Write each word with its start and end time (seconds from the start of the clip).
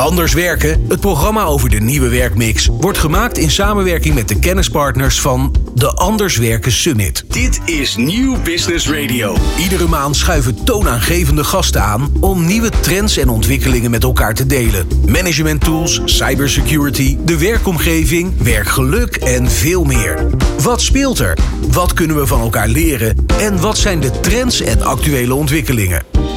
Anders 0.00 0.32
werken, 0.32 0.84
het 0.88 1.00
programma 1.00 1.44
over 1.44 1.70
de 1.70 1.80
nieuwe 1.80 2.08
werkmix, 2.08 2.68
wordt 2.80 2.98
gemaakt 2.98 3.38
in 3.38 3.50
samenwerking 3.50 4.14
met 4.14 4.28
de 4.28 4.38
kennispartners 4.38 5.20
van 5.20 5.54
de 5.74 5.92
Anders 5.92 6.36
Werken 6.36 6.72
Summit. 6.72 7.24
Dit 7.28 7.60
is 7.64 7.96
Nieuw 7.96 8.42
Business 8.42 8.88
Radio. 8.88 9.36
Iedere 9.58 9.88
maand 9.88 10.16
schuiven 10.16 10.64
toonaangevende 10.64 11.44
gasten 11.44 11.82
aan 11.82 12.12
om 12.20 12.46
nieuwe 12.46 12.70
trends 12.80 13.16
en 13.16 13.28
ontwikkelingen 13.28 13.90
met 13.90 14.02
elkaar 14.02 14.34
te 14.34 14.46
delen. 14.46 14.86
Management 15.06 15.60
tools, 15.60 16.00
cybersecurity, 16.04 17.16
de 17.24 17.38
werkomgeving, 17.38 18.42
werkgeluk 18.42 19.16
en 19.16 19.50
veel 19.50 19.84
meer. 19.84 20.26
Wat 20.62 20.82
speelt 20.82 21.18
er? 21.18 21.38
Wat 21.72 21.92
kunnen 21.92 22.16
we 22.16 22.26
van 22.26 22.40
elkaar 22.40 22.68
leren? 22.68 23.26
En 23.40 23.60
wat 23.60 23.78
zijn 23.78 24.00
de 24.00 24.20
trends 24.20 24.60
en 24.60 24.82
actuele 24.82 25.34
ontwikkelingen? 25.34 26.29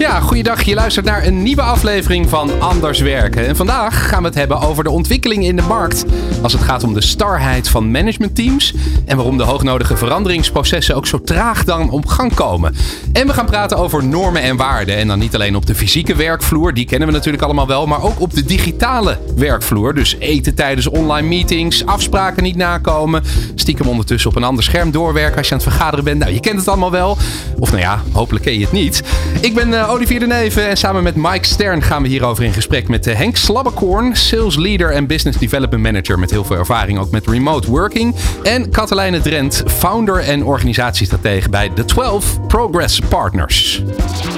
Ja, 0.00 0.20
goeiedag. 0.20 0.62
Je 0.62 0.74
luistert 0.74 1.06
naar 1.06 1.26
een 1.26 1.42
nieuwe 1.42 1.62
aflevering 1.62 2.28
van 2.28 2.60
Anders 2.60 3.00
Werken. 3.00 3.46
En 3.46 3.56
vandaag 3.56 4.08
gaan 4.08 4.22
we 4.22 4.28
het 4.28 4.38
hebben 4.38 4.60
over 4.60 4.84
de 4.84 4.90
ontwikkeling 4.90 5.44
in 5.44 5.56
de 5.56 5.62
markt. 5.62 6.04
Als 6.42 6.52
het 6.52 6.62
gaat 6.62 6.84
om 6.84 6.94
de 6.94 7.00
starheid 7.00 7.68
van 7.68 7.90
managementteams. 7.90 8.74
En 9.06 9.16
waarom 9.16 9.36
de 9.36 9.44
hoognodige 9.44 9.96
veranderingsprocessen 9.96 10.94
ook 10.94 11.06
zo 11.06 11.20
traag 11.20 11.64
dan 11.64 11.90
op 11.90 12.06
gang 12.06 12.34
komen. 12.34 12.74
En 13.12 13.26
we 13.26 13.32
gaan 13.32 13.46
praten 13.46 13.76
over 13.76 14.04
normen 14.04 14.42
en 14.42 14.56
waarden. 14.56 14.96
En 14.96 15.08
dan 15.08 15.18
niet 15.18 15.34
alleen 15.34 15.56
op 15.56 15.66
de 15.66 15.74
fysieke 15.74 16.14
werkvloer, 16.14 16.74
die 16.74 16.84
kennen 16.84 17.08
we 17.08 17.14
natuurlijk 17.14 17.42
allemaal 17.42 17.66
wel. 17.66 17.86
Maar 17.86 18.02
ook 18.02 18.20
op 18.20 18.34
de 18.34 18.44
digitale 18.44 19.18
werkvloer. 19.36 19.94
Dus 19.94 20.16
eten 20.18 20.54
tijdens 20.54 20.88
online 20.88 21.28
meetings, 21.28 21.86
afspraken 21.86 22.42
niet 22.42 22.56
nakomen. 22.56 23.22
Stiekem 23.54 23.88
ondertussen 23.88 24.30
op 24.30 24.36
een 24.36 24.44
ander 24.44 24.64
scherm 24.64 24.90
doorwerken 24.90 25.38
als 25.38 25.48
je 25.48 25.54
aan 25.54 25.60
het 25.60 25.68
vergaderen 25.68 26.04
bent. 26.04 26.18
Nou, 26.18 26.32
je 26.32 26.40
kent 26.40 26.58
het 26.58 26.68
allemaal 26.68 26.90
wel. 26.90 27.16
Of 27.58 27.70
nou 27.70 27.82
ja, 27.82 28.02
hopelijk 28.12 28.44
ken 28.44 28.54
je 28.54 28.60
het 28.60 28.72
niet. 28.72 29.02
Ik 29.40 29.54
ben 29.54 29.68
uh, 29.68 29.89
Olivier 29.90 30.20
de 30.20 30.26
Neven 30.26 30.68
en 30.68 30.76
samen 30.76 31.02
met 31.02 31.14
Mike 31.14 31.46
Stern 31.46 31.82
gaan 31.82 32.02
we 32.02 32.08
hierover 32.08 32.44
in 32.44 32.52
gesprek 32.52 32.88
met 32.88 33.06
uh, 33.06 33.14
Henk 33.14 33.36
Slabbekorn, 33.36 34.16
sales 34.16 34.56
leader 34.56 34.90
en 34.90 35.06
business 35.06 35.38
development 35.38 35.82
manager 35.82 36.18
met 36.18 36.30
heel 36.30 36.44
veel 36.44 36.56
ervaring 36.56 36.98
ook 36.98 37.10
met 37.10 37.26
remote 37.26 37.70
working. 37.70 38.14
En 38.42 38.70
Katelijne 38.70 39.20
Drent, 39.20 39.62
founder 39.66 40.18
en 40.18 40.44
organisatiestratege 40.44 41.48
bij 41.48 41.70
de 41.74 41.84
12 41.84 42.46
Progress 42.46 43.00
Partners. 43.00 43.82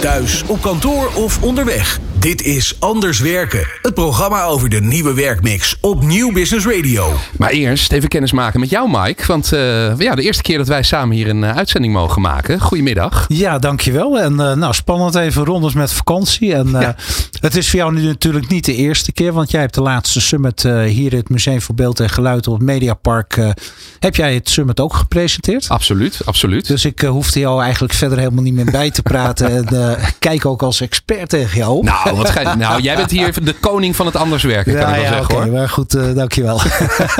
Thuis, 0.00 0.42
op 0.46 0.60
kantoor 0.60 1.10
of 1.14 1.42
onderweg. 1.42 2.00
Dit 2.22 2.42
is 2.42 2.76
Anders 2.78 3.20
Werken, 3.20 3.66
het 3.82 3.94
programma 3.94 4.44
over 4.44 4.68
de 4.68 4.80
nieuwe 4.80 5.14
werkmix 5.14 5.76
op 5.80 6.02
Nieuw 6.02 6.32
Business 6.32 6.66
Radio. 6.66 7.12
Maar 7.38 7.50
eerst 7.50 7.92
even 7.92 8.08
kennis 8.08 8.32
maken 8.32 8.60
met 8.60 8.70
jou, 8.70 8.90
Mike. 8.90 9.26
Want 9.26 9.52
uh, 9.52 9.98
ja, 9.98 10.14
de 10.14 10.22
eerste 10.22 10.42
keer 10.42 10.58
dat 10.58 10.68
wij 10.68 10.82
samen 10.82 11.16
hier 11.16 11.28
een 11.28 11.42
uh, 11.42 11.56
uitzending 11.56 11.92
mogen 11.92 12.22
maken. 12.22 12.60
Goedemiddag. 12.60 13.24
Ja, 13.28 13.58
dankjewel. 13.58 14.20
En 14.20 14.32
uh, 14.32 14.52
nou, 14.52 14.74
spannend 14.74 15.14
even 15.14 15.44
rondes 15.44 15.74
met 15.74 15.92
vakantie. 15.92 16.54
En 16.54 16.68
ja. 16.70 16.96
Het 17.42 17.56
is 17.56 17.70
voor 17.70 17.78
jou 17.78 17.92
nu 17.92 18.02
natuurlijk 18.02 18.48
niet 18.48 18.64
de 18.64 18.74
eerste 18.74 19.12
keer, 19.12 19.32
want 19.32 19.50
jij 19.50 19.60
hebt 19.60 19.74
de 19.74 19.82
laatste 19.82 20.20
summit 20.20 20.62
hier 20.62 21.12
in 21.12 21.18
het 21.18 21.28
Museum 21.28 21.60
voor 21.60 21.74
Beeld 21.74 22.00
en 22.00 22.10
Geluid 22.10 22.46
op 22.46 22.54
het 22.54 22.62
Mediapark. 22.62 23.54
heb 23.98 24.16
jij 24.16 24.34
het 24.34 24.48
summit 24.48 24.80
ook 24.80 24.94
gepresenteerd? 24.94 25.68
Absoluut, 25.68 26.20
absoluut. 26.24 26.66
Dus 26.66 26.84
ik 26.84 27.00
hoefde 27.00 27.40
jou 27.40 27.62
eigenlijk 27.62 27.92
verder 27.92 28.18
helemaal 28.18 28.42
niet 28.42 28.54
meer 28.54 28.70
bij 28.70 28.90
te 28.90 29.02
praten. 29.02 29.68
en 29.68 29.98
kijk 30.18 30.46
ook 30.46 30.62
als 30.62 30.80
expert 30.80 31.28
tegen 31.28 31.58
jou. 31.58 31.84
Nou, 31.84 32.16
wat 32.16 32.30
ga, 32.30 32.54
nou, 32.54 32.80
jij 32.80 32.96
bent 32.96 33.10
hier 33.10 33.44
de 33.44 33.54
koning 33.60 33.96
van 33.96 34.06
het 34.06 34.16
anders 34.16 34.42
werken, 34.42 34.74
kan 34.74 34.82
ja, 34.82 34.88
ik 34.88 34.94
wel 34.94 35.02
ja, 35.02 35.08
zeggen 35.08 35.34
okay, 35.34 35.46
hoor. 35.46 35.56
Maar 35.56 35.68
goed, 35.68 35.90
dankjewel. 36.14 36.60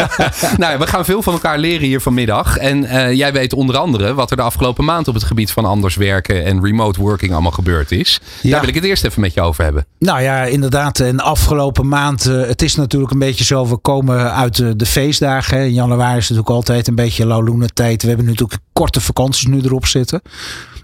nou, 0.57 0.79
we 0.79 0.87
gaan 0.87 1.05
veel 1.05 1.23
van 1.23 1.33
elkaar 1.33 1.59
leren 1.59 1.87
hier 1.87 2.01
vanmiddag. 2.01 2.57
En 2.57 2.81
jij 3.17 3.33
weet 3.33 3.53
onder 3.53 3.77
andere 3.77 4.15
wat 4.15 4.31
er 4.31 4.37
de 4.37 4.43
afgelopen 4.43 4.85
maand 4.85 5.09
op 5.09 5.15
het 5.15 5.25
gebied 5.25 5.51
van 5.51 5.65
anders 5.65 5.95
werken 5.95 6.45
en 6.45 6.65
remote 6.65 7.01
working 7.01 7.33
allemaal 7.33 7.51
gebeurd 7.51 7.93
is. 7.93 8.21
Ja. 8.43 8.51
Daar 8.51 8.61
wil 8.61 8.69
ik 8.69 8.75
het 8.75 8.85
eerst 8.85 9.05
even 9.05 9.21
met 9.21 9.35
je 9.35 9.41
over 9.41 9.65
hebben. 9.65 9.87
Nou 9.99 10.12
ja, 10.21 10.45
inderdaad. 10.45 10.99
In 10.99 11.17
de 11.17 11.23
afgelopen 11.23 11.89
maand, 11.89 12.27
uh, 12.27 12.47
het 12.47 12.63
is 12.63 12.75
natuurlijk 12.75 13.13
een 13.13 13.19
beetje 13.19 13.45
zo, 13.45 13.67
we 13.67 13.77
komen 13.77 14.33
uit 14.35 14.79
de, 14.79 14.87
feestdagen. 14.87 15.59
In 15.59 15.73
januari 15.73 16.17
is 16.17 16.29
natuurlijk 16.29 16.57
altijd 16.57 16.89
een 16.89 16.95
beetje 16.95 17.27
lauwloene 17.27 17.69
tijd. 17.69 18.03
We 18.03 18.09
hebben 18.09 18.27
natuurlijk 18.27 18.61
korte 18.73 19.01
vakanties 19.01 19.47
nu 19.47 19.61
erop 19.61 19.87
zitten. 19.87 20.23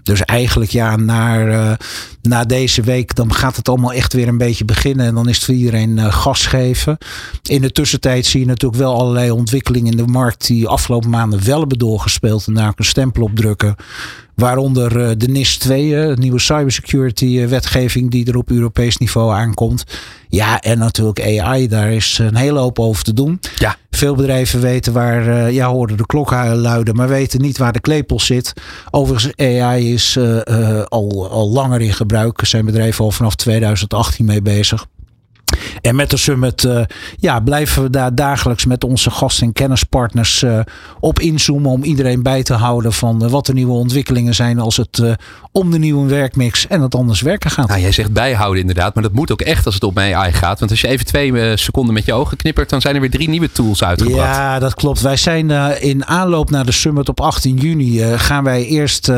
Dus 0.03 0.21
eigenlijk 0.21 0.71
ja, 0.71 0.95
naar, 0.95 1.47
uh, 1.47 1.71
na 2.21 2.43
deze 2.43 2.81
week 2.81 3.15
dan 3.15 3.33
gaat 3.33 3.55
het 3.55 3.69
allemaal 3.69 3.93
echt 3.93 4.13
weer 4.13 4.27
een 4.27 4.37
beetje 4.37 4.65
beginnen. 4.65 5.05
En 5.05 5.15
dan 5.15 5.29
is 5.29 5.35
het 5.35 5.45
voor 5.45 5.53
iedereen 5.53 5.97
uh, 5.97 6.13
gas 6.13 6.45
geven. 6.45 6.97
In 7.43 7.61
de 7.61 7.71
tussentijd 7.71 8.25
zie 8.25 8.39
je 8.39 8.45
natuurlijk 8.45 8.81
wel 8.81 8.99
allerlei 8.99 9.31
ontwikkelingen 9.31 9.91
in 9.91 9.97
de 9.97 10.11
markt 10.11 10.47
die 10.47 10.67
afgelopen 10.67 11.09
maanden 11.09 11.45
wel 11.45 11.59
hebben 11.59 11.77
doorgespeeld. 11.77 12.47
En 12.47 12.53
daar 12.53 12.73
een 12.75 12.85
stempel 12.85 13.23
op 13.23 13.35
drukken. 13.35 13.75
Waaronder 14.39 14.97
uh, 14.97 15.09
de 15.17 15.27
NIS 15.27 15.57
2, 15.57 15.89
de 15.89 16.15
nieuwe 16.19 16.39
cybersecurity 16.39 17.47
wetgeving 17.47 18.11
die 18.11 18.27
er 18.27 18.37
op 18.37 18.49
Europees 18.49 18.97
niveau 18.97 19.33
aankomt. 19.33 19.83
Ja, 20.29 20.59
en 20.59 20.77
natuurlijk 20.77 21.39
AI, 21.39 21.67
daar 21.67 21.91
is 21.91 22.17
een 22.21 22.35
hele 22.35 22.59
hoop 22.59 22.79
over 22.79 23.03
te 23.03 23.13
doen. 23.13 23.39
Ja. 23.55 23.75
Veel 23.89 24.15
bedrijven 24.15 24.61
weten 24.61 24.93
waar, 24.93 25.51
ja, 25.51 25.67
horen 25.67 25.97
de 25.97 26.05
klok 26.05 26.31
luiden, 26.31 26.95
maar 26.95 27.07
weten 27.07 27.41
niet 27.41 27.57
waar 27.57 27.73
de 27.73 27.79
klepel 27.79 28.19
zit. 28.19 28.53
Overigens, 28.91 29.37
AI 29.37 29.93
is 29.93 30.15
uh, 30.15 30.39
uh, 30.49 30.81
al, 30.83 31.29
al 31.29 31.49
langer 31.49 31.81
in 31.81 31.93
gebruik. 31.93 32.41
Er 32.41 32.47
zijn 32.47 32.65
bedrijven 32.65 33.05
al 33.05 33.11
vanaf 33.11 33.35
2018 33.35 34.25
mee 34.25 34.41
bezig. 34.41 34.87
En 35.81 35.95
met 35.95 36.09
de 36.09 36.17
summit 36.17 36.63
uh, 36.63 36.81
ja, 37.17 37.39
blijven 37.39 37.83
we 37.83 37.89
daar 37.89 38.15
dagelijks 38.15 38.65
met 38.65 38.83
onze 38.83 39.09
gasten 39.11 39.47
en 39.47 39.53
kennispartners 39.53 40.41
uh, 40.41 40.59
op 40.99 41.19
inzoomen. 41.19 41.71
Om 41.71 41.83
iedereen 41.83 42.23
bij 42.23 42.43
te 42.43 42.53
houden 42.53 42.93
van 42.93 43.23
uh, 43.23 43.29
wat 43.29 43.45
de 43.45 43.53
nieuwe 43.53 43.73
ontwikkelingen 43.73 44.35
zijn 44.35 44.59
als 44.59 44.77
het 44.77 45.01
om 45.51 45.71
de 45.71 45.79
nieuwe 45.79 46.07
werkmix 46.07 46.67
en 46.67 46.81
het 46.81 46.95
anders 46.95 47.21
werken 47.21 47.51
gaat. 47.51 47.67
Nou, 47.67 47.81
jij 47.81 47.91
zegt 47.91 48.13
bijhouden 48.13 48.61
inderdaad, 48.61 48.93
maar 48.93 49.03
dat 49.03 49.13
moet 49.13 49.31
ook 49.31 49.41
echt 49.41 49.65
als 49.65 49.73
het 49.73 49.83
om 49.83 49.97
AI 49.97 50.33
gaat. 50.33 50.59
Want 50.59 50.71
als 50.71 50.81
je 50.81 50.87
even 50.87 51.05
twee 51.05 51.57
seconden 51.57 51.93
met 51.93 52.05
je 52.05 52.13
ogen 52.13 52.37
knippert, 52.37 52.69
dan 52.69 52.81
zijn 52.81 52.95
er 52.95 53.01
weer 53.01 53.09
drie 53.09 53.29
nieuwe 53.29 53.51
tools 53.51 53.83
uitgebracht. 53.83 54.35
Ja, 54.35 54.59
dat 54.59 54.73
klopt. 54.73 55.01
Wij 55.01 55.17
zijn 55.17 55.49
in 55.81 56.05
aanloop 56.05 56.49
naar 56.49 56.65
de 56.65 56.71
summit 56.71 57.09
op 57.09 57.21
18 57.21 57.55
juni 57.55 58.17
gaan 58.17 58.43
wij 58.43 58.65
eerst 58.65 59.11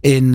in 0.00 0.30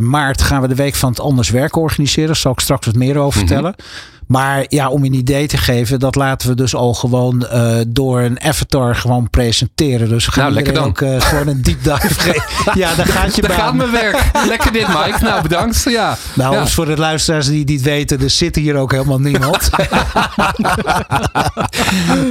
maart 0.00 0.42
gaan 0.42 0.60
we 0.60 0.68
de 0.68 0.74
week 0.74 0.94
van 0.94 1.10
het 1.10 1.20
anders 1.20 1.50
werken 1.50 1.80
organiseren. 1.80 2.26
Daar 2.26 2.36
zal 2.36 2.52
ik 2.52 2.60
straks 2.60 2.86
wat 2.86 2.94
meer 2.94 3.16
over 3.16 3.38
vertellen. 3.38 3.74
Mm 3.76 3.84
-hmm. 3.84 4.13
Maar 4.34 4.64
ja, 4.68 4.88
om 4.88 5.04
je 5.04 5.10
een 5.10 5.16
idee 5.16 5.46
te 5.46 5.56
geven, 5.56 6.00
dat 6.00 6.14
laten 6.14 6.48
we 6.48 6.54
dus 6.54 6.74
al 6.74 6.94
gewoon 6.94 7.46
uh, 7.52 7.76
door 7.88 8.20
een 8.20 8.40
avatar 8.40 8.96
gewoon 8.96 9.30
presenteren. 9.30 10.08
Dus 10.08 10.26
we 10.26 10.32
gaan 10.32 10.42
nou, 10.42 10.54
lekker 10.54 10.72
dan. 10.72 10.84
ook 10.84 11.00
uh, 11.00 11.20
gewoon 11.20 11.48
een 11.48 11.62
deep 11.62 11.84
dive 11.84 12.14
geven. 12.20 12.42
Ja, 12.74 12.94
daar 12.94 13.06
gaat 13.06 13.36
je 13.36 13.42
daar 13.42 13.50
gaat 13.50 13.74
mijn 13.74 13.90
werk. 13.90 14.30
Lekker 14.46 14.72
dit, 14.72 14.88
Mike. 14.88 15.16
Nou, 15.20 15.42
bedankt. 15.42 15.84
Ja. 15.88 16.16
Nou, 16.34 16.54
ja. 16.54 16.66
voor 16.66 16.86
de 16.86 16.96
luisteraars 16.96 17.46
die 17.46 17.64
niet 17.64 17.82
weten, 17.82 18.20
er 18.20 18.30
zit 18.30 18.56
hier 18.56 18.76
ook 18.76 18.92
helemaal 18.92 19.20
niemand. 19.20 19.70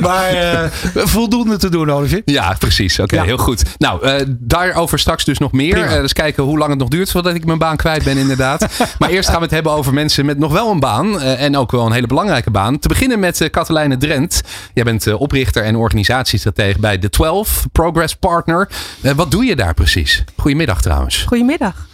maar 0.01 0.33
uh, 0.33 0.63
voldoende 0.93 1.57
te 1.57 1.69
doen, 1.69 1.91
Olivier. 1.91 2.21
Ja, 2.25 2.55
precies. 2.59 2.99
Oké, 2.99 3.03
okay, 3.03 3.19
ja. 3.19 3.25
heel 3.25 3.43
goed. 3.43 3.63
Nou, 3.77 4.25
daarover 4.39 4.99
straks 4.99 5.25
dus 5.25 5.37
nog 5.37 5.51
meer. 5.51 6.01
dus 6.01 6.13
kijken 6.13 6.43
hoe 6.43 6.57
lang 6.57 6.69
het 6.69 6.79
nog 6.79 6.89
duurt 6.89 7.11
voordat 7.11 7.35
ik 7.35 7.45
mijn 7.45 7.57
baan 7.57 7.77
kwijt 7.77 8.03
ben, 8.03 8.17
inderdaad. 8.17 8.67
maar 8.99 9.09
eerst 9.09 9.29
gaan 9.29 9.37
we 9.37 9.43
het 9.43 9.53
hebben 9.53 9.71
over 9.71 9.93
mensen 9.93 10.25
met 10.25 10.37
nog 10.37 10.51
wel 10.51 10.71
een 10.71 10.79
baan. 10.79 11.19
en 11.19 11.57
ook 11.57 11.71
wel 11.71 11.85
een 11.85 11.92
hele 11.93 12.07
belangrijke 12.07 12.51
baan. 12.51 12.79
Te 12.79 12.87
beginnen 12.87 13.19
met 13.19 13.41
uh, 13.41 13.49
Katelijne 13.49 13.97
Drent. 13.97 14.41
Jij 14.73 14.83
bent 14.83 15.05
uh, 15.05 15.21
oprichter 15.21 15.63
en 15.63 15.75
organisatiestratege 15.75 16.79
bij 16.79 16.99
de 16.99 17.09
12 17.09 17.65
Progress 17.71 18.15
Partner. 18.15 18.69
Uh, 19.01 19.11
wat 19.11 19.31
doe 19.31 19.45
je 19.45 19.55
daar 19.55 19.73
precies? 19.73 20.23
Goedemiddag 20.37 20.81
trouwens. 20.81 21.23
Goedemiddag. 21.23 21.87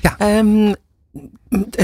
Ja. 0.00 0.38
Um, 0.38 0.74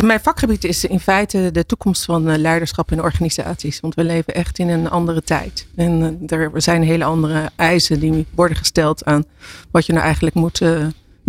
mijn 0.00 0.20
vakgebied 0.20 0.64
is 0.64 0.84
in 0.84 1.00
feite 1.00 1.50
de 1.52 1.66
toekomst 1.66 2.04
van 2.04 2.38
leiderschap 2.38 2.92
in 2.92 3.02
organisaties. 3.02 3.80
Want 3.80 3.94
we 3.94 4.04
leven 4.04 4.34
echt 4.34 4.58
in 4.58 4.68
een 4.68 4.90
andere 4.90 5.22
tijd. 5.22 5.66
En 5.76 6.22
er 6.26 6.50
zijn 6.54 6.82
hele 6.82 7.04
andere 7.04 7.50
eisen 7.56 8.00
die 8.00 8.26
worden 8.34 8.56
gesteld 8.56 9.04
aan 9.04 9.24
wat 9.70 9.86
je 9.86 9.92
nou 9.92 10.04
eigenlijk 10.04 10.34
moet 10.34 10.60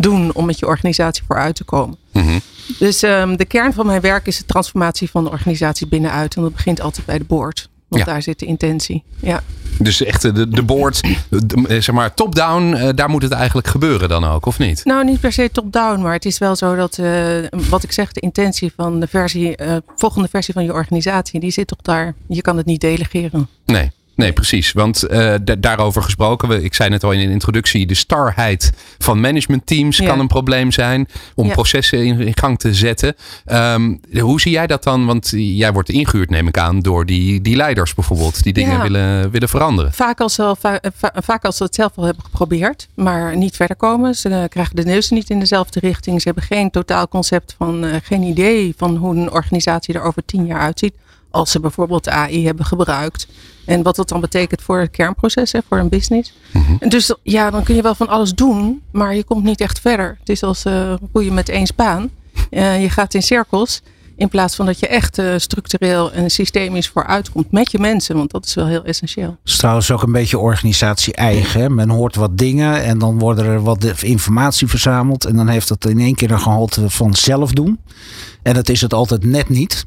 doen 0.01 0.33
om 0.33 0.45
met 0.45 0.59
je 0.59 0.65
organisatie 0.65 1.23
vooruit 1.27 1.55
te 1.55 1.63
komen. 1.63 1.97
Mhm. 2.11 2.39
Dus 2.79 3.01
um, 3.03 3.37
de 3.37 3.45
kern 3.45 3.73
van 3.73 3.85
mijn 3.85 4.01
werk 4.01 4.27
is 4.27 4.37
de 4.37 4.45
transformatie 4.45 5.09
van 5.09 5.23
de 5.23 5.29
organisatie 5.29 5.87
binnenuit. 5.87 6.35
En 6.35 6.41
dat 6.41 6.53
begint 6.53 6.81
altijd 6.81 7.05
bij 7.05 7.17
de 7.17 7.23
board. 7.23 7.69
Want 7.87 8.05
ja. 8.05 8.11
daar 8.11 8.21
zit 8.21 8.39
de 8.39 8.45
intentie. 8.45 9.03
Ja. 9.19 9.43
Dus 9.79 10.03
echt 10.03 10.21
de, 10.21 10.49
de 10.49 10.63
board, 10.63 11.01
de, 11.29 11.65
zeg 11.67 11.91
maar 11.91 12.13
top-down, 12.13 12.73
uh, 12.73 12.89
daar 12.95 13.09
moet 13.09 13.21
het 13.21 13.31
eigenlijk 13.31 13.67
gebeuren 13.67 14.09
dan 14.09 14.23
ook, 14.23 14.45
of 14.45 14.59
niet? 14.59 14.85
Nou, 14.85 15.05
niet 15.05 15.19
per 15.19 15.31
se 15.31 15.49
top-down, 15.51 16.01
maar 16.01 16.13
het 16.13 16.25
is 16.25 16.37
wel 16.37 16.55
zo 16.55 16.75
dat, 16.75 16.97
uh, 16.97 17.35
wat 17.69 17.83
ik 17.83 17.91
zeg, 17.91 18.11
de 18.11 18.19
intentie 18.19 18.71
van 18.75 18.99
de 18.99 19.07
versie, 19.07 19.61
uh, 19.61 19.75
volgende 19.95 20.27
versie 20.27 20.53
van 20.53 20.63
je 20.63 20.73
organisatie, 20.73 21.39
die 21.39 21.51
zit 21.51 21.67
toch 21.67 21.81
daar. 21.81 22.13
Je 22.27 22.41
kan 22.41 22.57
het 22.57 22.65
niet 22.65 22.81
delegeren. 22.81 23.47
Nee. 23.65 23.91
Nee, 24.21 24.33
precies. 24.33 24.71
Want 24.71 25.11
uh, 25.11 25.35
daarover 25.59 26.03
gesproken, 26.03 26.47
we, 26.47 26.63
ik 26.63 26.73
zei 26.73 26.89
net 26.89 27.03
al 27.03 27.11
in 27.11 27.27
de 27.27 27.33
introductie, 27.33 27.85
de 27.85 27.93
starheid 27.93 28.71
van 28.97 29.19
managementteams 29.19 29.97
ja. 29.97 30.05
kan 30.05 30.19
een 30.19 30.27
probleem 30.27 30.71
zijn 30.71 31.07
om 31.35 31.47
ja. 31.47 31.53
processen 31.53 32.05
in, 32.05 32.19
in, 32.19 32.37
gang 32.37 32.59
te 32.59 32.73
zetten. 32.73 33.15
Um, 33.45 33.99
hoe 34.19 34.41
zie 34.41 34.51
jij 34.51 34.67
dat 34.67 34.83
dan? 34.83 35.05
Want 35.05 35.31
jij 35.35 35.73
wordt 35.73 35.89
ingehuurd, 35.89 36.29
neem 36.29 36.47
ik 36.47 36.57
aan, 36.57 36.79
door 36.79 37.05
die, 37.05 37.41
die 37.41 37.55
leiders 37.55 37.93
bijvoorbeeld, 37.93 38.43
die 38.43 38.53
dingen 38.53 38.75
ja. 38.75 38.81
willen, 38.81 39.31
willen 39.31 39.49
veranderen. 39.49 39.93
Vaak 39.93 40.19
als, 40.19 40.33
ze 40.33 40.43
al, 40.43 40.55
va 40.55 40.79
va 40.95 41.13
vaak 41.15 41.45
als 41.45 41.57
ze 41.57 41.63
het 41.63 41.75
zelf 41.75 41.91
al 41.95 42.03
hebben 42.03 42.23
geprobeerd, 42.23 42.87
maar 42.93 43.37
niet 43.37 43.55
verder 43.55 43.75
komen. 43.75 44.15
Ze 44.15 44.29
uh, 44.29 44.43
krijgen 44.49 44.75
de 44.75 44.83
neus 44.83 45.09
niet 45.09 45.29
in 45.29 45.39
dezelfde 45.39 45.79
richting. 45.79 46.21
Ze 46.21 46.27
hebben 46.27 46.43
geen 46.43 46.71
totaal 46.71 47.07
concept 47.07 47.55
van, 47.57 47.85
uh, 47.85 47.95
geen 48.03 48.23
idee 48.23 48.73
van 48.77 48.95
hoe 48.95 49.15
een 49.15 49.31
organisatie 49.31 49.93
er 49.93 50.01
over 50.01 50.25
tien 50.25 50.45
jaar 50.45 50.59
uitziet 50.59 50.93
als 51.31 51.51
ze 51.51 51.59
bijvoorbeeld 51.59 52.09
AI 52.09 52.45
hebben 52.45 52.65
gebruikt. 52.65 53.27
En 53.65 53.83
wat 53.83 53.95
dat 53.95 54.09
dan 54.09 54.21
betekent 54.21 54.61
voor 54.61 54.79
het 54.79 54.91
kernproces, 54.91 55.51
hè, 55.51 55.59
voor 55.67 55.77
een 55.77 55.89
business. 55.89 56.33
Mhm. 56.53 56.75
En 56.79 56.89
dus 56.89 57.15
ja, 57.23 57.49
dan 57.49 57.63
kun 57.63 57.75
je 57.75 57.81
wel 57.81 57.95
van 57.95 58.07
alles 58.07 58.33
doen, 58.33 58.81
maar 58.91 59.15
je 59.15 59.23
komt 59.23 59.43
niet 59.43 59.61
echt 59.61 59.79
verder. 59.79 60.17
Het 60.19 60.29
is 60.29 60.43
als 60.43 60.65
uh, 60.65 60.93
roeien 61.13 61.33
met 61.33 61.49
één 61.49 61.67
spaan. 61.67 62.09
Uh, 62.51 62.81
je 62.81 62.89
gaat 62.89 63.13
in 63.13 63.23
cirkels. 63.23 63.81
In 64.15 64.29
plaats 64.29 64.55
van 64.55 64.65
dat 64.65 64.79
je 64.79 64.87
echt 64.87 65.19
uh, 65.19 65.33
structureel 65.37 66.11
en 66.11 66.29
systemisch 66.29 66.87
vooruitkomt 66.87 67.51
met 67.51 67.71
je 67.71 67.79
mensen. 67.79 68.15
Want 68.15 68.31
dat 68.31 68.45
is 68.45 68.53
wel 68.53 68.67
heel 68.67 68.83
essentieel. 68.83 69.29
Het 69.29 69.37
is 69.43 69.57
trouwens 69.57 69.91
ook 69.91 70.03
een 70.03 70.11
beetje 70.11 70.39
organisatie 70.39 71.13
eigen. 71.13 71.75
Men 71.75 71.89
hoort 71.89 72.15
wat 72.15 72.37
dingen 72.37 72.83
en 72.83 72.97
dan 72.97 73.19
worden 73.19 73.45
er 73.45 73.61
wat 73.61 73.83
informatie 74.01 74.67
verzameld. 74.67 75.25
En 75.25 75.35
dan 75.35 75.47
heeft 75.47 75.67
dat 75.67 75.85
in 75.85 75.99
één 75.99 76.15
keer 76.15 76.31
een 76.31 76.39
gehalte 76.39 76.89
van 76.89 77.13
zelf 77.13 77.51
doen. 77.51 77.79
En 78.43 78.53
dat 78.53 78.69
is 78.69 78.81
het 78.81 78.93
altijd 78.93 79.23
net 79.23 79.49
niet. 79.49 79.85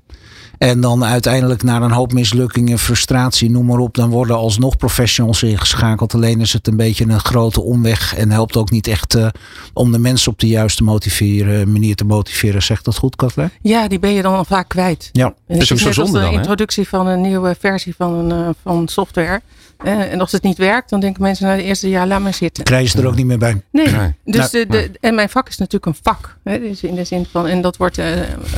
En 0.58 0.80
dan 0.80 1.04
uiteindelijk 1.04 1.62
na 1.62 1.80
een 1.80 1.90
hoop 1.90 2.12
mislukkingen, 2.12 2.78
frustratie, 2.78 3.50
noem 3.50 3.66
maar 3.66 3.78
op. 3.78 3.94
Dan 3.94 4.10
worden 4.10 4.36
alsnog 4.36 4.76
professionals 4.76 5.42
ingeschakeld. 5.42 6.14
Alleen 6.14 6.40
is 6.40 6.52
het 6.52 6.66
een 6.66 6.76
beetje 6.76 7.04
een 7.04 7.20
grote 7.20 7.60
omweg. 7.60 8.16
En 8.16 8.30
helpt 8.30 8.56
ook 8.56 8.70
niet 8.70 8.86
echt 8.86 9.14
uh, 9.14 9.26
om 9.72 9.92
de 9.92 9.98
mensen 9.98 10.32
op 10.32 10.38
de 10.38 10.46
juiste 10.46 10.84
motiveren, 10.84 11.72
manier 11.72 11.94
te 11.94 12.04
motiveren. 12.04 12.62
Zegt 12.62 12.84
dat 12.84 12.96
goed, 12.96 13.16
Katlijn? 13.16 13.50
Ja, 13.62 13.88
die 13.88 13.98
ben 13.98 14.10
je 14.10 14.22
dan 14.22 14.34
al 14.34 14.44
vaak 14.44 14.68
kwijt. 14.68 15.08
Ja, 15.12 15.34
en 15.46 15.58
is 15.58 15.72
ook 15.72 15.78
zo 15.78 15.92
zonde 15.92 16.18
de 16.18 16.24
dan, 16.24 16.32
introductie 16.34 16.88
van 16.88 17.06
een 17.06 17.20
nieuwe 17.20 17.56
versie 17.58 17.94
van, 17.96 18.12
een, 18.14 18.40
uh, 18.40 18.48
van 18.62 18.88
software. 18.88 19.40
Uh, 19.84 20.12
en 20.12 20.20
als 20.20 20.32
het 20.32 20.42
niet 20.42 20.58
werkt, 20.58 20.90
dan 20.90 21.00
denken 21.00 21.22
mensen 21.22 21.46
na 21.46 21.52
het 21.52 21.62
eerste 21.64 21.88
jaar, 21.88 22.06
laat 22.06 22.20
maar 22.20 22.34
zitten. 22.34 22.64
Krijg 22.64 22.92
je 22.92 22.98
er 22.98 23.06
ook 23.06 23.14
niet 23.14 23.26
meer 23.26 23.38
bij. 23.38 23.62
Nee, 23.70 23.88
nee. 23.88 24.14
dus 24.24 24.50
nou, 24.50 24.50
de, 24.50 24.66
de, 24.66 24.90
en 25.00 25.14
mijn 25.14 25.28
vak 25.28 25.48
is 25.48 25.56
natuurlijk 25.56 25.86
een 25.86 26.02
vak. 26.02 26.36
Hè, 26.44 26.58
dus 26.58 26.82
in 26.82 26.94
de 26.94 27.04
zin 27.04 27.26
van, 27.30 27.46
en 27.46 27.60
dat 27.60 27.76
wordt 27.76 28.00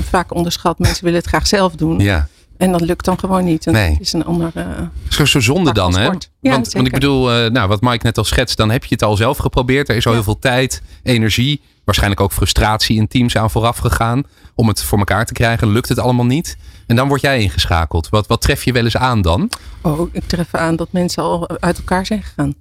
vaak 0.02 0.34
onderschat. 0.34 0.78
Mensen 0.78 1.04
willen 1.04 1.18
het 1.18 1.28
graag 1.28 1.46
zelf 1.46 1.74
doen. 1.74 1.85
Ja. 1.98 2.28
En 2.56 2.72
dat 2.72 2.80
lukt 2.80 3.04
dan 3.04 3.18
gewoon 3.18 3.44
niet. 3.44 3.66
En 3.66 3.72
nee. 3.72 3.90
Het 3.90 4.00
is 4.00 4.12
een 4.12 4.24
andere. 4.24 4.90
Zo, 5.08 5.24
zo 5.24 5.40
zonde 5.40 5.72
dan, 5.72 5.96
hè? 5.96 6.02
Ja, 6.04 6.10
want, 6.40 6.72
want, 6.72 6.86
ik 6.86 6.92
bedoel, 6.92 7.44
uh, 7.44 7.50
nou, 7.50 7.68
wat 7.68 7.80
Mike 7.80 8.06
net 8.06 8.18
al 8.18 8.24
schetst, 8.24 8.56
dan 8.56 8.70
heb 8.70 8.84
je 8.84 8.94
het 8.94 9.02
al 9.02 9.16
zelf 9.16 9.38
geprobeerd. 9.38 9.88
Er 9.88 9.96
is 9.96 10.06
al 10.06 10.12
ja. 10.12 10.16
heel 10.16 10.26
veel 10.26 10.38
tijd, 10.38 10.82
energie, 11.02 11.60
waarschijnlijk 11.84 12.20
ook 12.20 12.32
frustratie 12.32 12.96
in 12.96 13.08
teams 13.08 13.36
aan 13.36 13.50
vooraf 13.50 13.78
gegaan. 13.78 14.22
Om 14.54 14.68
het 14.68 14.82
voor 14.82 14.98
elkaar 14.98 15.26
te 15.26 15.32
krijgen. 15.32 15.68
Lukt 15.68 15.88
het 15.88 15.98
allemaal 15.98 16.26
niet. 16.26 16.56
En 16.86 16.96
dan 16.96 17.08
word 17.08 17.20
jij 17.20 17.40
ingeschakeld. 17.40 18.08
Wat, 18.08 18.26
wat 18.26 18.40
tref 18.40 18.64
je 18.64 18.72
wel 18.72 18.84
eens 18.84 18.96
aan 18.96 19.22
dan? 19.22 19.50
Oh, 19.80 20.08
ik 20.12 20.24
tref 20.26 20.54
aan 20.54 20.76
dat 20.76 20.88
mensen 20.92 21.22
al 21.22 21.48
uit 21.60 21.78
elkaar 21.78 22.06
zijn 22.06 22.22
gegaan. 22.22 22.54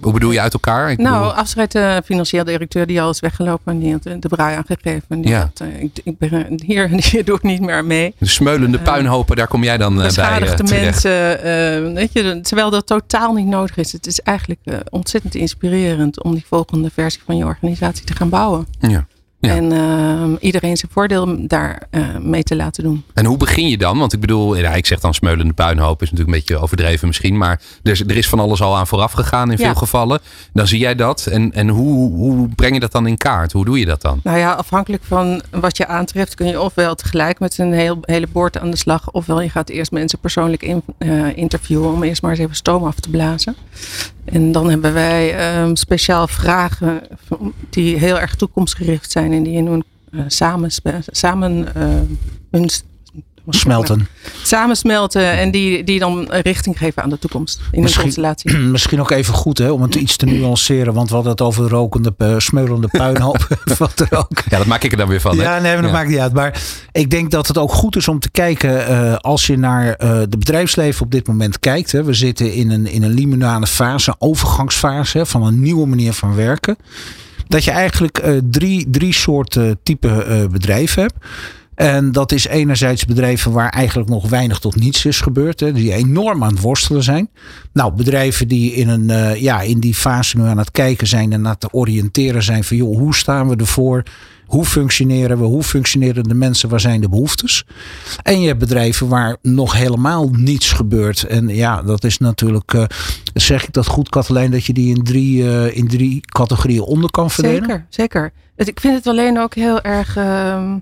Hoe 0.00 0.12
bedoel 0.12 0.30
je 0.30 0.40
uit 0.40 0.52
elkaar? 0.52 0.90
Ik 0.90 0.98
nou, 0.98 1.18
bedoel... 1.18 1.32
afscheid 1.32 1.72
de 1.72 2.02
financieel 2.04 2.44
directeur 2.44 2.86
die 2.86 3.02
al 3.02 3.10
is 3.10 3.20
weggelopen 3.20 3.72
en 3.72 3.78
die 3.78 3.92
had 3.92 4.02
de 4.02 4.28
braai 4.28 4.56
aangegeven. 4.56 5.20
Die 5.20 5.30
ja. 5.30 5.38
had, 5.38 5.60
uh, 5.62 5.82
ik, 5.82 6.00
ik, 6.04 6.18
ben 6.18 6.46
hier 6.66 6.90
en 6.90 7.02
hier 7.02 7.24
doe 7.24 7.36
ik 7.36 7.42
niet 7.42 7.60
meer 7.60 7.84
mee. 7.84 8.14
De 8.18 8.28
smeulende 8.28 8.78
puinhopen, 8.78 9.36
daar 9.36 9.48
kom 9.48 9.64
jij 9.64 9.76
dan 9.76 9.94
bij 9.94 10.04
Beschadigde 10.04 10.62
mensen, 10.62 11.94
weet 11.94 12.12
je, 12.12 12.40
terwijl 12.40 12.70
dat 12.70 12.86
totaal 12.86 13.32
niet 13.32 13.46
nodig 13.46 13.76
is. 13.76 13.92
Het 13.92 14.06
is 14.06 14.20
eigenlijk 14.20 14.60
ontzettend 14.90 15.34
inspirerend 15.34 16.22
om 16.22 16.34
die 16.34 16.44
volgende 16.48 16.90
versie 16.90 17.20
van 17.24 17.36
je 17.36 17.44
organisatie 17.44 18.04
te 18.04 18.14
gaan 18.14 18.28
bouwen. 18.28 18.66
Ja. 18.80 19.06
Ja. 19.40 19.54
En 19.54 19.72
uh, 19.72 20.36
iedereen 20.40 20.76
zijn 20.76 20.92
voordeel 20.92 21.46
daar 21.46 21.82
uh, 21.90 22.16
mee 22.16 22.42
te 22.42 22.56
laten 22.56 22.82
doen. 22.84 23.04
En 23.14 23.24
hoe 23.24 23.36
begin 23.36 23.68
je 23.68 23.78
dan? 23.78 23.98
Want 23.98 24.12
ik 24.12 24.20
bedoel, 24.20 24.56
ja, 24.56 24.74
ik 24.74 24.86
zeg 24.86 25.00
dan 25.00 25.14
smeulende 25.14 25.52
puinhoop, 25.52 26.02
is 26.02 26.10
natuurlijk 26.10 26.36
een 26.36 26.44
beetje 26.44 26.62
overdreven 26.62 27.06
misschien. 27.06 27.36
Maar 27.36 27.60
er 27.82 27.90
is, 27.92 28.00
er 28.00 28.16
is 28.16 28.28
van 28.28 28.40
alles 28.40 28.60
al 28.62 28.76
aan 28.76 28.86
vooraf 28.86 29.12
gegaan 29.12 29.50
in 29.50 29.58
Ja. 29.58 29.64
veel 29.64 29.74
gevallen. 29.74 30.20
Dan 30.52 30.66
zie 30.66 30.78
jij 30.78 30.94
dat. 30.94 31.26
En, 31.26 31.52
en 31.52 31.68
hoe, 31.68 32.10
hoe 32.12 32.48
breng 32.48 32.74
je 32.74 32.80
dat 32.80 32.92
dan 32.92 33.06
in 33.06 33.16
kaart? 33.16 33.52
Hoe 33.52 33.64
doe 33.64 33.78
je 33.78 33.86
dat 33.86 34.02
dan? 34.02 34.20
Nou 34.22 34.38
ja, 34.38 34.52
afhankelijk 34.52 35.02
van 35.04 35.42
wat 35.50 35.76
je 35.76 35.86
aantreft 35.86 36.34
kun 36.34 36.46
je 36.46 36.60
ofwel 36.60 36.94
tegelijk 36.94 37.38
met 37.38 37.58
een 37.58 37.72
heel, 37.72 37.98
hele 38.00 38.26
boord 38.32 38.58
aan 38.58 38.70
de 38.70 38.76
slag. 38.76 39.10
Ofwel 39.10 39.40
je 39.40 39.50
gaat 39.50 39.68
eerst 39.68 39.90
mensen 39.92 40.18
persoonlijk 40.18 40.62
in, 40.62 40.82
uh, 40.98 41.36
interviewen 41.36 41.92
om 41.92 42.02
eerst 42.02 42.22
maar 42.22 42.30
eens 42.30 42.40
even 42.40 42.56
stoom 42.56 42.84
af 42.84 43.00
te 43.00 43.10
blazen. 43.10 43.56
En 44.32 44.52
dan 44.52 44.70
hebben 44.70 44.92
wij 44.92 45.60
um, 45.60 45.76
speciaal 45.76 46.28
vragen 46.28 47.02
die 47.70 47.96
heel 47.96 48.20
erg 48.20 48.34
toekomstgericht 48.34 49.10
zijn 49.10 49.32
en 49.32 49.42
die 49.42 49.54
in 49.54 49.66
hun 49.66 49.84
uh, 50.10 50.20
samen, 50.26 50.70
samen 51.06 51.68
uh, 51.76 52.62
Smelten. 53.54 54.08
Samensmelten 54.42 55.30
en 55.30 55.50
die, 55.50 55.84
die 55.84 55.98
dan 55.98 56.26
richting 56.30 56.78
geven 56.78 57.02
aan 57.02 57.10
de 57.10 57.18
toekomst 57.18 57.60
in 57.70 57.84
een 57.84 57.94
constellatie. 58.00 58.56
Misschien 58.76 59.00
ook 59.00 59.10
even 59.10 59.34
goed 59.34 59.58
hè, 59.58 59.70
om 59.70 59.82
het 59.82 59.94
iets 59.94 60.16
te 60.16 60.26
nuanceren, 60.26 60.94
want 60.94 61.08
we 61.08 61.14
hadden 61.14 61.32
het 61.32 61.40
over 61.40 61.68
rokende, 61.68 62.14
uh, 62.18 62.34
smeulende 62.38 62.88
puinhoop. 62.88 63.46
wat 63.78 64.00
er 64.00 64.18
ook. 64.18 64.42
Ja, 64.48 64.58
dat 64.58 64.66
maak 64.66 64.82
ik 64.82 64.90
er 64.92 64.98
dan 64.98 65.08
weer 65.08 65.20
van. 65.20 65.36
Hè? 65.36 65.42
Ja, 65.42 65.58
nee, 65.58 65.72
maar 65.72 65.82
dat 65.82 65.90
Ja. 65.90 65.96
maakt 65.96 66.08
niet 66.08 66.18
uit. 66.18 66.32
Maar 66.32 66.62
ik 66.92 67.10
denk 67.10 67.30
dat 67.30 67.46
het 67.48 67.58
ook 67.58 67.72
goed 67.72 67.96
is 67.96 68.08
om 68.08 68.18
te 68.18 68.30
kijken 68.30 68.90
uh, 68.90 69.14
als 69.16 69.46
je 69.46 69.58
naar 69.58 69.86
uh, 69.86 69.96
de 70.28 70.38
bedrijfsleven 70.38 71.04
op 71.04 71.10
dit 71.10 71.26
moment 71.26 71.58
kijkt. 71.58 71.92
Hè. 71.92 72.04
We 72.04 72.12
zitten 72.14 72.52
in 72.52 72.70
een, 72.70 72.86
in 72.86 73.02
een 73.02 73.12
liminale 73.14 73.66
fase, 73.66 74.10
een 74.10 74.16
overgangsfase 74.28 75.18
hè, 75.18 75.26
van 75.26 75.42
een 75.42 75.60
nieuwe 75.60 75.86
manier 75.86 76.12
van 76.12 76.34
werken. 76.34 76.76
Dat 77.48 77.64
je 77.64 77.70
eigenlijk 77.70 78.24
uh, 78.24 78.38
drie, 78.50 78.86
drie 78.90 79.12
soorten 79.14 79.78
type 79.82 80.26
uh, 80.28 80.46
bedrijven 80.50 81.02
hebt. 81.02 81.14
En 81.78 82.12
dat 82.12 82.32
is 82.32 82.46
enerzijds 82.46 83.04
bedrijven 83.04 83.52
waar 83.52 83.68
eigenlijk 83.68 84.08
nog 84.08 84.28
weinig 84.28 84.58
tot 84.58 84.76
niets 84.76 85.04
is 85.04 85.20
gebeurd. 85.20 85.60
Hè, 85.60 85.72
die 85.72 85.92
enorm 85.92 86.44
aan 86.44 86.50
het 86.50 86.60
worstelen 86.60 87.02
zijn. 87.02 87.28
Nou, 87.72 87.92
bedrijven 87.92 88.48
die 88.48 88.72
in, 88.72 88.88
een, 88.88 89.08
uh, 89.08 89.40
ja, 89.40 89.60
in 89.60 89.80
die 89.80 89.94
fase 89.94 90.36
nu 90.36 90.44
aan 90.44 90.58
het 90.58 90.70
kijken 90.70 91.06
zijn 91.06 91.32
en 91.32 91.46
aan 91.46 91.56
het 91.58 91.74
oriënteren 91.74 92.42
zijn 92.42 92.64
van 92.64 92.76
joh, 92.76 92.96
hoe 92.96 93.14
staan 93.14 93.48
we 93.48 93.56
ervoor? 93.56 94.02
Hoe 94.46 94.64
functioneren 94.64 95.38
we? 95.38 95.44
Hoe 95.44 95.62
functioneren 95.62 96.24
de 96.24 96.34
mensen? 96.34 96.68
Waar 96.68 96.80
zijn 96.80 97.00
de 97.00 97.08
behoeftes? 97.08 97.64
En 98.22 98.40
je 98.40 98.46
hebt 98.46 98.58
bedrijven 98.58 99.08
waar 99.08 99.36
nog 99.42 99.72
helemaal 99.72 100.28
niets 100.32 100.72
gebeurt. 100.72 101.22
En 101.22 101.48
ja, 101.48 101.82
dat 101.82 102.04
is 102.04 102.18
natuurlijk, 102.18 102.72
uh, 102.72 102.84
zeg 103.34 103.64
ik 103.64 103.72
dat 103.72 103.86
goed, 103.86 104.08
Katelijn, 104.08 104.50
dat 104.50 104.64
je 104.64 104.72
die 104.72 104.96
in 104.96 105.02
drie, 105.02 105.42
uh, 105.42 105.76
in 105.76 105.88
drie 105.88 106.20
categorieën 106.20 106.82
onder 106.82 107.10
kan 107.10 107.30
verdelen? 107.30 107.60
Zeker, 107.60 107.86
zeker. 107.88 108.32
Ik 108.56 108.80
vind 108.80 108.94
het 108.94 109.06
alleen 109.06 109.38
ook 109.38 109.54
heel 109.54 109.82
erg 109.82 110.16
uh, 110.16 110.74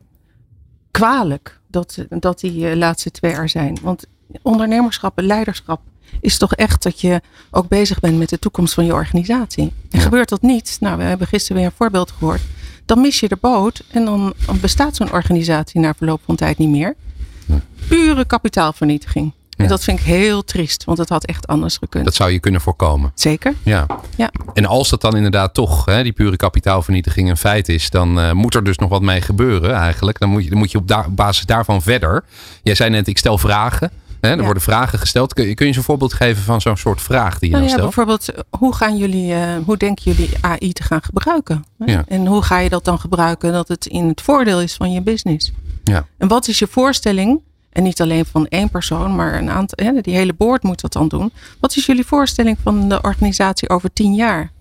kwalijk 0.99 1.59
dat, 1.67 2.05
dat 2.09 2.41
die 2.41 2.71
uh, 2.71 2.77
laatste 2.77 3.11
twee 3.11 3.33
er 3.33 3.49
zijn. 3.49 3.79
Want 3.83 4.05
ondernemerschap 4.43 5.19
en 5.19 5.25
leiderschap 5.25 5.81
is 6.21 6.39
toch 6.39 6.55
echt 6.55 6.83
dat 6.83 7.01
je 7.01 7.21
ook 7.51 7.69
bezig 7.69 8.01
bent 8.01 8.19
met 8.19 8.29
de 8.29 8.39
toekomst 8.39 8.75
van 8.75 8.85
je 8.85 8.93
organisatie. 8.93 9.73
En 9.91 10.01
gebeurt 10.01 10.29
dat 10.29 10.43
niet, 10.43 10.77
nou 10.81 10.97
we 10.97 11.03
hebben 11.03 11.27
gisteren 11.27 11.57
weer 11.57 11.67
een 11.67 11.77
voorbeeld 11.77 12.11
gehoord, 12.11 12.43
dan 12.85 13.01
mis 13.01 13.21
je 13.21 13.29
de 13.29 13.39
boot 13.41 13.85
en 13.91 14.05
dan 14.05 14.35
bestaat 14.61 14.97
zo'n 14.97 15.13
organisatie 15.13 15.81
na 15.81 15.95
verloop 15.95 16.21
van 16.25 16.37
tijd 16.37 16.59
niet 16.59 16.69
meer. 16.69 16.95
Pure 17.89 18.25
kapitaalvernietiging. 18.25 19.33
Ja. 19.57 19.65
En 19.65 19.71
dat 19.71 19.85
vind 19.85 19.99
ik 19.99 20.05
heel 20.05 20.45
triest, 20.45 20.85
want 20.85 20.99
het 20.99 21.09
had 21.09 21.25
echt 21.25 21.47
anders 21.47 21.77
gekund. 21.77 22.05
Dat 22.05 22.15
zou 22.15 22.31
je 22.31 22.39
kunnen 22.41 22.61
voorkomen. 22.61 23.13
Zeker. 23.15 23.55
Ja. 23.63 23.87
Ja. 24.17 24.31
En 24.55 24.67
als 24.67 24.89
dat 24.89 25.01
dan 25.01 25.17
inderdaad 25.17 25.55
toch 25.55 25.85
hè, 25.85 26.03
die 26.03 26.13
pure 26.13 26.37
kapitaalvernietiging 26.37 27.31
een 27.31 27.37
feit 27.37 27.69
is, 27.69 27.91
dan 27.91 28.19
uh, 28.19 28.33
moet 28.33 28.55
er 28.55 28.65
dus 28.65 28.79
nog 28.79 28.89
wat 28.89 29.03
mee 29.03 29.21
gebeuren 29.21 29.75
eigenlijk. 29.75 30.19
Dan 30.19 30.29
moet 30.29 30.45
je, 30.45 30.49
dan 30.51 30.59
moet 30.59 30.71
je 30.71 30.79
op, 30.79 30.89
da- 30.89 31.09
basis 31.09 31.47
daarvan 31.47 31.83
verder. 31.83 32.25
Jij 32.63 32.75
zei 32.75 32.91
net, 32.91 33.07
ik 33.09 33.19
stel 33.19 33.39
vragen. 33.39 33.91
Hè, 34.21 34.31
er 34.31 34.37
Ja. 34.37 34.43
worden 34.45 34.63
vragen 34.63 34.99
gesteld. 34.99 35.35
Kun 35.35 35.47
je, 35.49 35.55
kun 35.55 35.65
je 35.65 35.71
eens 35.71 35.81
een 35.81 35.87
voorbeeld 35.87 36.13
geven 36.13 36.43
van 36.43 36.61
zo'n 36.61 36.77
soort 36.77 37.03
vraag 37.03 37.39
die 37.39 37.51
je 37.51 37.57
Nou 37.57 37.69
dan 37.69 37.77
ja, 37.79 37.87
stelt? 37.89 37.95
bijvoorbeeld, 37.95 38.47
hoe 38.59 38.75
gaan 38.75 38.97
jullie, 38.97 39.33
uh, 39.33 39.41
hoe 39.65 39.77
denken 39.77 40.13
jullie 40.13 40.31
AI 40.41 40.73
te 40.73 40.83
gaan 40.83 41.03
gebruiken? 41.03 41.65
Hè? 41.79 41.93
Ja. 41.93 42.05
En 42.09 42.27
hoe 42.27 42.43
ga 42.43 42.59
je 42.59 42.69
dat 42.69 42.85
dan 42.85 42.99
gebruiken 43.01 43.53
dat 43.53 43.69
het 43.69 43.87
in 43.87 44.09
het 44.09 44.21
voordeel 44.21 44.61
is 44.61 44.75
van 44.75 44.93
je 44.93 45.03
business? 45.03 45.53
Ja. 45.85 46.07
En 46.19 46.29
wat 46.29 46.49
is 46.49 46.59
je 46.59 46.67
voorstelling? 46.67 47.41
En 47.77 47.83
niet 47.83 48.01
alleen 48.01 48.27
van 48.27 48.47
één 48.47 48.71
persoon, 48.71 49.15
maar 49.15 49.35
een 49.35 49.51
aantal, 49.51 49.87
hè, 49.87 50.01
die 50.01 50.15
hele 50.15 50.35
board 50.35 50.63
moet 50.63 50.81
dat 50.81 50.93
dan 50.93 51.09
doen. 51.09 51.33
Wat 51.61 51.77
is 51.77 51.87
jullie 51.87 52.07
voorstelling 52.07 52.57
van 52.63 52.89
de 52.89 53.01
organisatie 53.03 53.69
over 53.69 53.93
tien 53.93 54.15
jaar? 54.15 54.53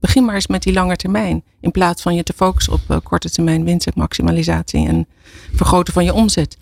Begin 0.00 0.24
maar 0.24 0.34
eens 0.34 0.46
met 0.46 0.62
die 0.62 0.72
lange 0.72 0.96
termijn. 0.96 1.42
In 1.60 1.70
plaats 1.70 2.02
van 2.02 2.14
je 2.14 2.22
te 2.22 2.32
focussen 2.32 2.72
op 2.72 2.80
uh, 2.90 2.96
korte 3.02 3.30
termijn 3.30 3.64
winstmaximalisatie 3.64 4.88
en 4.88 5.06
vergroten 5.54 5.92
van 5.92 6.04
je 6.04 6.12
omzet. 6.12 6.56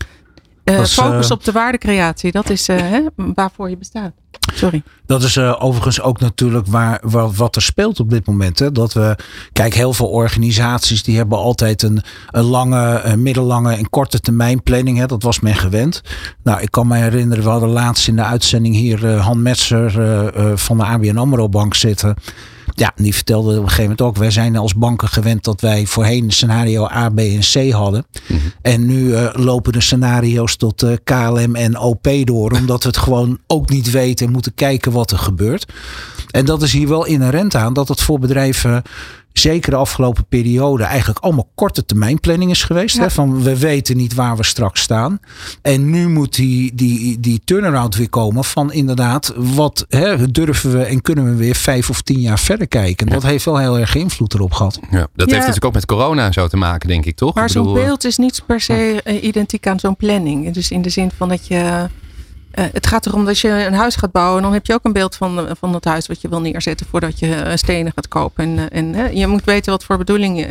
Is, 0.64 0.92
focus 0.92 1.26
uh, 1.26 1.32
op 1.32 1.44
de 1.44 1.52
waardecreatie, 1.52 2.32
dat 2.32 2.50
is 2.50 2.68
uh, 2.68 2.76
hè, 2.76 3.00
waarvoor 3.34 3.70
je 3.70 3.76
bestaat. 3.76 4.12
Sorry. 4.54 4.82
Dat 5.06 5.22
is 5.22 5.36
uh, 5.36 5.56
overigens 5.58 6.00
ook 6.00 6.20
natuurlijk 6.20 6.66
waar, 6.66 7.00
waar, 7.02 7.30
wat 7.30 7.56
er 7.56 7.62
speelt 7.62 8.00
op 8.00 8.10
dit 8.10 8.26
moment. 8.26 8.58
Hè? 8.58 8.72
Dat 8.72 8.92
we, 8.92 9.16
kijk, 9.52 9.74
heel 9.74 9.92
veel 9.92 10.08
organisaties 10.08 11.02
die 11.02 11.16
hebben 11.16 11.38
altijd 11.38 11.82
een, 11.82 12.02
een 12.30 12.44
lange, 12.44 13.00
een 13.02 13.22
middellange 13.22 13.74
en 13.74 13.90
korte 13.90 14.20
termijn 14.20 14.62
planning. 14.62 14.98
Hè? 14.98 15.06
Dat 15.06 15.22
was 15.22 15.40
men 15.40 15.54
gewend. 15.54 16.02
Nou, 16.42 16.60
ik 16.60 16.70
kan 16.70 16.86
me 16.86 16.96
herinneren, 16.96 17.44
we 17.44 17.50
hadden 17.50 17.68
laatst 17.68 18.08
in 18.08 18.16
de 18.16 18.24
uitzending 18.24 18.74
hier 18.74 19.04
uh, 19.04 19.26
Han 19.26 19.42
Metser 19.42 19.98
uh, 19.98 20.56
van 20.56 20.76
de 20.76 20.84
ABN 20.84 21.16
AMRO 21.16 21.48
Bank 21.48 21.74
zitten. 21.74 22.14
Ja, 22.76 22.92
die 22.96 23.14
vertelde 23.14 23.50
op 23.50 23.56
een 23.56 23.62
gegeven 23.62 23.82
moment 23.82 24.00
ook. 24.00 24.16
Wij 24.16 24.30
zijn 24.30 24.56
als 24.56 24.74
banken 24.74 25.08
gewend 25.08 25.44
dat 25.44 25.60
wij 25.60 25.86
voorheen 25.86 26.30
scenario 26.30 26.84
A, 26.84 27.08
B 27.08 27.18
en 27.18 27.40
C 27.40 27.70
hadden. 27.70 28.06
Mhm. 28.26 28.40
En 28.62 28.86
nu 28.86 29.04
uh, 29.04 29.28
lopen 29.32 29.72
de 29.72 29.80
scenario's 29.80 30.56
tot 30.56 30.82
uh, 30.82 30.92
KLM 31.04 31.54
en 31.54 31.78
OP 31.78 32.08
door. 32.24 32.50
Omdat 32.50 32.82
we 32.82 32.88
het 32.88 32.98
gewoon 32.98 33.38
ook 33.46 33.68
niet 33.68 33.90
weten 33.90 34.26
en 34.26 34.32
moeten 34.32 34.54
kijken 34.54 34.92
wat 34.92 35.10
er 35.10 35.18
gebeurt. 35.18 35.72
En 36.34 36.44
dat 36.44 36.62
is 36.62 36.72
hier 36.72 36.88
wel 36.88 37.06
inherent 37.06 37.54
aan 37.54 37.72
dat 37.72 37.88
het 37.88 38.00
voor 38.00 38.18
bedrijven 38.18 38.82
zeker 39.32 39.70
de 39.70 39.76
afgelopen 39.76 40.26
periode 40.28 40.84
eigenlijk 40.84 41.18
allemaal 41.18 41.50
korte 41.54 41.84
termijn 41.84 42.20
planning 42.20 42.50
is 42.50 42.62
geweest. 42.62 42.98
Hè? 42.98 43.10
Van 43.10 43.42
we 43.42 43.58
weten 43.58 43.96
niet 43.96 44.14
waar 44.14 44.36
we 44.36 44.44
straks 44.44 44.80
staan. 44.80 45.20
En 45.62 45.90
nu 45.90 46.08
moet 46.08 46.34
die, 46.34 46.74
die, 46.74 47.20
die 47.20 47.40
turnaround 47.44 47.96
weer 47.96 48.08
komen 48.08 48.44
van 48.44 48.72
inderdaad, 48.72 49.32
wat 49.36 49.84
hè, 49.88 50.30
durven 50.30 50.72
we 50.72 50.82
en 50.82 51.02
kunnen 51.02 51.24
we 51.24 51.34
weer 51.34 51.54
vijf 51.54 51.90
of 51.90 52.02
tien 52.02 52.20
jaar 52.20 52.38
verder 52.38 52.68
kijken. 52.68 53.06
Dat 53.06 53.22
heeft 53.22 53.44
wel 53.44 53.58
heel 53.58 53.78
erg 53.78 53.94
invloed 53.94 54.34
erop 54.34 54.52
gehad. 54.52 54.78
Ja, 54.90 55.06
dat 55.14 55.26
heeft 55.26 55.38
natuurlijk 55.38 55.64
ook 55.64 55.72
met 55.72 55.86
corona 55.86 56.32
zo 56.32 56.48
te 56.48 56.56
maken, 56.56 56.88
denk 56.88 57.04
ik, 57.04 57.16
toch? 57.16 57.34
Maar 57.34 57.50
zo'n 57.50 57.72
beeld 57.72 58.04
is 58.04 58.16
niet 58.16 58.42
per 58.46 58.60
se 58.60 59.00
eh, 59.04 59.24
identiek 59.24 59.66
aan 59.66 59.80
zo'n 59.80 59.96
planning. 59.96 60.52
Dus 60.52 60.70
in 60.70 60.82
de 60.82 60.90
zin 60.90 61.10
van 61.16 61.28
dat 61.28 61.46
je 61.46 61.88
uh, 62.58 62.64
het 62.72 62.86
gaat 62.86 63.06
erom 63.06 63.24
dat 63.24 63.38
je 63.38 63.48
een 63.48 63.74
huis 63.74 63.96
gaat 63.96 64.12
bouwen. 64.12 64.42
Dan 64.42 64.52
heb 64.52 64.66
je 64.66 64.74
ook 64.74 64.84
een 64.84 64.92
beeld 64.92 65.16
van, 65.16 65.48
van 65.58 65.74
het 65.74 65.84
huis 65.84 66.06
wat 66.06 66.20
je 66.20 66.28
wil 66.28 66.40
neerzetten 66.40 66.86
voordat 66.86 67.18
je 67.18 67.26
uh, 67.26 67.52
stenen 67.54 67.92
gaat 67.94 68.08
kopen. 68.08 68.70
En, 68.70 68.94
uh, 68.94 69.00
en 69.00 69.16
je 69.16 69.26
moet 69.26 69.44
weten 69.44 69.72
wat 69.72 69.84
voor 69.84 69.98
bedoeling, 69.98 70.46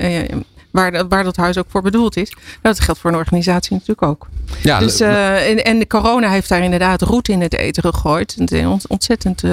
waar, 0.71 1.07
waar 1.07 1.23
dat 1.23 1.35
huis 1.35 1.57
ook 1.57 1.67
voor 1.69 1.81
bedoeld 1.81 2.17
is. 2.17 2.35
Dat 2.61 2.79
geldt 2.79 2.99
voor 2.99 3.11
een 3.11 3.17
organisatie 3.17 3.73
natuurlijk 3.73 4.01
ook. 4.01 4.27
Ja, 4.61 4.79
dus, 4.79 4.99
en, 4.99 5.63
en 5.63 5.79
de 5.79 5.87
corona 5.87 6.29
heeft 6.29 6.49
daar 6.49 6.63
inderdaad 6.63 7.01
roet 7.01 7.29
in 7.29 7.41
het 7.41 7.53
eten 7.53 7.83
gegooid. 7.83 8.35
Het 8.37 8.51
is 8.51 8.87
ontzettend 8.87 9.43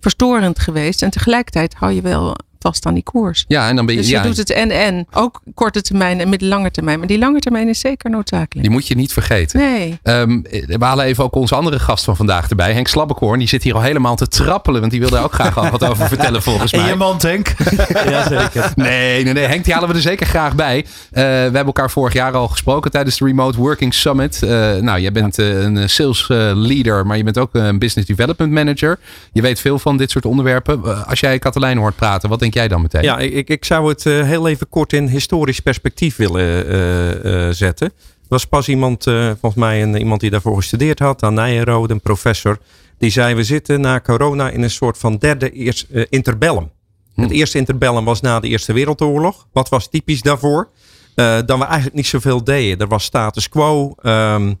verstorend 0.00 0.58
geweest. 0.58 1.02
En 1.02 1.10
tegelijkertijd 1.10 1.74
hou 1.74 1.92
je 1.92 2.02
wel 2.02 2.36
vast 2.64 2.86
aan 2.86 2.94
die 2.94 3.02
koers. 3.02 3.44
Ja, 3.48 3.68
en 3.68 3.76
dan 3.76 3.86
ben 3.86 3.94
je. 3.94 4.00
Dus 4.00 4.10
je 4.10 4.16
ja, 4.16 4.22
doet 4.22 4.36
het 4.36 4.50
en 4.50 4.70
en. 4.70 5.06
Ook 5.12 5.40
korte 5.54 5.82
termijn 5.82 6.20
en 6.20 6.28
middellange 6.28 6.70
termijn. 6.70 6.98
Maar 6.98 7.08
die 7.08 7.18
lange 7.18 7.38
termijn 7.38 7.68
is 7.68 7.80
zeker 7.80 8.10
noodzakelijk. 8.10 8.62
Die 8.62 8.70
moet 8.70 8.86
je 8.86 8.94
niet 8.94 9.12
vergeten. 9.12 9.58
Nee. 9.58 9.98
Um, 10.02 10.42
we 10.66 10.76
halen 10.78 11.04
even 11.04 11.24
ook 11.24 11.34
onze 11.34 11.54
andere 11.54 11.78
gast 11.78 12.04
van 12.04 12.16
vandaag 12.16 12.48
erbij. 12.50 12.72
Henk 12.72 12.88
Slabbekoorn. 12.88 13.38
Die 13.38 13.48
zit 13.48 13.62
hier 13.62 13.74
al 13.74 13.82
helemaal 13.82 14.16
te 14.16 14.28
trappelen. 14.28 14.80
Want 14.80 14.92
die 14.92 15.00
wilde 15.00 15.18
ook 15.18 15.32
graag 15.32 15.58
al 15.58 15.70
wat 15.70 15.84
over 15.90 16.08
vertellen 16.08 16.42
volgens 16.42 16.72
mij. 16.72 16.80
En 16.80 16.86
je 16.86 16.94
man, 16.94 17.16
Henk? 17.18 17.54
Jazeker. 18.10 18.72
Nee, 18.74 19.24
nee, 19.24 19.32
nee. 19.32 19.46
Henk, 19.46 19.64
die 19.64 19.72
halen 19.72 19.88
we 19.88 19.94
er 19.94 20.00
zeker 20.00 20.26
graag 20.26 20.54
bij. 20.54 20.78
Uh, 20.78 20.86
we 21.12 21.20
hebben 21.20 21.64
elkaar 21.64 21.90
vorig 21.90 22.12
jaar 22.12 22.32
al 22.32 22.48
gesproken 22.48 22.90
tijdens 22.90 23.18
de 23.18 23.24
Remote 23.24 23.58
Working 23.58 23.94
Summit. 23.94 24.40
Uh, 24.44 24.50
nou, 24.74 25.00
jij 25.00 25.12
bent 25.12 25.38
uh, 25.38 25.62
een 25.62 25.90
sales 25.90 26.26
leader. 26.54 27.06
Maar 27.06 27.16
je 27.16 27.24
bent 27.24 27.38
ook 27.38 27.54
een 27.54 27.78
business 27.78 28.08
development 28.08 28.52
manager. 28.52 28.98
Je 29.32 29.42
weet 29.42 29.60
veel 29.60 29.78
van 29.78 29.96
dit 29.96 30.10
soort 30.10 30.24
onderwerpen. 30.26 31.06
als 31.06 31.20
jij 31.20 31.38
Katelijn 31.38 31.78
hoort 31.78 31.96
praten, 31.96 32.28
wat 32.28 32.38
denk 32.38 32.53
jij 32.54 32.68
dan 32.68 32.82
meteen? 32.82 33.02
Ja, 33.02 33.18
ik, 33.18 33.48
ik 33.48 33.64
zou 33.64 33.88
het 33.88 34.04
uh, 34.04 34.22
heel 34.22 34.48
even 34.48 34.68
kort 34.68 34.92
in 34.92 35.06
historisch 35.06 35.60
perspectief 35.60 36.16
willen 36.16 36.66
uh, 36.66 37.24
uh, 37.24 37.52
zetten. 37.52 37.86
Er 37.86 38.28
was 38.28 38.46
pas 38.46 38.68
iemand, 38.68 39.04
volgens 39.04 39.54
mij 39.54 39.82
een, 39.82 39.96
iemand 39.96 40.20
die 40.20 40.30
daarvoor 40.30 40.56
gestudeerd 40.56 40.98
had, 40.98 41.22
aan 41.22 41.34
Nijenrode, 41.34 41.92
een 41.92 42.00
professor. 42.00 42.58
Die 42.98 43.10
zei, 43.10 43.34
we 43.34 43.44
zitten 43.44 43.80
na 43.80 44.00
corona 44.00 44.50
in 44.50 44.62
een 44.62 44.70
soort 44.70 44.98
van 44.98 45.16
derde 45.16 45.50
eerst, 45.50 45.86
interbellum. 46.08 46.70
Hm. 47.14 47.20
Het 47.22 47.30
eerste 47.30 47.58
interbellum 47.58 48.04
was 48.04 48.20
na 48.20 48.40
de 48.40 48.48
Eerste 48.48 48.72
Wereldoorlog. 48.72 49.46
Wat 49.52 49.68
was 49.68 49.88
typisch 49.88 50.22
daarvoor? 50.22 50.68
dan 51.14 51.58
we 51.58 51.64
eigenlijk 51.64 51.94
niet 51.94 52.06
zoveel 52.06 52.44
deden. 52.44 52.78
Er 52.78 52.88
was 52.88 53.04
status 53.04 53.48
quo. 53.48 53.94
Um, 54.02 54.58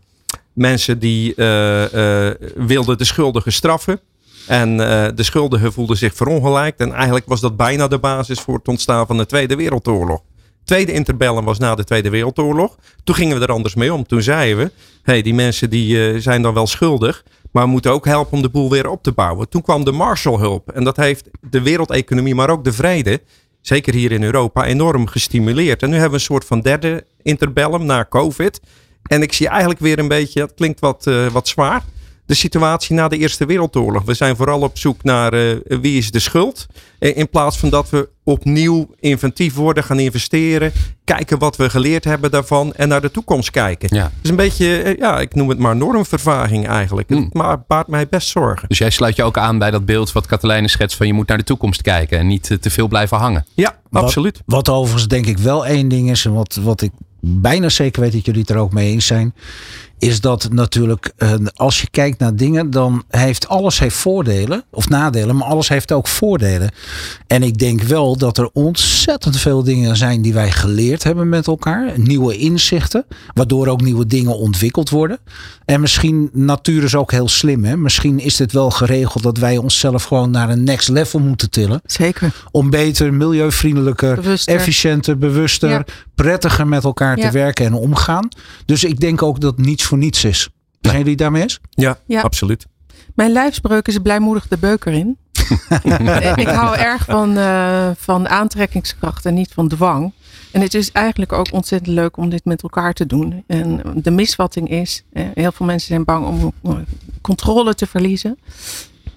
mensen 0.52 0.98
die 0.98 1.34
wilden 2.54 2.98
de 2.98 3.04
schuldigen 3.04 3.52
straffen. 3.52 4.00
En 4.46 4.70
uh, 4.70 5.06
de 5.14 5.22
schuldigen 5.22 5.72
voelden 5.72 5.96
zich 5.96 6.14
verongelijkt. 6.14 6.80
En 6.80 6.92
eigenlijk 6.92 7.26
was 7.26 7.40
dat 7.40 7.56
bijna 7.56 7.88
de 7.88 7.98
basis 7.98 8.40
voor 8.40 8.54
het 8.54 8.68
ontstaan 8.68 9.06
van 9.06 9.16
de 9.16 9.26
Tweede 9.26 9.56
Wereldoorlog. 9.56 10.20
Tweede 10.64 10.92
interbellum 10.92 11.44
was 11.44 11.58
na 11.58 11.74
de 11.74 11.84
Tweede 11.84 12.10
Wereldoorlog. 12.10 12.76
Toen 13.04 13.14
gingen 13.14 13.38
we 13.38 13.44
er 13.44 13.52
anders 13.52 13.74
mee 13.74 13.94
om. 13.94 14.06
Toen 14.06 14.22
zeiden 14.22 14.64
we, 14.64 14.72
hey, 15.02 15.22
die 15.22 15.34
mensen 15.34 15.70
die 15.70 16.12
uh, 16.12 16.20
zijn 16.20 16.42
dan 16.42 16.54
wel 16.54 16.66
schuldig. 16.66 17.24
Maar 17.52 17.64
we 17.64 17.70
moeten 17.70 17.92
ook 17.92 18.04
helpen 18.04 18.32
om 18.32 18.42
de 18.42 18.48
boel 18.48 18.70
weer 18.70 18.88
op 18.88 19.02
te 19.02 19.12
bouwen. 19.12 19.48
Toen 19.48 19.62
kwam 19.62 19.84
de 19.84 19.92
Marshallhulp. 19.92 20.70
En 20.70 20.84
dat 20.84 20.96
heeft 20.96 21.28
de 21.40 21.62
wereldeconomie, 21.62 22.34
maar 22.34 22.50
ook 22.50 22.64
de 22.64 22.72
vrede, 22.72 23.20
zeker 23.60 23.94
hier 23.94 24.12
in 24.12 24.22
Europa, 24.22 24.64
enorm 24.64 25.06
gestimuleerd. 25.06 25.82
En 25.82 25.88
nu 25.88 25.94
hebben 25.94 26.12
we 26.12 26.18
een 26.18 26.24
soort 26.24 26.44
van 26.44 26.60
derde 26.60 27.04
interbellum 27.22 27.84
na 27.84 28.06
COVID. 28.08 28.60
En 29.02 29.22
ik 29.22 29.32
zie 29.32 29.48
eigenlijk 29.48 29.80
weer 29.80 29.98
een 29.98 30.08
beetje, 30.08 30.40
dat 30.40 30.54
klinkt 30.54 30.80
wat, 30.80 31.06
uh, 31.06 31.26
wat 31.26 31.48
zwaar 31.48 31.82
de 32.26 32.34
situatie 32.34 32.94
na 32.94 33.08
de 33.08 33.18
Eerste 33.18 33.46
Wereldoorlog. 33.46 34.04
We 34.04 34.14
zijn 34.14 34.36
vooral 34.36 34.60
op 34.60 34.78
zoek 34.78 35.02
naar 35.02 35.34
uh, 35.34 35.56
wie 35.66 35.98
is 35.98 36.10
de 36.10 36.18
schuld. 36.18 36.66
Eh, 36.98 37.16
in 37.16 37.28
plaats 37.28 37.58
van 37.58 37.68
dat 37.68 37.90
we 37.90 38.08
opnieuw 38.22 38.94
inventief 39.00 39.54
worden, 39.54 39.84
gaan 39.84 39.98
investeren. 39.98 40.72
Kijken 41.04 41.38
wat 41.38 41.56
we 41.56 41.70
geleerd 41.70 42.04
hebben 42.04 42.30
daarvan 42.30 42.74
en 42.74 42.88
naar 42.88 43.00
de 43.00 43.10
toekomst 43.10 43.50
kijken. 43.50 43.96
Ja. 43.96 44.10
Dus 44.20 44.30
een 44.30 44.36
beetje, 44.36 44.84
uh, 44.84 44.98
ja, 44.98 45.20
ik 45.20 45.34
noem 45.34 45.48
het 45.48 45.58
maar 45.58 45.76
normvervaging 45.76 46.68
eigenlijk. 46.68 47.08
Mm. 47.08 47.30
Maar 47.32 47.62
baart 47.66 47.86
mij 47.86 48.08
best 48.08 48.28
zorgen. 48.28 48.68
Dus 48.68 48.78
jij 48.78 48.90
sluit 48.90 49.16
je 49.16 49.22
ook 49.22 49.38
aan 49.38 49.58
bij 49.58 49.70
dat 49.70 49.84
beeld 49.84 50.12
wat 50.12 50.26
Katelijne 50.26 50.68
schetst 50.68 50.96
van 50.96 51.06
je 51.06 51.12
moet 51.12 51.28
naar 51.28 51.38
de 51.38 51.44
toekomst 51.44 51.82
kijken 51.82 52.18
en 52.18 52.26
niet 52.26 52.56
te 52.60 52.70
veel 52.70 52.88
blijven 52.88 53.16
hangen. 53.16 53.46
Ja, 53.54 53.78
absoluut. 53.90 54.42
Wat 54.46 54.68
overigens 54.68 55.08
denk 55.08 55.26
ik 55.26 55.38
wel 55.38 55.66
één 55.66 55.88
ding 55.88 56.10
is 56.10 56.24
en 56.24 56.32
wat, 56.32 56.58
wat 56.62 56.82
ik 56.82 56.92
bijna 57.20 57.68
zeker 57.68 58.02
weet 58.02 58.12
dat 58.12 58.24
jullie 58.24 58.40
het 58.40 58.50
er 58.50 58.56
ook 58.56 58.72
mee 58.72 58.90
eens 58.90 59.06
zijn 59.06 59.34
is 60.04 60.20
dat 60.20 60.48
natuurlijk, 60.52 61.12
uh, 61.18 61.32
als 61.54 61.80
je 61.80 61.90
kijkt 61.90 62.18
naar 62.18 62.36
dingen, 62.36 62.70
dan 62.70 63.04
heeft 63.08 63.48
alles 63.48 63.78
heeft 63.78 63.96
voordelen 63.96 64.64
of 64.70 64.88
nadelen, 64.88 65.36
maar 65.36 65.48
alles 65.48 65.68
heeft 65.68 65.92
ook 65.92 66.08
voordelen. 66.08 66.70
En 67.26 67.42
ik 67.42 67.58
denk 67.58 67.82
wel 67.82 68.16
dat 68.16 68.38
er 68.38 68.50
ontzettend 68.52 69.38
veel 69.38 69.62
dingen 69.62 69.96
zijn 69.96 70.22
die 70.22 70.34
wij 70.34 70.50
geleerd 70.50 71.02
hebben 71.02 71.28
met 71.28 71.46
elkaar, 71.46 71.92
nieuwe 71.96 72.36
inzichten, 72.36 73.04
waardoor 73.34 73.66
ook 73.66 73.80
nieuwe 73.80 74.06
dingen 74.06 74.36
ontwikkeld 74.36 74.90
worden. 74.90 75.18
En 75.64 75.80
misschien, 75.80 76.30
natuur 76.32 76.82
is 76.84 76.94
ook 76.94 77.10
heel 77.10 77.28
slim, 77.28 77.64
hè? 77.64 77.76
Misschien 77.76 78.18
is 78.18 78.38
het 78.38 78.52
wel 78.52 78.70
geregeld 78.70 79.22
dat 79.22 79.38
wij 79.38 79.56
onszelf 79.56 80.04
gewoon 80.04 80.30
naar 80.30 80.50
een 80.50 80.64
next 80.64 80.88
level 80.88 81.20
moeten 81.20 81.50
tillen. 81.50 81.80
Zeker. 81.86 82.32
Om 82.50 82.70
beter, 82.70 83.14
milieuvriendelijker, 83.14 84.14
bewuster. 84.14 84.54
efficiënter, 84.54 85.18
bewuster, 85.18 85.68
ja. 85.68 85.84
prettiger 86.14 86.66
met 86.66 86.84
elkaar 86.84 87.18
ja. 87.18 87.26
te 87.26 87.32
werken 87.32 87.66
en 87.66 87.74
omgaan. 87.74 88.28
Dus 88.64 88.84
ik 88.84 89.00
denk 89.00 89.22
ook 89.22 89.40
dat 89.40 89.58
niets 89.58 89.84
voor 89.84 89.93
niets 89.96 90.24
is. 90.24 90.48
Zijn 90.80 90.98
jullie 90.98 91.16
daarmee 91.16 91.42
eens? 91.42 91.60
Ja, 91.70 91.98
ja, 92.06 92.20
absoluut. 92.20 92.66
Mijn 93.14 93.32
lijfspreuk 93.32 93.88
is 93.88 93.98
blijmoedig 93.98 94.48
de 94.48 94.58
beuker 94.58 94.92
in. 94.92 95.18
ik 96.34 96.48
hou 96.48 96.76
erg 96.76 97.04
van, 97.04 97.38
uh, 97.38 97.90
van 97.96 98.28
aantrekkingskracht 98.28 99.26
en 99.26 99.34
niet 99.34 99.52
van 99.52 99.68
dwang. 99.68 100.12
En 100.52 100.60
het 100.60 100.74
is 100.74 100.92
eigenlijk 100.92 101.32
ook 101.32 101.52
ontzettend 101.52 101.96
leuk 101.96 102.16
om 102.16 102.28
dit 102.28 102.44
met 102.44 102.62
elkaar 102.62 102.92
te 102.92 103.06
doen. 103.06 103.44
En 103.46 103.80
de 103.94 104.10
misvatting 104.10 104.70
is, 104.70 105.04
eh, 105.12 105.24
heel 105.34 105.52
veel 105.52 105.66
mensen 105.66 105.88
zijn 105.88 106.04
bang 106.04 106.26
om 106.26 106.52
controle 107.20 107.74
te 107.74 107.86
verliezen. 107.86 108.38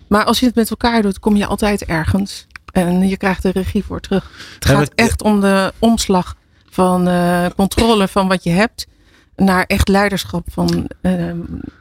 Maar 0.08 0.24
als 0.24 0.40
je 0.40 0.46
het 0.46 0.56
met 0.56 0.70
elkaar 0.70 1.02
doet, 1.02 1.20
kom 1.20 1.36
je 1.36 1.46
altijd 1.46 1.86
ergens. 1.86 2.48
En 2.72 3.08
je 3.08 3.18
krijgt 3.18 3.42
de 3.42 3.52
regie 3.52 3.84
voor 3.84 4.00
terug. 4.00 4.32
Het 4.56 4.66
gaat 4.66 4.92
echt 4.96 5.22
om 5.24 5.42
de 5.42 5.74
omslag 5.80 6.36
van 6.70 7.08
uh, 7.08 7.46
controle 7.56 8.08
van 8.08 8.28
wat 8.28 8.44
je 8.44 8.50
hebt 8.50 8.88
naar 9.38 9.64
echt 9.64 9.88
leiderschap 9.88 10.48
van 10.52 10.90
uh, 11.02 11.32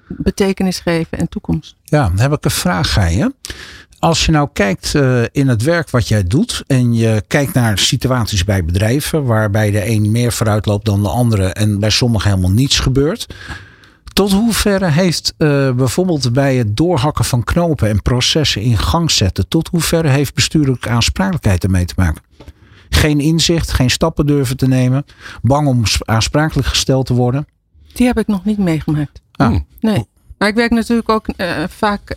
betekenis 0.09 0.79
geven 0.79 1.19
en 1.19 1.29
toekomst. 1.29 1.75
Ja, 1.85 2.09
dan 2.09 2.19
heb 2.19 2.33
ik 2.33 2.45
een 2.45 2.51
vraag 2.51 2.99
aan 2.99 3.17
je. 3.17 3.35
Als 3.99 4.27
je 4.27 4.33
nou 4.33 4.49
kijkt 4.53 4.95
uh, 4.95 5.23
in 5.33 5.49
het 5.49 5.63
werk 5.63 5.91
wat 5.91 6.09
jij 6.09 6.25
doet 6.25 6.63
en 6.67 6.95
je 6.95 7.23
kijkt 7.27 7.55
naar 7.55 7.79
situaties 7.79 8.45
bij 8.45 8.65
bedrijven 8.65 9.25
waarbij 9.25 9.71
de 9.71 9.87
een 9.87 10.11
meer 10.11 10.33
vooruit 10.33 10.67
loopt 10.67 10.85
dan 10.85 11.03
de 11.03 11.09
andere 11.09 11.47
en 11.47 11.79
bij 11.81 11.91
sommigen 11.91 12.31
helemaal 12.31 12.51
niets 12.51 12.79
gebeurt. 12.79 13.27
Tot 14.13 14.33
hoeverre 14.33 14.91
heeft 14.91 15.35
uh, 15.39 15.73
bijvoorbeeld 15.73 16.33
bij 16.33 16.57
het 16.57 16.77
doorhakken 16.77 17.25
van 17.25 17.45
knopen 17.45 17.89
en 17.89 18.03
processen 18.03 18.63
in 18.63 18.79
gang 18.79 19.11
zetten, 19.11 19.49
tot 19.49 19.69
hoeverre 19.69 20.09
heeft 20.09 20.35
bestuurlijke 20.35 20.89
aansprakelijkheid 20.89 21.65
ermee 21.65 21.85
te 21.85 21.95
maken? 21.97 22.23
Geen 22.89 23.21
inzicht, 23.21 23.73
geen 23.73 23.91
stappen 23.91 24.27
durven 24.27 24.57
te 24.57 24.69
nemen. 24.69 25.05
Bang 25.43 25.69
om 25.69 25.83
aansprakelijk 26.05 26.69
gesteld 26.69 27.07
te 27.07 27.15
worden. 27.15 27.47
Die 27.93 28.07
heb 28.07 28.19
ik 28.19 28.27
nog 28.27 28.45
niet 28.45 28.59
meegemaakt. 28.59 29.21
Ah. 29.33 29.57
Nee. 29.81 30.07
Maar 30.39 30.49
ik 30.49 30.55
werk 30.55 30.71
natuurlijk 30.71 31.09
ook 31.09 31.27
uh, 31.37 31.65
vaak, 31.69 32.17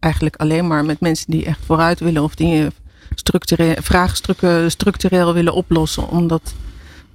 eigenlijk 0.00 0.36
alleen 0.36 0.66
maar 0.66 0.84
met 0.84 1.00
mensen 1.00 1.30
die 1.30 1.44
echt 1.44 1.60
vooruit 1.64 2.00
willen. 2.00 2.22
Of 2.22 2.34
die 2.34 2.66
structureel, 3.14 3.74
vraagstukken 3.80 4.70
structureel 4.70 5.34
willen 5.34 5.54
oplossen. 5.54 6.08
Omdat 6.08 6.54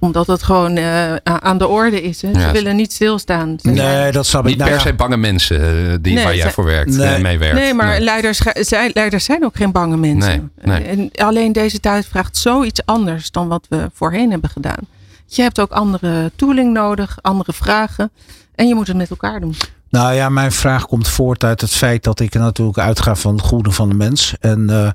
omdat 0.04 0.26
het 0.26 0.42
gewoon 0.42 0.76
uh, 0.76 1.14
aan 1.24 1.58
de 1.58 1.68
orde 1.68 2.02
is. 2.02 2.22
Hè. 2.22 2.40
Ze 2.40 2.50
willen 2.52 2.76
niet 2.76 2.92
stilstaan. 2.92 3.56
Ze 3.62 3.70
nee, 3.70 4.12
dat 4.12 4.26
snap 4.26 4.42
ik. 4.42 4.48
Niet 4.48 4.58
nou 4.58 4.70
per 4.70 4.80
se 4.80 4.94
bange 4.94 5.16
mensen 5.16 5.60
uh, 5.60 5.94
die, 6.00 6.14
nee, 6.14 6.24
waar 6.24 6.36
jij 6.36 6.50
voor 6.50 6.64
werkt, 6.64 6.96
nee. 6.96 7.22
meewerkt. 7.22 7.54
Nee, 7.54 7.74
maar 7.74 7.86
nee. 7.86 8.00
Leiders, 8.00 8.40
zijn, 8.54 8.90
leiders 8.94 9.24
zijn 9.24 9.44
ook 9.44 9.56
geen 9.56 9.72
bange 9.72 9.96
mensen. 9.96 10.52
En 10.62 11.10
alleen 11.14 11.52
deze 11.52 11.80
tijd 11.80 12.06
vraagt 12.06 12.36
zoiets 12.36 12.80
anders 12.84 13.30
dan 13.30 13.48
wat 13.48 13.66
we 13.68 13.90
voorheen 13.94 14.30
hebben 14.30 14.50
gedaan. 14.50 14.80
Je 15.26 15.42
hebt 15.42 15.60
ook 15.60 15.70
andere 15.70 16.32
tooling 16.36 16.72
nodig, 16.72 17.18
andere 17.20 17.52
vragen. 17.52 18.10
En 18.54 18.68
je 18.68 18.74
moet 18.74 18.86
het 18.86 18.96
met 18.96 19.10
elkaar 19.10 19.40
doen. 19.40 19.54
Nou 19.94 20.14
ja, 20.14 20.28
mijn 20.28 20.52
vraag 20.52 20.86
komt 20.86 21.08
voort 21.08 21.44
uit 21.44 21.60
het 21.60 21.70
feit 21.70 22.04
dat 22.04 22.20
ik 22.20 22.34
natuurlijk 22.34 22.78
uitga 22.78 23.14
van 23.14 23.36
het 23.36 23.44
goede 23.44 23.70
van 23.70 23.88
de 23.88 23.94
mens. 23.94 24.34
En 24.40 24.66
uh, 24.70 24.90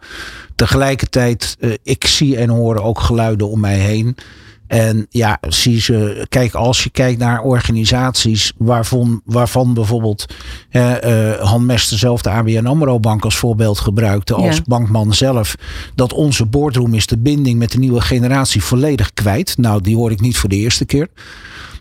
tegelijkertijd, 0.55 1.57
uh, 1.59 1.73
ik 1.83 2.07
zie 2.07 2.37
en 2.37 2.49
hoor 2.49 2.75
ook 2.75 2.99
geluiden 2.99 3.49
om 3.49 3.59
mij 3.59 3.77
heen 3.77 4.17
En 4.69 5.05
ja, 5.09 5.38
zie 5.47 5.81
ze, 5.81 6.25
kijk, 6.29 6.53
als 6.53 6.83
je 6.83 6.89
kijkt 6.89 7.19
naar 7.19 7.41
organisaties 7.41 8.53
waarvan, 8.57 9.21
waarvan 9.25 9.73
bijvoorbeeld 9.73 10.25
uh, 10.71 11.33
Han 11.39 11.65
Mester 11.65 11.97
zelf 11.97 12.21
de 12.21 12.29
ABN 12.29 12.65
AMRO 12.65 12.99
Bank 12.99 13.23
als 13.23 13.38
voorbeeld 13.38 13.79
gebruikte, 13.79 14.33
als 14.33 14.61
bankman 14.61 15.13
zelf, 15.13 15.55
dat 15.95 16.13
onze 16.13 16.45
boardroom 16.45 16.93
is 16.93 17.05
de 17.05 17.17
binding 17.17 17.59
met 17.59 17.71
de 17.71 17.79
nieuwe 17.79 18.01
generatie 18.01 18.63
volledig 18.63 19.13
kwijt. 19.13 19.57
Nou, 19.57 19.81
die 19.81 19.95
hoor 19.95 20.11
ik 20.11 20.21
niet 20.21 20.38
voor 20.38 20.49
de 20.49 20.55
eerste 20.55 20.85
keer. 20.85 21.07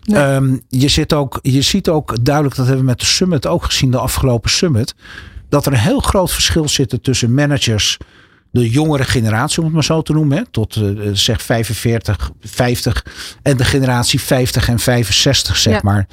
Ehm, 0.03 0.57
je, 0.69 0.87
zit 0.87 1.13
ook, 1.13 1.39
je 1.41 1.61
ziet 1.61 1.89
ook 1.89 2.23
duidelijk, 2.25 2.55
dat 2.55 2.65
hebben 2.65 2.83
we 2.83 2.89
met 2.89 2.99
de 2.99 3.05
summit 3.05 3.47
ook 3.47 3.63
gezien, 3.63 3.91
de 3.91 3.99
afgelopen 3.99 4.49
summit, 4.49 4.95
dat 5.49 5.65
er 5.65 5.73
een 5.73 5.79
heel 5.79 5.99
groot 5.99 6.31
verschil 6.31 6.69
zit 6.69 6.99
tussen 7.01 7.33
managers 7.33 7.97
de 8.51 8.69
jongere 8.69 9.03
generatie, 9.03 9.57
om 9.57 9.65
het 9.65 9.73
maar 9.73 9.83
zo 9.83 10.01
te 10.01 10.13
noemen, 10.13 10.37
hè, 10.37 10.43
tot 10.51 10.75
uh, 10.75 11.09
zeg 11.13 11.41
45, 11.41 12.31
50 12.41 13.05
en 13.41 13.57
de 13.57 13.65
generatie 13.65 14.21
50 14.21 14.69
en 14.69 14.79
65, 14.79 15.57
zeg 15.57 15.83
maar. 15.83 16.07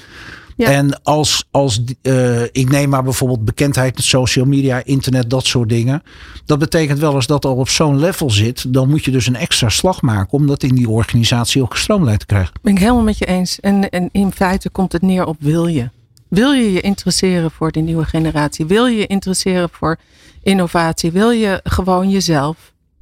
Ja. 0.57 0.71
En 0.71 1.03
als, 1.03 1.45
als 1.51 1.83
uh, 2.03 2.43
ik 2.43 2.71
neem 2.71 2.89
maar 2.89 3.03
bijvoorbeeld 3.03 3.45
bekendheid 3.45 3.97
met 3.97 4.05
social 4.05 4.45
media, 4.45 4.85
internet, 4.85 5.31
dat 5.31 5.47
soort 5.47 5.69
dingen. 5.69 6.03
Dat 6.45 6.59
betekent 6.59 6.99
wel 6.99 7.15
als 7.15 7.27
dat 7.27 7.45
al 7.45 7.57
op 7.57 7.69
zo'n 7.69 7.99
level 7.99 8.31
zit, 8.31 8.73
dan 8.73 8.89
moet 8.89 9.05
je 9.05 9.11
dus 9.11 9.27
een 9.27 9.37
extra 9.37 9.69
slag 9.69 10.03
maken 10.03 10.33
om 10.33 10.47
dat 10.47 10.63
in 10.63 10.75
die 10.75 10.89
organisatie 10.89 11.63
ook 11.63 11.73
gestroomlijnd 11.73 12.21
te 12.21 12.27
krijgen. 12.27 12.53
Ben 12.63 12.73
ik 12.73 12.79
helemaal 12.79 13.03
met 13.03 13.19
je 13.19 13.27
eens. 13.27 13.61
En, 13.61 13.91
en 13.91 14.09
in 14.13 14.33
feite 14.33 14.71
komt 14.71 14.93
het 14.93 15.03
neer 15.03 15.27
op 15.27 15.37
wil 15.39 15.67
je. 15.67 15.89
Wil 16.37 16.53
je 16.53 16.73
je 16.73 16.81
interesseren 16.81 17.51
voor 17.51 17.73
de 17.73 17.81
nieuwe 17.81 18.05
generatie? 18.05 18.67
Wil 18.67 18.87
je 18.87 18.97
je 18.97 19.07
interesseren 19.07 19.69
voor 19.73 19.97
innovatie? 20.43 21.11
Wil 21.11 21.31
je 21.31 21.61
gewoon 21.65 22.11
jezelf 22.11 22.57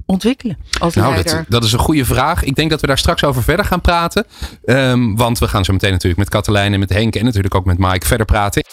ontwikkelen 0.05 0.57
als 0.79 0.95
nou, 0.95 1.13
leider? 1.13 1.35
Dat, 1.35 1.45
dat, 1.47 1.63
is 1.63 1.71
een 1.71 1.79
goede 1.79 2.05
vraag. 2.05 2.43
Ik 2.43 2.55
denk 2.55 2.69
dat 2.69 2.81
we 2.81 2.87
daar 2.87 2.97
straks 2.97 3.23
over 3.23 3.43
verder 3.43 3.65
gaan 3.65 3.81
praten. 3.81 4.25
Um, 4.65 5.15
want 5.15 5.39
we 5.39 5.47
gaan 5.47 5.65
zo 5.65 5.73
meteen 5.73 5.91
natuurlijk 5.91 6.19
met 6.19 6.29
Katelijn 6.29 6.73
en 6.73 6.79
met 6.79 6.89
Henk 6.89 7.15
en 7.15 7.25
natuurlijk 7.25 7.55
ook 7.55 7.65
met 7.65 7.77
Mike 7.77 8.05
verder 8.05 8.25
praten. 8.25 8.63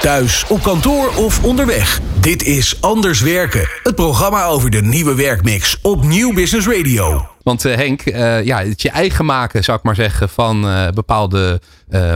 Thuis, 0.00 0.44
op 0.48 0.62
kantoor 0.62 1.16
of 1.16 1.44
onderweg. 1.44 2.00
Dit 2.20 2.42
is 2.42 2.80
Anders 2.80 3.20
Werken. 3.20 3.68
Het 3.82 3.94
programma 3.94 4.44
over 4.44 4.70
de 4.70 4.82
nieuwe 4.82 5.14
werkmix 5.14 5.78
op 5.82 6.04
Nieuw 6.04 6.32
Business 6.32 6.66
Radio. 6.66 7.33
Want 7.44 7.64
uh, 7.64 7.74
Henk, 7.74 8.06
uh, 8.06 8.44
ja, 8.44 8.62
het 8.62 8.82
je 8.82 8.90
eigen 8.90 9.24
maken, 9.24 9.64
zou 9.64 9.78
ik 9.78 9.84
maar 9.84 9.94
zeggen, 9.94 10.28
van 10.28 10.66
uh, 10.66 10.88
bepaalde 10.88 11.60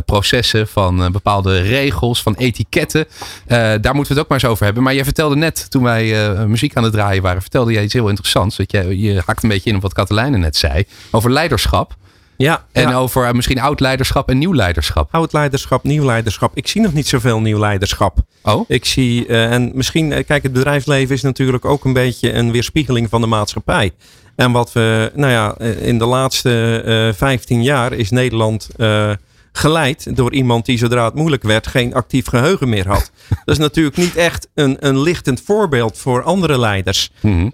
processen, 0.05 0.69
van 0.69 1.13
bepaalde 1.13 1.61
regels, 1.61 2.23
van 2.23 2.35
etiketten. 2.35 3.07
daar 3.47 3.95
moeten 3.95 3.95
we 3.95 4.09
het 4.09 4.19
ook 4.19 4.29
maar 4.29 4.39
eens 4.39 4.49
over 4.49 4.65
hebben. 4.65 4.83
Maar 4.83 4.95
jij 4.95 5.05
vertelde 5.05 5.37
net, 5.37 5.71
toen 5.71 5.83
wij 5.83 6.37
muziek 6.47 6.77
aan 6.77 6.83
het 6.83 6.93
draaien 6.93 7.23
waren, 7.23 7.41
vertelde 7.41 7.73
jij 7.73 7.83
iets 7.83 7.93
heel 7.93 8.09
interessants. 8.09 8.57
Dat 8.57 8.73
je, 8.73 8.99
je 8.99 9.23
hakt 9.27 9.43
een 9.43 9.49
beetje 9.49 9.71
in 9.71 9.77
op 9.77 9.83
wat 9.83 9.93
Katelijne 9.93 10.39
net 10.39 10.57
zei, 10.57 10.85
over 11.11 11.33
leiderschap. 11.33 11.97
Ja, 12.37 12.65
en 12.73 12.95
over 12.95 13.37
misschien 13.37 13.61
oud 13.61 13.81
leiderschap 13.81 14.29
en 14.29 14.39
nieuw 14.39 14.55
leiderschap. 14.55 15.09
Oud 15.15 15.33
leiderschap, 15.33 15.83
nieuw 15.83 16.05
leiderschap. 16.05 16.57
Ik 16.57 16.69
zie 16.69 16.81
nog 16.81 16.93
niet 16.93 17.09
zoveel 17.09 17.41
nieuw 17.41 17.59
leiderschap. 17.59 18.19
Oh? 18.43 18.65
Ik 18.69 18.85
zie, 18.85 19.27
en 19.27 19.71
misschien, 19.75 20.09
kijk, 20.09 20.43
het 20.43 20.53
bedrijfsleven 20.53 21.15
is 21.15 21.23
natuurlijk 21.23 21.65
ook 21.65 21.85
een 21.85 21.93
beetje 21.93 22.33
een 22.33 22.53
weerspiegeling 22.53 23.09
van 23.09 23.21
de 23.21 23.27
maatschappij. 23.27 23.93
En 24.39 24.53
wat 24.53 24.73
we, 24.73 25.13
nou 25.15 25.33
ja, 25.33 25.59
in 25.81 25.99
de 25.99 26.05
laatste 26.05 26.83
uh, 26.87 27.09
eh, 27.09 27.15
15 27.15 27.63
jaar 27.63 27.93
is 27.93 28.11
Nederland 28.11 28.69
uh, 28.77 29.11
geleid 29.53 30.17
door 30.17 30.33
iemand 30.33 30.67
die 30.67 30.79
zodra 30.79 31.05
het 31.05 31.15
moeilijk 31.15 31.43
werd 31.43 31.67
geen 31.67 31.95
actief 31.95 32.27
geheugen 32.27 32.69
meer 32.69 32.89
had. 32.89 33.11
Dat 33.45 33.55
is 33.55 33.59
natuurlijk 33.59 33.97
niet 33.97 34.17
echt 34.17 34.49
een, 34.55 34.77
een 34.81 35.01
lichtend 35.01 35.41
voorbeeld 35.41 35.99
voor 35.99 36.23
andere 36.23 36.59
leiders. 36.59 37.11
Mm 37.21 37.53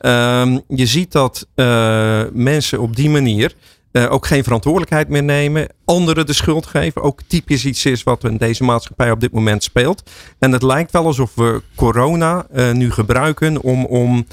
je 0.69 0.87
ziet 0.87 1.13
dat 1.13 1.47
uh, 1.55 2.23
mensen 2.33 2.81
op 2.81 2.97
die 2.97 3.11
manier 3.11 3.55
ook 4.09 4.27
geen 4.27 4.45
verantwoordelijkheid 4.45 5.09
meer 5.09 5.23
nemen, 5.23 5.69
anderen 5.85 6.27
de 6.27 6.33
schuld 6.33 6.67
geven. 6.67 7.03
Ook 7.03 7.21
typisch 7.27 7.65
iets 7.65 7.87
is 7.87 8.03
wat 8.03 8.25
in 8.25 8.37
deze 8.37 8.65
maatschappij 8.65 9.11
op 9.11 9.21
dit 9.21 9.33
moment 9.33 9.63
speelt. 9.63 10.11
En 10.39 10.53
het 10.53 10.63
lijkt 10.63 10.93
wel 10.93 11.07
alsof 11.07 11.35
we 11.35 11.63
corona 11.75 12.47
nu 12.73 12.91
gebruiken 12.91 13.63
om, 13.63 13.85
om 13.85 14.27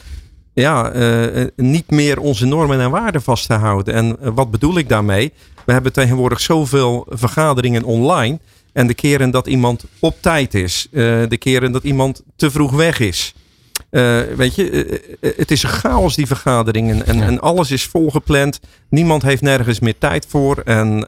ja, 0.54 0.94
uh, 0.94 1.46
niet 1.56 1.90
meer 1.90 2.20
onze 2.20 2.46
normen 2.46 2.80
en 2.80 2.92
waarden 2.92 3.22
vast 3.22 3.48
te 3.48 3.54
houden. 3.54 3.94
En 3.94 4.18
uh, 4.22 4.30
wat 4.34 4.52
bedoel 4.52 4.78
ik 4.78 4.90
daarmee? 4.90 5.34
We 5.66 5.72
hebben 5.72 5.94
tegenwoordig 5.94 6.42
zoveel 6.42 7.06
vergaderingen 7.10 7.84
online. 7.84 8.40
En 8.74 8.88
de 8.88 8.94
keren 8.94 9.32
dat 9.32 9.48
iemand 9.48 9.86
op 10.00 10.16
tijd 10.20 10.54
is, 10.54 10.88
uh, 10.92 11.24
de 11.28 11.38
keren 11.38 11.72
dat 11.72 11.84
iemand 11.84 12.24
te 12.36 12.52
vroeg 12.52 12.72
weg 12.72 13.00
is. 13.00 13.34
weet 14.36 14.56
je, 14.56 15.02
het 15.20 15.52
is 15.52 15.64
een 15.64 15.70
chaos 15.70 16.16
die 16.16 16.28
vergaderingen 16.28 17.06
en, 17.06 17.18
ja. 17.18 17.24
en 17.24 17.40
alles 17.40 17.72
is 17.72 17.84
volgepland. 17.84 18.60
Niemand 18.90 19.22
heeft 19.22 19.42
nergens 19.42 19.80
meer 19.80 19.98
tijd 19.98 20.26
voor. 20.30 20.58
En 20.58 21.08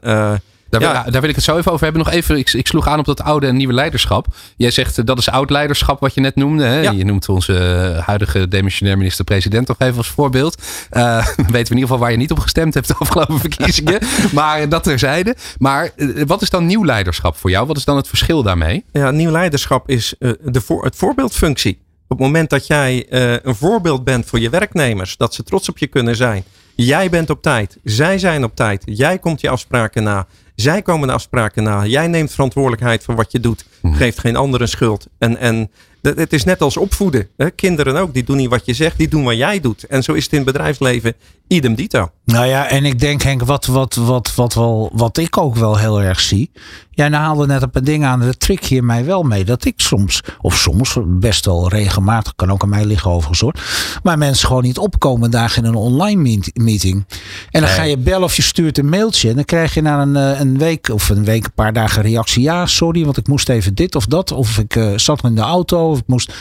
daar, 0.68 0.80
ja. 0.80 1.02
wil, 1.02 1.12
daar, 1.12 1.20
wil, 1.20 1.30
ik 1.30 1.36
het 1.36 1.44
zo 1.44 1.56
even 1.56 1.72
over 1.72 1.84
hebben. 1.84 2.04
Nog 2.04 2.12
even, 2.12 2.38
ik, 2.38 2.52
ik, 2.52 2.66
sloeg 2.66 2.88
aan 2.88 2.98
op 2.98 3.04
dat 3.04 3.22
oude 3.22 3.46
en 3.46 3.56
nieuwe 3.56 3.72
leiderschap. 3.72 4.26
Jij 4.56 4.70
zegt 4.70 4.98
eh, 4.98 5.04
dat 5.04 5.18
is 5.18 5.30
oud 5.30 5.50
leiderschap 5.50 6.00
wat 6.00 6.14
je 6.14 6.20
net 6.20 6.36
noemde. 6.36 6.64
Hè? 6.64 6.80
Je 6.80 7.04
noemt 7.04 7.28
onze 7.28 7.58
eh, 7.58 8.06
huidige 8.06 8.48
demissionair 8.48 8.96
minister-president 8.96 9.66
toch 9.66 9.78
even 9.78 9.96
als 9.96 10.08
voorbeeld. 10.08 10.62
Uh, 10.92 11.26
weten 11.26 11.46
we 11.46 11.58
in 11.58 11.60
ieder 11.60 11.80
geval 11.80 11.98
waar 11.98 12.10
je 12.10 12.16
niet 12.16 12.30
op 12.30 12.38
gestemd 12.38 12.74
hebt 12.74 12.88
de 12.88 12.94
afgelopen 12.98 13.40
verkiezingen. 13.48 14.00
maar 14.32 14.68
dat 14.68 14.82
terzijde. 14.82 15.36
Maar 15.58 15.90
wat 16.26 16.42
is 16.42 16.50
dan 16.50 16.66
nieuw 16.66 16.84
leiderschap 16.84 17.36
voor 17.36 17.50
jou? 17.50 17.66
Wat 17.66 17.76
is 17.76 17.84
dan 17.84 17.96
het 17.96 18.08
verschil 18.08 18.42
daarmee? 18.42 18.84
Ja, 18.92 19.10
nieuw 19.10 19.30
leiderschap 19.30 19.88
is 19.88 20.14
uh, 20.18 20.32
de 20.42 20.60
voor, 20.60 20.84
het 20.84 20.96
voorbeeldfunctie. 20.96 21.82
Op 22.08 22.18
het 22.18 22.26
moment 22.26 22.50
dat 22.50 22.66
jij 22.66 23.06
een 23.42 23.54
voorbeeld 23.54 24.04
bent 24.04 24.26
voor 24.26 24.38
je 24.40 24.50
werknemers, 24.50 25.16
dat 25.16 25.34
ze 25.34 25.42
trots 25.42 25.68
op 25.68 25.78
je 25.78 25.86
kunnen 25.86 26.16
zijn. 26.16 26.44
Jij 26.74 27.10
bent 27.10 27.30
op 27.30 27.42
tijd, 27.42 27.78
zij 27.84 28.18
zijn 28.18 28.44
op 28.44 28.56
tijd, 28.56 28.82
jij 28.84 29.18
komt 29.18 29.40
je 29.40 29.48
afspraken 29.48 30.02
na. 30.02 30.26
Zij 30.54 30.82
komen 30.82 31.08
de 31.08 31.14
afspraken 31.14 31.62
na. 31.62 31.86
Jij 31.86 32.06
neemt 32.06 32.32
verantwoordelijkheid 32.32 33.04
voor 33.04 33.14
wat 33.14 33.32
je 33.32 33.40
doet. 33.40 33.64
Mhm. 33.82 33.94
Geeft 33.94 34.18
geen 34.18 34.36
anderen 34.36 34.68
schuld. 34.68 35.06
En, 35.18 35.36
en 35.36 35.70
het 36.02 36.32
is 36.32 36.44
net 36.44 36.60
als 36.60 36.76
opvoeden. 36.76 37.28
Hè? 37.36 37.50
Kinderen 37.50 37.96
ook, 37.96 38.14
die 38.14 38.24
doen 38.24 38.36
niet 38.36 38.50
wat 38.50 38.66
je 38.66 38.74
zegt, 38.74 38.98
die 38.98 39.08
doen 39.08 39.24
wat 39.24 39.36
jij 39.36 39.60
doet. 39.60 39.84
En 39.86 40.02
zo 40.02 40.12
is 40.12 40.24
het 40.24 40.32
in 40.32 40.38
het 40.38 40.46
bedrijfsleven 40.46 41.14
idem 41.46 41.74
dito. 41.74 42.10
Nou 42.24 42.46
ja, 42.46 42.68
en 42.68 42.84
ik 42.84 42.98
denk 42.98 43.22
Henk, 43.22 43.42
wat, 43.42 43.66
wat, 43.66 43.94
wat, 43.94 44.34
wat, 44.34 44.54
wel, 44.54 44.90
wat 44.92 45.16
ik 45.16 45.38
ook 45.38 45.56
wel 45.56 45.76
heel 45.76 46.02
erg 46.02 46.20
zie. 46.20 46.50
Jij 46.90 47.08
nou 47.08 47.24
haalde 47.24 47.46
net 47.46 47.62
op 47.62 47.76
een 47.76 47.84
ding 47.84 48.04
aan, 48.04 48.20
de 48.20 48.36
trick 48.36 48.64
hier 48.64 48.84
mij 48.84 49.04
wel 49.04 49.22
mee. 49.22 49.44
Dat 49.44 49.64
ik 49.64 49.74
soms, 49.76 50.20
of 50.40 50.56
soms, 50.56 50.98
best 51.04 51.44
wel 51.44 51.68
regelmatig, 51.68 52.34
kan 52.34 52.50
ook 52.50 52.62
aan 52.62 52.68
mij 52.68 52.84
liggen 52.84 53.10
overigens 53.10 53.40
hoor. 53.40 53.54
Maar 54.02 54.18
mensen 54.18 54.46
gewoon 54.46 54.62
niet 54.62 54.78
opkomen 54.78 55.30
dagen 55.30 55.62
in 55.62 55.68
een 55.68 55.74
online 55.74 56.40
meeting. 56.54 57.06
En 57.50 57.60
dan 57.60 57.70
ga 57.70 57.82
je 57.82 57.98
bellen 57.98 58.22
of 58.22 58.36
je 58.36 58.42
stuurt 58.42 58.78
een 58.78 58.88
mailtje. 58.88 59.28
En 59.28 59.34
dan 59.34 59.44
krijg 59.44 59.74
je 59.74 59.82
na 59.82 60.02
een, 60.02 60.16
eh, 60.16 60.40
een 60.40 60.58
week 60.58 60.88
of 60.88 61.08
een 61.08 61.24
week, 61.24 61.44
een 61.44 61.54
paar 61.54 61.72
dagen 61.72 62.02
reactie. 62.02 62.42
Ja, 62.42 62.66
sorry, 62.66 63.04
want 63.04 63.16
ik 63.16 63.28
moest 63.28 63.48
even 63.48 63.74
dit 63.74 63.94
of 63.94 64.06
dat. 64.06 64.32
Of 64.32 64.58
ik 64.58 64.74
uh, 64.74 64.98
zat 64.98 65.24
in 65.24 65.34
de 65.34 65.40
auto 65.40 65.90
of 65.90 65.98
ik 65.98 66.06
moest 66.06 66.32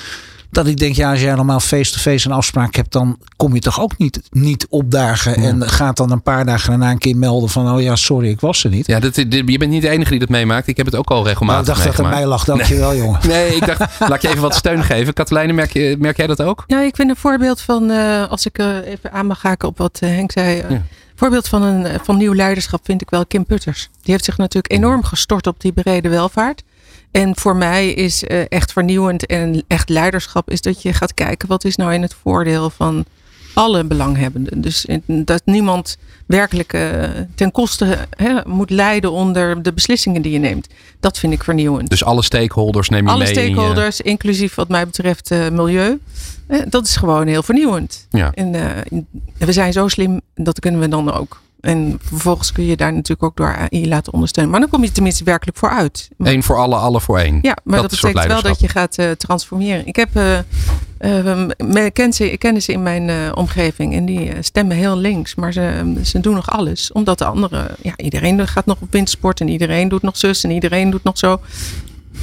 dat 0.54 0.68
ik 0.68 0.78
denk, 0.78 0.96
ja, 0.96 1.12
als 1.12 1.22
jij 1.22 1.36
normaal 1.36 1.60
face-to-face 1.60 2.28
een 2.30 2.36
afspraak 2.36 2.76
hebt, 2.76 2.92
dan 2.92 3.18
kom 3.36 3.54
je 3.54 3.60
toch 3.60 3.82
ook 3.82 3.98
niet, 3.98 4.22
niet 4.32 4.68
opdagen. 4.70 5.36
En 5.36 5.70
gaat 5.70 5.98
dan 5.98 6.12
een 6.12 6.22
paar 6.22 6.46
dagen 6.46 6.70
daarna 6.70 6.92
een 6.92 6.98
keer 6.98 7.18
melden 7.18 7.50
van, 7.50 7.74
oh 7.74 7.82
ja, 7.82 7.96
sorry, 7.96 8.30
ik 8.30 8.40
was 8.40 8.64
er 8.64 8.70
niet. 8.70 8.88
Ja, 8.88 9.00
dat, 9.00 9.16
je 9.16 9.58
bent 9.58 9.68
niet 9.68 9.82
de 9.82 9.90
enige 9.90 10.10
die 10.10 10.20
dat 10.20 10.30
meemaakt. 10.30 10.68
Ik 10.68 10.78
heb 10.78 10.86
het 10.86 10.96
ook 10.96 11.10
al 11.10 11.26
regelmatig 11.26 11.66
nou, 11.66 11.78
ik 11.78 11.84
dacht 11.84 11.98
dat 11.98 12.06
het 12.06 12.16
mij 12.16 12.26
lag, 12.26 12.44
dankjewel 12.44 12.90
nee. 12.90 12.98
jongen. 12.98 13.20
Nee, 13.34 13.56
ik 13.56 13.66
dacht, 13.66 14.00
laat 14.00 14.22
je 14.22 14.28
even 14.28 14.42
wat 14.42 14.56
steun 14.56 14.84
geven. 14.94 15.14
Katelijne, 15.14 15.54
merk, 15.54 15.74
je, 15.74 15.96
merk 16.00 16.18
jij 16.18 16.28
dat 16.28 16.42
ook? 16.42 16.64
Ja, 16.68 16.82
ik 16.82 16.96
vind 16.96 17.10
een 17.10 17.16
voorbeeld 17.16 17.62
van, 17.62 17.92
uh, 17.92 18.30
als 18.30 18.46
ik 18.46 18.58
uh, 18.58 18.86
even 18.86 19.12
aan 19.12 19.26
mag 19.26 19.42
haken 19.42 19.68
op 19.68 19.78
wat 19.78 20.00
uh, 20.04 20.10
Henk 20.10 20.32
zei. 20.32 20.64
Ja. 20.70 20.82
Voorbeeld 21.16 21.48
van 21.48 21.62
een 21.62 22.00
van 22.04 22.18
nieuw 22.18 22.34
leiderschap 22.34 22.80
vind 22.84 23.02
ik 23.02 23.10
wel 23.10 23.26
Kim 23.26 23.46
Putters. 23.46 23.90
Die 24.02 24.12
heeft 24.12 24.26
zich 24.26 24.38
natuurlijk 24.38 24.74
enorm 24.74 25.04
gestort 25.04 25.48
op 25.48 25.60
die 25.60 25.72
brede 25.72 26.10
welvaart. 26.10 26.64
En 27.14 27.38
voor 27.38 27.56
mij 27.56 27.90
is 27.90 28.24
uh, 28.24 28.44
echt 28.48 28.72
vernieuwend 28.72 29.26
en 29.26 29.64
echt 29.68 29.90
leiderschap 29.90 30.50
is 30.50 30.62
dat 30.62 30.82
je 30.82 30.94
gaat 30.94 31.14
kijken 31.14 31.48
wat 31.48 31.64
is 31.64 31.76
nou 31.76 31.94
in 31.94 32.02
het 32.02 32.16
voordeel 32.22 32.70
van 32.70 33.06
alle 33.54 33.84
belanghebbenden. 33.84 34.62
Dus 34.62 34.88
dat 35.06 35.42
niemand 35.46 35.98
werkelijk 36.26 36.74
uh, 36.74 37.04
ten 37.36 37.52
koste 37.52 37.98
hè, 38.10 38.40
moet 38.46 38.70
lijden 38.70 39.12
onder 39.12 39.62
de 39.64 39.74
beslissingen 39.74 40.22
die 40.22 40.32
je 40.32 40.40
neemt. 40.40 40.68
Dat 41.00 41.20
vind 41.20 41.34
ik 41.34 41.44
vernieuwend. 41.44 41.90
Dus 41.90 42.04
alle 42.04 42.24
stakeholders 42.24 42.90
neem 42.90 43.04
je 43.04 43.10
alle 43.10 43.24
mee? 43.24 43.36
Alle 43.36 43.44
stakeholders, 43.46 43.98
je... 43.98 44.04
inclusief 44.04 44.56
wat 44.56 44.70
mij 44.70 44.86
betreft 44.86 45.32
uh, 45.32 45.50
milieu. 45.50 46.00
dat 46.70 46.86
is 46.86 46.96
gewoon 46.96 47.28
heel 47.28 47.44
vernieuwend. 47.44 48.08
Ja. 48.10 48.32
En 48.32 48.52
we 49.38 49.52
zijn 49.52 49.74
zo 49.74 49.88
slim, 49.88 50.22
dat 50.36 50.60
kunnen 50.60 50.80
we 50.80 50.88
dan 50.88 51.14
ook. 51.14 51.42
En 51.64 52.00
vervolgens 52.02 52.52
kun 52.52 52.66
je 52.66 52.78
daar 52.78 52.94
natuurlijk 52.94 53.24
ook 53.24 53.36
door 53.36 53.56
AI 53.56 53.88
laten 53.88 54.14
ondersteunen. 54.14 54.52
Maar 54.52 54.62
dan 54.62 54.70
kom 54.70 54.84
je 54.84 54.92
tenminste 54.92 55.24
werkelijk 55.24 55.58
voor 55.58 55.70
uit. 55.70 56.10
Eén 56.18 56.44
voor 56.44 56.58
alle, 56.58 56.76
alle 56.76 57.02
voor 57.02 57.20
één. 57.20 57.40
Ja, 57.42 57.58
maar 57.64 57.82
dat, 57.82 57.92
dat 57.92 58.02
betekent 58.02 58.26
wel 58.26 58.42
dat 58.42 58.60
je 58.60 58.68
gaat 58.68 58.98
uh, 58.98 59.12
transformeren. 59.12 59.88
Ik 59.88 59.96
heb 59.96 60.10
uh, 60.18 60.38
uh, 61.00 61.86
kennissen 62.38 62.74
in 62.74 62.84
mijn 62.84 63.36
omgeving 63.36 63.94
en 63.94 64.06
die 64.06 64.32
stemmen 64.40 64.78
heel 64.78 64.98
links. 64.98 65.36
Maar 65.36 65.54
ze, 65.54 65.94
ze 66.04 66.20
doen 66.20 66.34
nog 66.34 66.52
alles. 66.52 66.92
Omdat 66.92 67.18
de 67.18 67.26
anderen, 67.26 67.76
ja, 67.82 67.94
iedereen 67.98 68.48
gaat 68.48 68.66
nog 68.66 68.78
op 68.80 68.92
wintersport 68.92 69.40
en 69.40 69.48
iedereen 69.48 69.90
doet 69.90 70.02
nog 70.02 70.18
zus 70.18 70.44
en 70.44 70.52
iedereen 70.52 70.90
doet 70.90 71.04
nog 71.04 71.18
zo. 71.18 71.40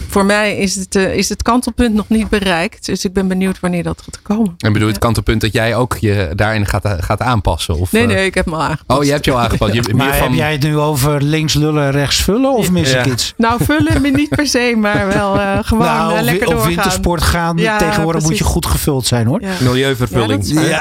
Voor 0.09 0.25
mij 0.25 0.57
is 0.57 0.75
het, 0.75 0.95
uh, 0.95 1.15
is 1.15 1.29
het 1.29 1.43
kantelpunt 1.43 1.95
nog 1.95 2.09
niet 2.09 2.29
bereikt. 2.29 2.87
Dus 2.87 3.05
ik 3.05 3.13
ben 3.13 3.29
benieuwd 3.29 3.61
wanneer 3.61 3.83
dat 3.83 4.03
gaat 4.03 4.23
komen. 4.23 4.55
En 4.59 4.73
bedoel 4.73 4.89
je 4.89 4.95
het 4.95 5.03
kantelpunt 5.03 5.41
dat 5.41 5.53
jij 5.53 5.77
ook 5.77 5.97
je 5.97 6.33
daarin 6.35 6.67
gaat, 6.67 6.89
gaat 6.99 7.21
aanpassen? 7.21 7.79
Of, 7.79 7.93
nee, 7.93 8.07
nee, 8.07 8.27
ik 8.27 8.35
heb 8.35 8.47
me 8.47 8.55
al 8.55 8.63
aangepast. 8.63 8.99
Oh, 9.01 9.05
je 9.05 9.11
hebt 9.11 9.25
je 9.25 9.33
al 9.33 9.41
aangepast. 9.41 9.75
Je, 9.75 9.95
maar 9.95 10.17
van... 10.17 10.29
heb 10.29 10.37
jij 10.37 10.53
het 10.53 10.63
nu 10.63 10.79
over 10.79 11.23
links 11.23 11.55
lullen, 11.55 11.91
rechts 11.91 12.23
vullen? 12.23 12.53
Of 12.53 12.71
mis 12.71 12.93
ik 12.93 13.07
iets? 13.07 13.35
Nou, 13.37 13.65
vullen 13.65 14.13
niet 14.13 14.29
per 14.29 14.47
se, 14.47 14.75
maar 14.77 15.07
wel 15.07 15.37
uh, 15.37 15.59
gewoon 15.61 15.85
nou, 15.85 16.17
uh, 16.17 16.23
lekker 16.23 16.47
doorgaan. 16.47 16.69
Of 16.69 16.75
wintersport 16.75 17.23
gaan. 17.23 17.57
Ja, 17.57 17.79
Tegenwoordig 17.79 18.23
moet 18.23 18.39
je 18.39 18.45
goed 18.45 18.67
gevuld 18.67 19.07
zijn 19.07 19.27
hoor. 19.27 19.41
Milieuvervulling. 19.61 20.49
Ja, 20.49 20.81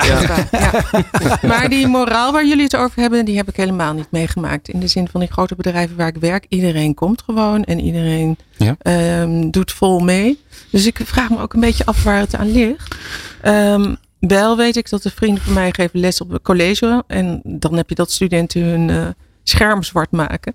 maar 1.41 1.69
die 1.69 1.87
moraal 1.87 2.31
waar 2.31 2.45
jullie 2.45 2.63
het 2.63 2.75
over 2.75 3.01
hebben, 3.01 3.25
die 3.25 3.37
heb 3.37 3.49
ik 3.49 3.55
helemaal 3.55 3.93
niet 3.93 4.07
meegemaakt. 4.11 4.69
In 4.69 4.79
de 4.79 4.87
zin 4.87 5.07
van 5.11 5.19
die 5.19 5.31
grote 5.31 5.55
bedrijven 5.55 5.97
waar 5.97 6.07
ik 6.07 6.17
werk. 6.19 6.45
Iedereen 6.49 6.93
komt 6.93 7.21
gewoon 7.25 7.63
en 7.63 7.79
iedereen 7.79 8.37
um, 8.83 9.51
doet 9.51 9.71
vol 9.71 9.99
mee. 9.99 10.39
Dus 10.71 10.85
ik 10.85 10.99
vraag 11.03 11.29
me 11.29 11.39
ook 11.39 11.53
een 11.53 11.59
beetje 11.59 11.85
af 11.85 12.03
waar 12.03 12.19
het 12.19 12.35
aan 12.35 12.51
ligt. 12.51 12.95
Um, 13.43 13.97
wel 14.19 14.57
weet 14.57 14.75
ik 14.75 14.89
dat 14.89 15.03
de 15.03 15.11
vrienden 15.11 15.43
van 15.43 15.53
mij 15.53 15.71
geven 15.71 15.99
les 15.99 16.21
op 16.21 16.29
het 16.29 16.41
college. 16.41 17.03
En 17.07 17.41
dan 17.43 17.75
heb 17.75 17.89
je 17.89 17.95
dat 17.95 18.11
studenten 18.11 18.61
hun 18.61 18.89
uh, 18.89 19.07
scherm 19.43 19.83
zwart 19.83 20.11
maken. 20.11 20.53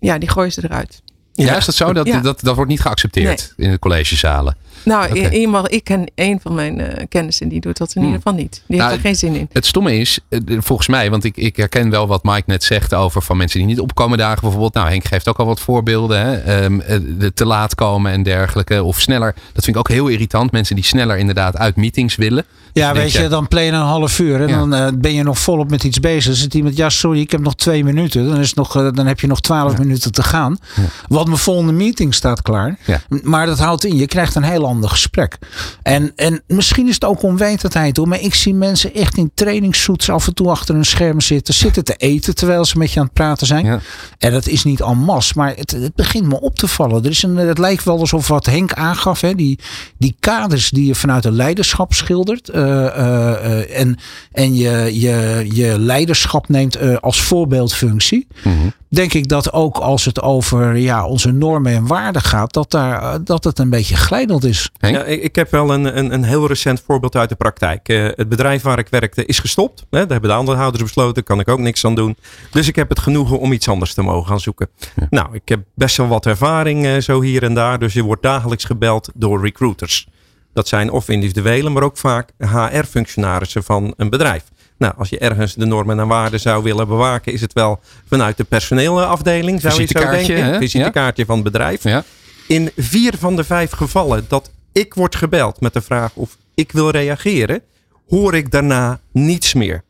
Ja, 0.00 0.18
die 0.18 0.30
gooien 0.30 0.52
ze 0.52 0.64
eruit. 0.64 1.02
Ja, 1.32 1.56
is 1.56 1.64
dat 1.64 1.74
zo? 1.74 1.92
Dat, 1.92 2.06
dat, 2.22 2.40
dat 2.40 2.54
wordt 2.54 2.70
niet 2.70 2.80
geaccepteerd 2.80 3.52
in 3.56 3.70
de 3.70 3.78
collegezalen. 3.78 4.56
Nou, 4.84 5.10
okay. 5.10 5.66
ik 5.68 5.84
ken 5.84 6.10
een 6.14 6.40
van 6.42 6.54
mijn 6.54 6.78
uh, 6.78 6.86
kennissen 7.08 7.48
die 7.48 7.60
doet 7.60 7.76
dat 7.76 7.88
in 7.94 8.02
hmm. 8.02 8.04
ieder 8.04 8.22
geval 8.22 8.38
niet. 8.42 8.62
Die 8.66 8.78
nou, 8.78 8.90
heeft 8.90 9.02
er 9.02 9.08
geen 9.08 9.18
zin 9.18 9.34
in. 9.34 9.48
Het 9.52 9.66
stomme 9.66 9.98
is, 9.98 10.18
eh, 10.28 10.40
volgens 10.58 10.88
mij, 10.88 11.10
want 11.10 11.24
ik, 11.24 11.36
ik 11.36 11.56
herken 11.56 11.90
wel 11.90 12.06
wat 12.06 12.24
Mike 12.24 12.42
net 12.46 12.64
zegt 12.64 12.94
over 12.94 13.22
van 13.22 13.36
mensen 13.36 13.58
die 13.58 13.68
niet 13.68 13.80
opkomen 13.80 14.18
dagen 14.18 14.40
bijvoorbeeld. 14.40 14.74
Nou, 14.74 14.88
Henk 14.88 15.04
geeft 15.04 15.28
ook 15.28 15.38
al 15.38 15.46
wat 15.46 15.60
voorbeelden. 15.60 16.20
Hè? 16.20 16.64
Um, 16.64 16.82
de 17.18 17.32
te 17.34 17.46
laat 17.46 17.74
komen 17.74 18.12
en 18.12 18.22
dergelijke. 18.22 18.82
Of 18.82 19.00
sneller. 19.00 19.34
Dat 19.52 19.64
vind 19.64 19.76
ik 19.76 19.76
ook 19.76 19.88
heel 19.88 20.08
irritant. 20.08 20.52
Mensen 20.52 20.74
die 20.74 20.84
sneller 20.84 21.18
inderdaad 21.18 21.56
uit 21.56 21.76
meetings 21.76 22.16
willen. 22.16 22.44
Ja, 22.72 22.94
weet 22.94 23.12
je, 23.12 23.28
dan 23.28 23.48
plan 23.48 23.62
je 23.62 23.72
een 23.72 23.80
half 23.80 24.18
uur 24.18 24.40
en 24.40 24.48
dan 24.48 24.74
uh, 24.74 24.88
ben 24.94 25.14
je 25.14 25.22
nog 25.22 25.38
volop 25.38 25.70
met 25.70 25.84
iets 25.84 26.00
bezig. 26.00 26.24
Dan 26.24 26.34
zit 26.34 26.54
iemand, 26.54 26.76
ja 26.76 26.88
sorry, 26.88 27.20
ik 27.20 27.30
heb 27.30 27.40
nog 27.40 27.54
twee 27.54 27.84
minuten. 27.84 28.28
Dan, 28.28 28.38
is 28.38 28.54
nog, 28.54 28.76
uh, 28.76 28.88
dan 28.92 29.06
heb 29.06 29.20
je 29.20 29.26
nog 29.26 29.40
twaalf 29.40 29.78
minuten 29.78 30.12
te 30.12 30.22
gaan. 30.22 30.58
Ja. 30.74 30.82
Want 31.08 31.26
mijn 31.26 31.38
volgende 31.38 31.72
meeting 31.72 32.14
staat 32.14 32.42
klaar. 32.42 32.78
Maar 33.22 33.46
dat 33.46 33.58
houdt 33.58 33.84
in, 33.84 33.96
je 33.96 34.06
krijgt 34.06 34.34
een 34.34 34.42
heel 34.42 34.64
ander 34.72 34.90
gesprek. 34.90 35.38
En, 35.82 36.12
en 36.16 36.42
misschien 36.46 36.88
is 36.88 36.94
het 36.94 37.04
ook 37.04 37.22
onwetendheid 37.22 37.96
hoor. 37.96 38.08
Maar 38.08 38.20
ik 38.20 38.34
zie 38.34 38.54
mensen 38.54 38.94
echt 38.94 39.16
in 39.16 39.30
trainingssuits 39.34 40.10
af 40.10 40.26
en 40.26 40.34
toe 40.34 40.48
achter 40.48 40.74
een 40.74 40.84
scherm 40.84 41.20
zitten. 41.20 41.54
Zitten 41.54 41.84
te 41.84 41.94
eten 41.94 42.34
terwijl 42.34 42.64
ze 42.64 42.78
met 42.78 42.92
je 42.92 42.98
aan 42.98 43.04
het 43.04 43.14
praten 43.14 43.46
zijn. 43.46 43.80
En 44.18 44.32
dat 44.32 44.46
is 44.46 44.64
niet 44.64 44.80
en 44.80 44.98
masse, 44.98 45.32
maar 45.36 45.54
het, 45.56 45.70
het, 45.70 45.94
begint 45.94 46.26
me 46.26 46.40
op 46.40 46.58
te 46.58 46.68
vallen. 46.68 47.04
Er 47.04 47.10
is 47.10 47.22
een, 47.22 47.36
het 47.36 47.58
lijkt 47.58 47.84
wel 47.84 47.98
alsof 47.98 48.28
wat 48.28 48.46
Henk 48.46 48.72
aangaf. 48.72 49.20
Hè, 49.20 49.34
die, 49.34 49.58
die 49.98 50.16
kaders 50.20 50.70
die 50.70 50.86
je 50.86 50.94
vanuit 50.94 51.24
een 51.24 51.36
leiderschap 51.36 51.92
schildert. 51.92 52.50
Uh, 52.54 52.62
uh, 52.62 53.78
en 53.78 53.98
en 54.32 54.54
je, 54.54 55.00
je, 55.00 55.46
je 55.52 55.78
leiderschap 55.78 56.48
neemt 56.48 57.00
als 57.00 57.20
voorbeeldfunctie. 57.20 58.26
Mm 58.44 58.72
denk 58.94 59.12
ik 59.14 59.28
dat 59.28 59.52
ook 59.52 59.76
als 59.76 60.04
het 60.04 60.22
over 60.22 60.76
ja, 60.76 61.06
onze 61.06 61.30
normen 61.30 61.72
en 61.72 61.86
waarden 61.86 62.22
gaat, 62.22 62.52
dat, 62.52 62.70
daar, 62.70 63.02
eh, 63.02 63.20
dat 63.24 63.44
het 63.44 63.58
een 63.58 63.70
beetje 63.70 63.96
glijdend 63.96 64.44
is. 64.44 64.70
Ja, 64.78 65.04
ik 65.04 65.34
heb 65.34 65.50
wel 65.50 65.72
een, 65.72 65.98
een, 65.98 66.12
een 66.12 66.24
heel 66.24 66.46
recent 66.46 66.82
voorbeeld 66.86 67.16
uit 67.16 67.28
de 67.28 67.34
praktijk. 67.34 67.88
Uh, 67.88 68.08
het 68.14 68.28
bedrijf 68.28 68.62
waar 68.62 68.78
ik 68.78 68.88
werkte 68.88 69.26
is 69.26 69.38
gestopt. 69.38 69.80
Hè, 69.80 69.98
daar 69.98 70.08
hebben 70.08 70.30
de 70.30 70.36
aandeelhouders 70.36 70.82
besloten, 70.82 71.14
daar 71.14 71.22
kan 71.22 71.40
ik 71.40 71.48
ook 71.48 71.58
niks 71.58 71.84
aan 71.84 71.94
doen. 71.94 72.16
Dus 72.50 72.68
ik 72.68 72.76
heb 72.76 72.88
het 72.88 72.98
genoegen 72.98 73.38
om 73.38 73.52
iets 73.52 73.68
anders 73.68 73.94
te 73.94 74.02
mogen 74.02 74.28
gaan 74.28 74.40
zoeken. 74.40 74.68
Nou, 75.10 75.28
ik 75.32 75.48
heb 75.48 75.60
best 75.74 75.96
wel 75.96 76.08
wat 76.08 76.26
ervaring 76.26 76.84
uh, 76.84 76.98
zo 76.98 77.20
hier 77.20 77.42
en 77.42 77.54
daar. 77.54 77.78
Dus 77.78 77.92
je 77.92 78.02
wordt 78.02 78.22
dagelijks 78.22 78.64
gebeld 78.64 79.10
door 79.14 79.40
recruiters. 79.40 80.08
Dat 80.52 80.68
zijn 80.68 80.90
of 80.90 81.08
individuele, 81.08 81.70
maar 81.70 81.82
ook 81.82 81.96
vaak 81.96 82.30
HR-functionarissen 82.38 83.64
van 83.64 83.94
een 83.96 84.10
bedrijf. 84.10 84.44
Nou, 84.76 84.94
als 84.96 85.08
je 85.08 85.18
ergens 85.18 85.54
de 85.54 85.66
normen 85.66 86.00
en 86.00 86.08
waarden 86.08 86.40
zou 86.40 86.62
willen 86.62 86.88
bewaken, 86.88 87.32
is 87.32 87.40
het 87.40 87.52
wel 87.52 87.80
vanuit 88.06 88.36
de 88.36 88.44
personeelafdeling, 88.44 89.60
zou 89.60 89.80
je 89.80 89.86
zo 89.86 90.10
denken. 90.10 90.58
Visitekaartje 90.58 91.22
ja. 91.22 91.26
van 91.26 91.34
het 91.34 91.44
bedrijf. 91.44 91.82
Ja. 91.82 92.04
In 92.48 92.70
vier 92.76 93.14
van 93.18 93.36
de 93.36 93.44
vijf 93.44 93.70
gevallen 93.70 94.24
dat 94.28 94.50
ik 94.72 94.94
word 94.94 95.16
gebeld 95.16 95.60
met 95.60 95.72
de 95.72 95.80
vraag 95.80 96.14
of 96.14 96.36
ik 96.54 96.72
wil 96.72 96.90
reageren, 96.90 97.62
hoor 98.08 98.34
ik 98.34 98.50
daarna 98.50 99.00
niets 99.12 99.54
meer. 99.54 99.82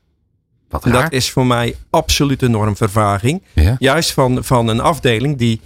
Wat 0.69 0.83
dat 0.83 1.13
is 1.13 1.31
voor 1.31 1.47
mij 1.47 1.77
absolute 1.91 2.49
normvervaging. 2.49 3.43
Juist 3.79 4.13
van, 4.13 4.45
van 4.45 4.69
een 4.69 4.81
afdeling 4.81 5.39
die 5.39 5.61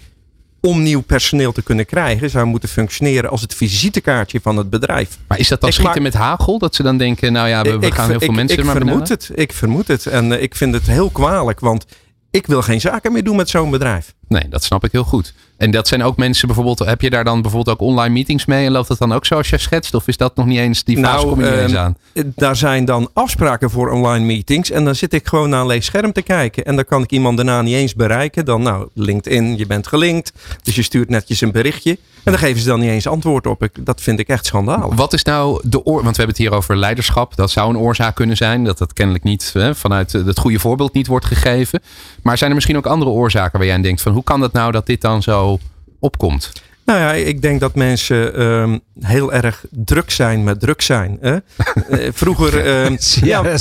om 0.66 0.83
nieuw 0.83 1.00
personeel 1.00 1.52
te 1.52 1.62
kunnen 1.62 1.87
krijgen, 1.87 2.31
zou 2.31 2.46
moeten 2.46 2.68
functioneren 2.68 3.31
als 3.31 3.40
het 3.40 3.55
visitekaartje 3.55 4.40
van 4.42 4.57
het 4.57 4.70
bedrijf. 4.70 5.18
Maar 5.26 5.38
is 5.38 5.48
dat 5.48 5.61
dan 5.61 5.70
ik 5.70 5.74
schieten 5.74 6.02
met 6.02 6.14
hagel? 6.14 6.59
Dat 6.59 6.74
ze 6.74 6.83
dan 6.83 6.98
denken, 6.98 7.33
nou 7.33 7.48
ja, 7.48 7.62
we, 7.62 7.79
we 7.79 7.92
gaan 7.92 8.11
heel 8.11 8.20
veel 8.20 8.33
mensen 8.33 8.59
ik 8.59 8.64
maar 8.64 8.76
vermoed 8.76 9.09
het. 9.09 9.31
Ik 9.35 9.52
vermoed 9.52 9.88
het. 9.88 10.07
En 10.07 10.31
uh, 10.31 10.42
ik 10.42 10.57
vind 10.57 10.74
het 10.74 10.87
heel 10.87 11.11
kwalijk, 11.11 11.61
want 11.61 11.87
ik 12.31 12.46
wil 12.46 12.62
geen 12.62 12.81
zaken 12.81 13.12
meer 13.12 13.24
doen 13.24 13.37
met 13.37 13.48
zo'n 13.48 13.70
bedrijf. 13.70 14.14
Nee, 14.29 14.48
dat 14.48 14.64
snap 14.64 14.85
ik 14.85 14.92
heel 14.92 15.05
goed. 15.05 15.35
En 15.57 15.71
dat 15.71 15.88
zijn 15.88 16.03
ook 16.03 16.16
mensen 16.16 16.47
bijvoorbeeld, 16.47 16.79
heb 16.79 17.01
je 17.01 17.11
daar 17.11 17.25
dan 17.25 17.42
bijvoorbeeld 17.42 17.81
ook 17.81 17.88
online 17.88 18.12
meetings 18.12 18.45
mee 18.45 18.66
en 18.66 18.73
loopt 18.73 18.88
dat 18.88 18.99
dan 18.99 19.12
ook 19.12 19.27
zoals 19.27 19.51
je 19.51 19.59
schetst? 19.59 19.95
Of 19.95 20.09
is 20.09 20.16
dat 20.16 20.37
nog 20.37 20.47
niet 20.47 20.59
eens, 20.59 20.85
die 20.85 20.99
fase 20.99 21.25
nou, 21.25 21.29
kom 21.29 21.45
je 21.45 21.51
niet 21.51 21.61
eens 21.61 21.73
ehm, 21.73 21.81
aan? 21.83 21.97
Daar 22.35 22.57
zijn 22.57 22.85
dan 22.85 23.11
afspraken 23.12 23.71
voor 23.71 23.90
online 23.90 24.25
meetings 24.25 24.71
en 24.71 24.85
dan 24.85 24.95
zit 24.95 25.12
ik 25.12 25.27
gewoon 25.27 25.51
naar 25.51 25.61
een 25.61 25.66
leeg 25.66 25.85
scherm 25.85 26.12
te 26.12 26.23
kijken. 26.23 26.64
En 26.64 26.77
dan 26.77 26.85
kan 26.85 27.03
ik 27.03 27.11
iemand 27.11 27.37
daarna 27.37 27.62
niet 27.62 27.75
eens 27.75 27.95
bereiken. 27.95 28.45
Dan 28.45 28.62
nou, 28.62 28.88
LinkedIn, 28.95 29.57
je 29.57 29.66
bent 29.66 29.87
gelinkt. 29.87 30.33
Dus 30.62 30.75
je 30.75 30.83
stuurt 30.83 31.09
netjes 31.09 31.40
een 31.40 31.53
berichtje. 31.53 31.99
En 32.26 32.32
dan 32.32 32.40
geven 32.40 32.60
ze 32.60 32.68
dan 32.68 32.80
niet 32.80 32.90
eens 32.90 33.06
antwoord 33.06 33.46
op. 33.46 33.68
Dat 33.80 34.00
vind 34.00 34.18
ik 34.18 34.28
echt 34.28 34.46
schandalig. 34.46 34.94
Wat 34.94 35.12
is 35.12 35.22
nou 35.22 35.60
de 35.62 35.84
oor, 35.84 36.02
want 36.02 36.16
we 36.16 36.22
hebben 36.22 36.26
het 36.26 36.38
hier 36.38 36.52
over 36.52 36.76
leiderschap. 36.76 37.36
Dat 37.36 37.50
zou 37.50 37.70
een 37.70 37.78
oorzaak 37.78 38.14
kunnen 38.14 38.36
zijn. 38.36 38.64
Dat 38.64 38.78
dat 38.78 38.92
kennelijk 38.92 39.24
niet 39.24 39.50
hè, 39.52 39.74
vanuit 39.74 40.12
het 40.12 40.38
goede 40.38 40.58
voorbeeld 40.58 40.92
niet 40.92 41.06
wordt 41.06 41.24
gegeven. 41.24 41.82
Maar 42.22 42.38
zijn 42.38 42.50
er 42.50 42.54
misschien 42.54 42.76
ook 42.76 42.86
andere 42.86 43.10
oorzaken 43.10 43.58
waar 43.58 43.66
jij 43.66 43.76
aan 43.76 43.82
denkt 43.82 44.00
van 44.02 44.12
hoe 44.12 44.24
kan 44.24 44.40
dat 44.40 44.52
nou 44.52 44.72
dat 44.72 44.86
dit 44.86 45.00
dan 45.00 45.22
zo 45.22 45.58
opkomt? 45.98 46.52
Nou 46.87 46.99
ja, 46.99 47.12
ik 47.12 47.42
denk 47.42 47.61
dat 47.61 47.75
mensen 47.75 48.42
um, 48.42 48.81
heel 49.01 49.33
erg 49.33 49.64
druk 49.70 50.11
zijn 50.11 50.44
met 50.44 50.61
druk 50.61 50.83
zijn. 50.83 51.18
Hè? 51.20 51.37
Vroeger. 52.22 52.55
Um, 52.66 52.96
ja. 53.22 53.57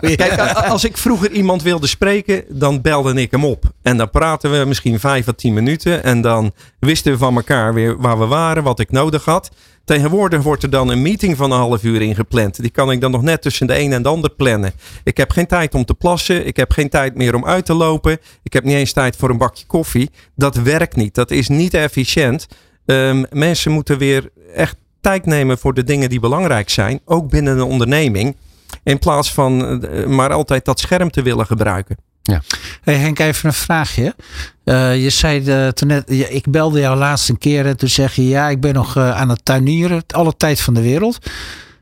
Kijk, 0.00 0.40
als 0.54 0.84
ik 0.84 0.96
vroeger 0.96 1.30
iemand 1.30 1.62
wilde 1.62 1.86
spreken, 1.86 2.44
dan 2.48 2.80
belde 2.80 3.14
ik 3.14 3.30
hem 3.30 3.44
op. 3.44 3.64
En 3.82 3.96
dan 3.96 4.10
praten 4.10 4.58
we 4.58 4.64
misschien 4.64 5.00
vijf 5.00 5.28
à 5.28 5.32
tien 5.32 5.54
minuten. 5.54 6.04
En 6.04 6.20
dan 6.20 6.52
wisten 6.78 7.12
we 7.12 7.18
van 7.18 7.36
elkaar 7.36 7.74
weer 7.74 7.96
waar 7.96 8.18
we 8.18 8.26
waren, 8.26 8.62
wat 8.62 8.80
ik 8.80 8.90
nodig 8.90 9.24
had. 9.24 9.50
Tegenwoordig 9.84 10.42
wordt 10.42 10.62
er 10.62 10.70
dan 10.70 10.88
een 10.88 11.02
meeting 11.02 11.36
van 11.36 11.50
een 11.50 11.58
half 11.58 11.82
uur 11.82 12.02
ingepland. 12.02 12.60
Die 12.60 12.70
kan 12.70 12.90
ik 12.90 13.00
dan 13.00 13.10
nog 13.10 13.22
net 13.22 13.42
tussen 13.42 13.66
de 13.66 13.78
een 13.78 13.92
en 13.92 14.02
de 14.02 14.08
ander 14.08 14.30
plannen. 14.30 14.72
Ik 15.04 15.16
heb 15.16 15.30
geen 15.30 15.46
tijd 15.46 15.74
om 15.74 15.84
te 15.84 15.94
plassen. 15.94 16.46
Ik 16.46 16.56
heb 16.56 16.72
geen 16.72 16.88
tijd 16.88 17.14
meer 17.14 17.34
om 17.34 17.46
uit 17.46 17.66
te 17.66 17.74
lopen. 17.74 18.18
Ik 18.42 18.52
heb 18.52 18.64
niet 18.64 18.74
eens 18.74 18.92
tijd 18.92 19.16
voor 19.16 19.30
een 19.30 19.38
bakje 19.38 19.66
koffie. 19.66 20.10
Dat 20.36 20.56
werkt 20.56 20.96
niet. 20.96 21.14
Dat 21.14 21.30
is 21.30 21.48
niet 21.48 21.74
efficiënt. 21.74 22.46
Um, 22.84 23.24
mensen 23.30 23.72
moeten 23.72 23.98
weer 23.98 24.30
echt 24.54 24.76
tijd 25.00 25.26
nemen 25.26 25.58
voor 25.58 25.74
de 25.74 25.84
dingen 25.84 26.08
die 26.08 26.20
belangrijk 26.20 26.70
zijn. 26.70 27.00
Ook 27.04 27.30
binnen 27.30 27.58
een 27.58 27.62
onderneming. 27.62 28.36
In 28.82 28.98
plaats 28.98 29.32
van 29.32 29.82
uh, 29.84 30.06
maar 30.06 30.32
altijd 30.32 30.64
dat 30.64 30.80
scherm 30.80 31.10
te 31.10 31.22
willen 31.22 31.46
gebruiken. 31.46 31.96
Ja. 32.22 32.42
Hey 32.82 32.94
Henk, 32.94 33.18
even 33.18 33.48
een 33.48 33.54
vraagje. 33.54 34.14
Uh, 34.64 35.02
je 35.02 35.10
zei 35.10 35.64
uh, 35.64 35.68
toen 35.68 35.88
net, 35.88 36.04
ja, 36.06 36.26
ik 36.26 36.50
belde 36.50 36.80
jou 36.80 36.98
laatst 36.98 37.28
een 37.28 37.38
keer 37.38 37.66
en 37.66 37.76
toen 37.76 37.88
zeg 37.88 38.14
je 38.14 38.28
ja, 38.28 38.48
ik 38.48 38.60
ben 38.60 38.74
nog 38.74 38.96
uh, 38.96 39.10
aan 39.10 39.28
het 39.28 39.44
tuinieren, 39.44 40.02
alle 40.06 40.36
tijd 40.36 40.60
van 40.60 40.74
de 40.74 40.82
wereld. 40.82 41.18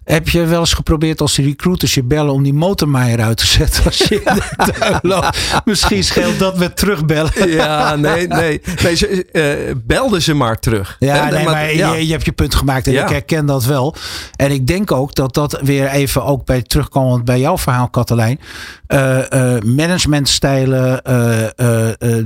Heb 0.08 0.28
je 0.28 0.44
wel 0.44 0.60
eens 0.60 0.72
geprobeerd 0.72 1.20
als 1.20 1.34
de 1.34 1.42
recruiters 1.42 1.94
je 1.94 2.02
bellen 2.02 2.32
om 2.32 2.42
die 2.42 2.54
motormaaier 2.54 3.20
uit 3.20 3.36
te 3.36 3.46
zetten 3.46 3.84
als 3.84 3.98
je 3.98 4.14
in 4.14 4.34
de 4.34 4.72
tuin 4.72 4.98
loopt? 5.02 5.38
Misschien 5.64 6.04
scheelt 6.04 6.38
dat 6.38 6.58
met 6.58 6.76
terugbellen. 6.76 7.32
Ja, 7.48 7.96
nee, 7.96 8.26
nee. 8.26 8.60
nee 8.82 8.96
ze, 8.96 9.26
uh, 9.32 9.74
belden 9.84 10.22
ze 10.22 10.34
maar 10.34 10.58
terug. 10.58 10.96
Ja, 10.98 11.30
nee, 11.30 11.44
maar 11.44 11.74
ja. 11.74 11.92
Je, 11.92 12.06
je, 12.06 12.12
hebt 12.12 12.24
je 12.24 12.32
punt 12.32 12.54
gemaakt 12.54 12.86
en 12.86 12.92
ja. 12.92 13.02
ik 13.02 13.08
herken 13.08 13.46
dat 13.46 13.64
wel. 13.64 13.94
En 14.36 14.50
ik 14.50 14.66
denk 14.66 14.92
ook 14.92 15.14
dat 15.14 15.34
dat 15.34 15.60
weer 15.62 15.88
even 15.88 16.24
ook 16.24 16.44
bij 16.44 16.62
terugkomend 16.62 17.24
bij 17.24 17.40
jouw 17.40 17.58
verhaal, 17.58 17.88
Katelijn. 17.88 18.40
Uh, 18.88 19.18
uh, 19.18 19.60
managementstijlen, 19.60 21.00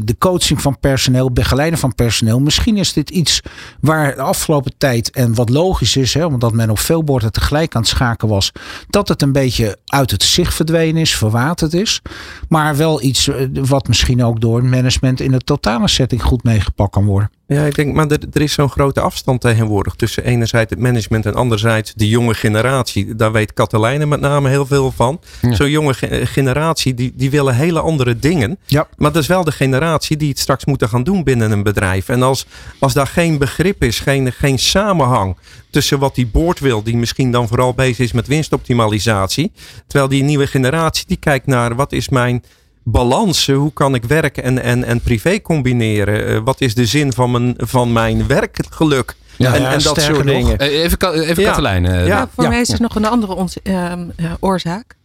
de 0.04 0.16
coaching 0.18 0.62
van 0.62 0.78
personeel, 0.80 1.32
begeleiden 1.32 1.78
van 1.78 1.94
personeel. 1.94 2.40
Misschien 2.40 2.76
is 2.76 2.92
dit 2.92 3.10
iets 3.10 3.40
waar 3.80 4.14
de 4.14 4.22
afgelopen 4.22 4.72
tijd 4.78 5.10
en 5.10 5.34
wat 5.34 5.48
logisch 5.48 5.96
is, 5.96 6.14
hè, 6.14 6.24
omdat 6.24 6.52
men 6.52 6.70
op 6.70 6.78
veel 6.78 7.04
borden 7.04 7.32
tegelijk 7.32 7.71
aan 7.74 7.80
het 7.80 7.90
schaken 7.90 8.28
was, 8.28 8.52
dat 8.90 9.08
het 9.08 9.22
een 9.22 9.32
beetje 9.32 9.78
uit 9.86 10.10
het 10.10 10.22
zicht 10.22 10.54
verdwenen 10.54 11.00
is, 11.00 11.16
verwaterd 11.16 11.74
is. 11.74 12.02
Maar 12.48 12.76
wel 12.76 13.02
iets 13.02 13.28
eh, 13.28 13.46
wat 13.52 13.88
misschien 13.88 14.24
ook 14.24 14.40
door 14.40 14.64
management 14.64 15.20
in 15.20 15.30
de 15.30 15.38
totale 15.38 15.88
setting 15.88 16.22
goed 16.22 16.42
meegepakt 16.42 16.92
kan 16.92 17.04
worden. 17.04 17.30
Ja, 17.52 17.64
ik 17.64 17.74
denk, 17.74 17.94
maar 17.94 18.06
er, 18.06 18.18
er 18.32 18.40
is 18.40 18.52
zo'n 18.52 18.70
grote 18.70 19.00
afstand 19.00 19.40
tegenwoordig 19.40 19.94
tussen 19.94 20.24
enerzijds 20.24 20.70
het 20.70 20.78
management 20.78 21.26
en 21.26 21.34
anderzijds 21.34 21.92
de 21.96 22.08
jonge 22.08 22.34
generatie. 22.34 23.14
Daar 23.14 23.32
weet 23.32 23.52
Katelijne 23.52 24.06
met 24.06 24.20
name 24.20 24.48
heel 24.48 24.66
veel 24.66 24.90
van. 24.90 25.20
Zo'n 25.50 25.70
jonge 25.70 25.94
generatie, 26.26 26.94
die, 26.94 27.12
die 27.14 27.30
willen 27.30 27.54
hele 27.54 27.80
andere 27.80 28.18
dingen. 28.18 28.58
Ja. 28.66 28.88
Maar 28.96 29.12
dat 29.12 29.22
is 29.22 29.28
wel 29.28 29.44
de 29.44 29.52
generatie 29.52 30.16
die 30.16 30.28
het 30.28 30.38
straks 30.38 30.64
moeten 30.64 30.88
gaan 30.88 31.02
doen 31.02 31.24
binnen 31.24 31.50
een 31.50 31.62
bedrijf. 31.62 32.08
En 32.08 32.22
als, 32.22 32.46
als 32.78 32.92
daar 32.92 33.06
geen 33.06 33.38
begrip 33.38 33.84
is, 33.84 34.00
geen, 34.00 34.32
geen 34.32 34.58
samenhang 34.58 35.36
tussen 35.70 35.98
wat 35.98 36.14
die 36.14 36.26
board 36.26 36.60
wil, 36.60 36.82
die 36.82 36.96
misschien 36.96 37.30
dan 37.30 37.48
vooral 37.48 37.74
bezig 37.74 37.98
is 37.98 38.12
met 38.12 38.26
winstoptimalisatie. 38.26 39.52
Terwijl 39.86 40.10
die 40.10 40.22
nieuwe 40.22 40.46
generatie, 40.46 41.04
die 41.06 41.16
kijkt 41.16 41.46
naar 41.46 41.74
wat 41.74 41.92
is 41.92 42.08
mijn 42.08 42.42
balans. 42.84 43.46
Hoe 43.46 43.72
kan 43.72 43.94
ik 43.94 44.04
werk 44.04 44.36
en, 44.36 44.62
en, 44.62 44.84
en 44.84 45.00
privé 45.00 45.40
combineren? 45.40 46.30
Uh, 46.30 46.40
wat 46.44 46.60
is 46.60 46.74
de 46.74 46.86
zin 46.86 47.12
van 47.12 47.30
mijn, 47.30 47.54
van 47.56 47.92
mijn 47.92 48.26
werkgeluk? 48.26 49.14
Ja, 49.36 49.54
en, 49.54 49.60
ja, 49.60 49.72
en 49.72 49.82
dat 49.82 50.00
soort 50.00 50.16
nog. 50.16 50.34
dingen. 50.34 50.62
Uh, 50.62 50.82
even 50.82 51.12
even 51.14 51.42
Ja. 51.42 51.48
Katelijn. 51.48 51.84
uh, 51.84 52.06
Ja, 52.06 52.28
voor 52.34 52.48
mij 52.48 52.60
is 52.60 52.68
er 52.68 52.80
nog 52.80 52.94
een 52.94 53.04
andere 53.04 53.34
ons, 53.34 53.62
ehm, 53.62 54.08
eh, 54.16 54.32
oorzaak. 54.40 54.96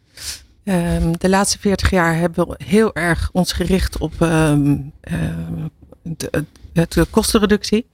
Ehm, 0.64 1.12
de 1.18 1.30
laatste 1.30 1.60
40 1.60 1.90
jaar 1.90 2.16
hebben 2.18 2.48
we 2.48 2.56
heel 2.66 2.96
erg 2.96 3.30
ons 3.32 3.52
gericht 3.52 3.98
op 3.98 4.14
ehm, 4.20 4.76
ehm, 5.02 5.68
de, 6.02 7.06
kostenreductie, 7.10 7.88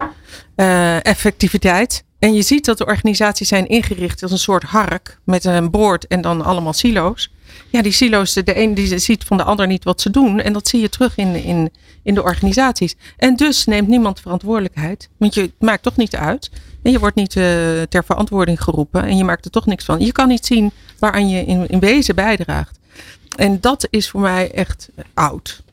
eh, 0.56 1.06
effectiviteit. 1.06 2.04
En 2.20 2.34
je 2.34 2.42
ziet 2.42 2.66
dat 2.66 2.78
de 2.78 2.86
organisaties 2.86 3.48
zijn 3.48 3.68
ingericht 3.68 4.22
als 4.24 4.32
een 4.32 4.38
soort 4.38 4.64
hark 4.64 5.20
met 5.24 5.46
een 5.46 5.72
boord 5.72 6.08
en 6.08 6.22
dan 6.22 6.42
allemaal 6.42 6.74
silo's. 6.74 7.32
Ja, 7.74 7.82
die 7.82 7.92
silo's, 7.92 8.34
de 8.34 8.58
een 8.58 8.74
die 8.74 9.00
ziet 9.00 9.24
van 9.24 9.38
de 9.38 9.44
ander 9.44 9.68
niet 9.68 9.84
wat 9.84 10.02
ze 10.02 10.10
doen. 10.10 10.40
En 10.40 10.54
dat 10.54 10.68
zie 10.68 10.82
je 10.82 10.90
terug 10.90 11.18
in, 11.18 11.36
in, 11.36 11.72
in 12.04 12.14
de 12.14 12.24
organisaties. 12.24 12.96
En 13.18 13.36
dus 13.36 13.66
neemt 13.66 13.88
niemand 13.88 14.20
verantwoordelijkheid. 14.20 15.10
Want 15.18 15.34
je 15.34 15.42
het 15.42 15.52
maakt 15.60 15.84
toch 15.84 15.98
niet 15.98 16.16
uit. 16.16 16.52
En 16.84 16.92
je 16.92 17.00
wordt 17.00 17.16
niet 17.16 17.36
eh, 17.36 17.44
ter 17.90 18.04
verantwoording 18.06 18.64
geroepen. 18.64 19.04
En 19.04 19.18
je 19.18 19.24
maakt 19.24 19.46
er 19.46 19.52
toch 19.52 19.66
niks 19.66 19.86
van. 19.86 20.00
Je 20.00 20.12
kan 20.12 20.28
niet 20.28 20.46
zien 20.46 20.72
waaraan 21.00 21.30
je 21.30 21.46
in, 21.46 21.68
in 21.68 21.80
wezen 21.80 22.16
bijdraagt. 22.16 22.80
En 23.36 23.58
dat 23.62 23.88
is 23.90 24.10
voor 24.10 24.22
mij 24.22 24.52
echt 24.52 24.90
eh, 24.96 25.06
oud. 25.14 25.64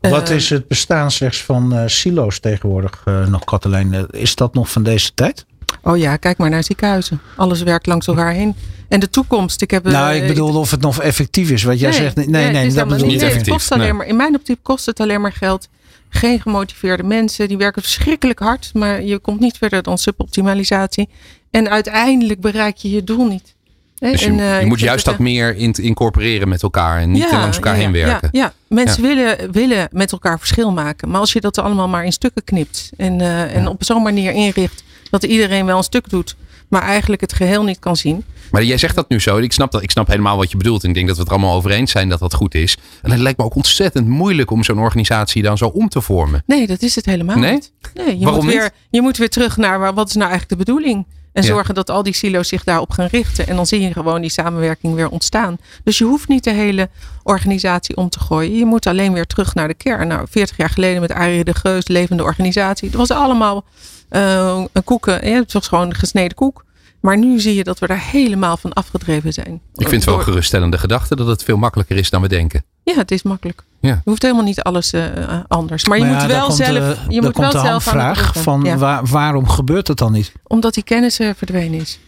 Wat 0.00 0.30
Eh, 0.30 0.36
is 0.36 0.50
het 0.50 0.68
bestaansrechts 0.68 1.42
van 1.42 1.74
eh, 1.74 1.82
silo's 1.86 2.40
tegenwoordig 2.40 3.04
nog, 3.28 3.44
Katelijn? 3.44 4.06
Is 4.10 4.34
dat 4.34 4.54
nog 4.54 4.70
van 4.70 4.82
deze 4.82 5.14
tijd? 5.14 5.46
Oh 5.82 5.96
ja, 5.96 6.16
kijk 6.16 6.38
maar 6.38 6.50
naar 6.50 6.64
ziekenhuizen. 6.64 7.20
Alles 7.36 7.62
werkt 7.62 7.86
langs 7.86 8.06
elkaar 8.06 8.32
heen. 8.32 8.54
En 8.88 9.00
de 9.00 9.10
toekomst. 9.10 9.62
Ik 9.62 9.70
heb, 9.70 9.86
eh, 9.86 9.92
nou, 9.92 10.14
ik 10.14 10.26
bedoel 10.26 10.54
of 10.58 10.70
het 10.70 10.80
nog 10.80 11.00
effectief 11.00 11.50
is. 11.50 11.62
Wat 11.62 11.80
jij 11.80 11.92
zegt. 11.92 12.16
Nee, 12.16 12.26
nee, 12.26 12.66
is 12.66 12.74
dat 12.74 12.88
bedoel 12.88 13.06
niet. 13.06 13.14
ik 13.14 13.20
Nee, 13.20 13.28
niet. 13.28 13.46
het 13.46 13.54
kost 13.54 13.70
nee. 13.70 13.78
alleen 13.78 13.96
maar, 13.96 14.06
in 14.06 14.16
mijn 14.16 14.34
optiek 14.34 14.58
kost 14.62 14.86
het 14.86 15.00
alleen 15.00 15.20
maar 15.20 15.32
geld. 15.32 15.68
Geen 16.08 16.40
gemotiveerde 16.40 17.02
mensen. 17.02 17.48
Die 17.48 17.56
werken 17.56 17.82
verschrikkelijk 17.82 18.38
hard. 18.38 18.70
Maar 18.74 19.02
je 19.02 19.18
komt 19.18 19.40
niet 19.40 19.58
verder 19.58 19.82
dan 19.82 19.98
suboptimalisatie. 19.98 21.08
En 21.50 21.70
uiteindelijk 21.70 22.40
bereik 22.40 22.76
je 22.76 22.90
je 22.90 23.04
doel 23.04 23.26
niet. 23.26 23.54
Hè, 24.02 24.10
Dus 24.10 24.20
je, 24.20 24.26
en, 24.26 24.40
eh, 24.40 24.60
je 24.60 24.66
moet 24.66 24.80
juist 24.80 25.04
dat 25.04 25.14
eh, 25.14 25.20
meer 25.20 25.56
in, 25.56 25.72
incorporeren 25.72 26.48
met 26.48 26.62
elkaar 26.62 27.00
en 27.00 27.10
niet 27.10 27.30
ja, 27.30 27.38
langs 27.38 27.56
elkaar 27.56 27.74
ja, 27.74 27.80
heen 27.80 27.94
ja, 27.94 28.06
werken. 28.06 28.28
Ja, 28.32 28.52
mensen 28.68 29.02
Willen, 29.02 29.52
willen 29.52 29.88
met 29.90 30.12
elkaar 30.12 30.38
verschil 30.38 30.72
maken. 30.72 31.08
Maar 31.10 31.20
als 31.20 31.32
je 31.32 31.40
dat 31.40 31.58
allemaal 31.58 31.88
maar 31.88 32.04
in 32.04 32.12
stukken 32.12 32.44
knipt. 32.44 32.90
En, 32.96 33.20
eh, 33.20 33.56
en 33.56 33.68
op 33.68 33.84
zo'n 33.84 34.02
manier 34.02 34.32
inricht 34.32 34.84
dat 35.20 35.30
iedereen 35.30 35.66
wel 35.66 35.76
een 35.76 35.82
stuk 35.82 36.08
doet. 36.10 36.36
Maar 36.68 36.82
eigenlijk 36.82 37.20
het 37.20 37.32
geheel 37.32 37.64
niet 37.64 37.78
kan 37.78 37.96
zien. 37.96 38.24
Maar 38.50 38.64
jij 38.64 38.78
zegt 38.78 38.94
dat 38.94 39.08
nu 39.08 39.20
zo. 39.20 39.36
Ik 39.38 39.52
snap, 39.52 39.72
dat, 39.72 39.82
ik 39.82 39.90
snap 39.90 40.06
helemaal 40.06 40.36
wat 40.36 40.50
je 40.50 40.56
bedoelt. 40.56 40.82
En 40.82 40.88
ik 40.88 40.94
denk 40.94 41.06
dat 41.06 41.16
we 41.16 41.22
het 41.22 41.30
er 41.30 41.36
allemaal 41.38 41.56
over 41.56 41.70
eens 41.70 41.90
zijn 41.90 42.08
dat 42.08 42.18
dat 42.18 42.34
goed 42.34 42.54
is. 42.54 42.76
En 43.02 43.10
het 43.10 43.20
lijkt 43.20 43.38
me 43.38 43.44
ook 43.44 43.54
ontzettend 43.54 44.06
moeilijk 44.08 44.50
om 44.50 44.64
zo'n 44.64 44.78
organisatie 44.78 45.42
dan 45.42 45.58
zo 45.58 45.66
om 45.66 45.88
te 45.88 46.00
vormen. 46.00 46.42
Nee, 46.46 46.66
dat 46.66 46.82
is 46.82 46.94
het 46.94 47.06
helemaal 47.06 47.36
Nee? 47.36 47.52
niet. 47.52 47.72
Nee, 47.94 48.18
je, 48.18 48.24
Waarom 48.24 48.44
moet 48.44 48.52
weer, 48.52 48.62
niet? 48.62 48.72
je 48.90 49.02
moet 49.02 49.16
weer 49.16 49.30
terug 49.30 49.56
naar 49.56 49.78
waar- 49.78 49.94
wat 49.94 50.08
is 50.08 50.14
nou 50.14 50.30
eigenlijk 50.30 50.58
de 50.60 50.64
bedoeling. 50.72 51.06
En 51.32 51.42
Ja. 51.42 51.48
zorgen 51.48 51.74
dat 51.74 51.90
al 51.90 52.02
die 52.02 52.14
silo's 52.14 52.48
zich 52.48 52.64
daarop 52.64 52.90
gaan 52.90 53.06
richten. 53.10 53.46
En 53.46 53.56
dan 53.56 53.66
zie 53.66 53.80
je 53.80 53.92
gewoon 53.92 54.20
die 54.20 54.30
samenwerking 54.30 54.94
weer 54.94 55.08
ontstaan. 55.08 55.56
Dus 55.84 55.98
je 55.98 56.04
hoeft 56.04 56.28
niet 56.28 56.44
de 56.44 56.50
hele 56.52 56.88
organisatie 57.22 57.96
om 57.96 58.08
te 58.08 58.20
gooien. 58.20 58.56
Je 58.56 58.64
moet 58.64 58.86
alleen 58.86 59.12
weer 59.12 59.26
terug 59.26 59.54
naar 59.54 59.68
de 59.68 59.74
kern. 59.74 60.08
Nou, 60.08 60.26
40 60.30 60.56
jaar 60.56 60.70
geleden 60.70 61.00
met 61.00 61.12
Arie 61.12 61.44
de 61.44 61.54
Geus, 61.54 61.88
levende 61.88 62.22
organisatie. 62.22 62.88
Het 62.88 62.96
was 62.96 63.10
allemaal 63.10 63.64
eh, 64.12 64.64
een 64.72 64.84
koeken. 64.84 65.28
Ja, 65.28 65.38
het 65.40 65.52
was 65.52 65.68
gewoon 65.68 65.86
een 65.88 65.94
gesneden 65.94 66.34
koek. 66.34 66.64
Maar 67.00 67.18
nu 67.18 67.40
zie 67.40 67.54
je 67.54 67.64
dat 67.64 67.78
we 67.78 67.86
daar 67.86 68.02
helemaal 68.10 68.56
van 68.56 68.72
afgedreven 68.72 69.32
zijn. 69.32 69.60
Ik 69.74 69.88
vind 69.88 69.90
het 69.90 70.04
wel 70.04 70.14
een 70.18 70.24
geruststellende 70.24 70.78
gedachte 70.78 71.16
dat 71.16 71.26
het 71.26 71.42
veel 71.42 71.56
makkelijker 71.56 71.96
is 71.96 72.10
dan 72.10 72.22
we 72.22 72.28
denken. 72.28 72.64
Ja, 72.84 72.94
het 72.94 73.10
is 73.10 73.22
makkelijk. 73.22 73.62
Ja. 73.80 73.88
Je 74.04 74.10
hoeft 74.10 74.22
helemaal 74.22 74.44
niet 74.44 74.62
alles 74.62 74.92
eh, 74.92 75.04
anders. 75.48 75.84
Maar 75.84 75.98
je 75.98 76.04
Maar 76.04 76.12
moet 76.12 76.22
ja, 76.22 76.28
wel 76.28 76.44
komt, 76.46 76.56
zelf. 76.56 76.76
eh, 76.98 77.04
je 77.08 77.22
moet 77.22 77.36
wel 77.36 77.50
zelf 77.50 77.84
drukken. 77.84 78.16
van 78.42 78.62
Ja. 78.62 78.76
waar- 78.76 79.06
waarom 79.06 79.48
gebeurt 79.48 79.88
het 79.88 79.98
dan 79.98 80.12
niet? 80.12 80.32
Omdat 80.46 80.74
die 80.74 80.82
kennis 80.84 81.18
eh, 81.18 81.30
verdwenen 81.36 81.80
is. 81.80 82.00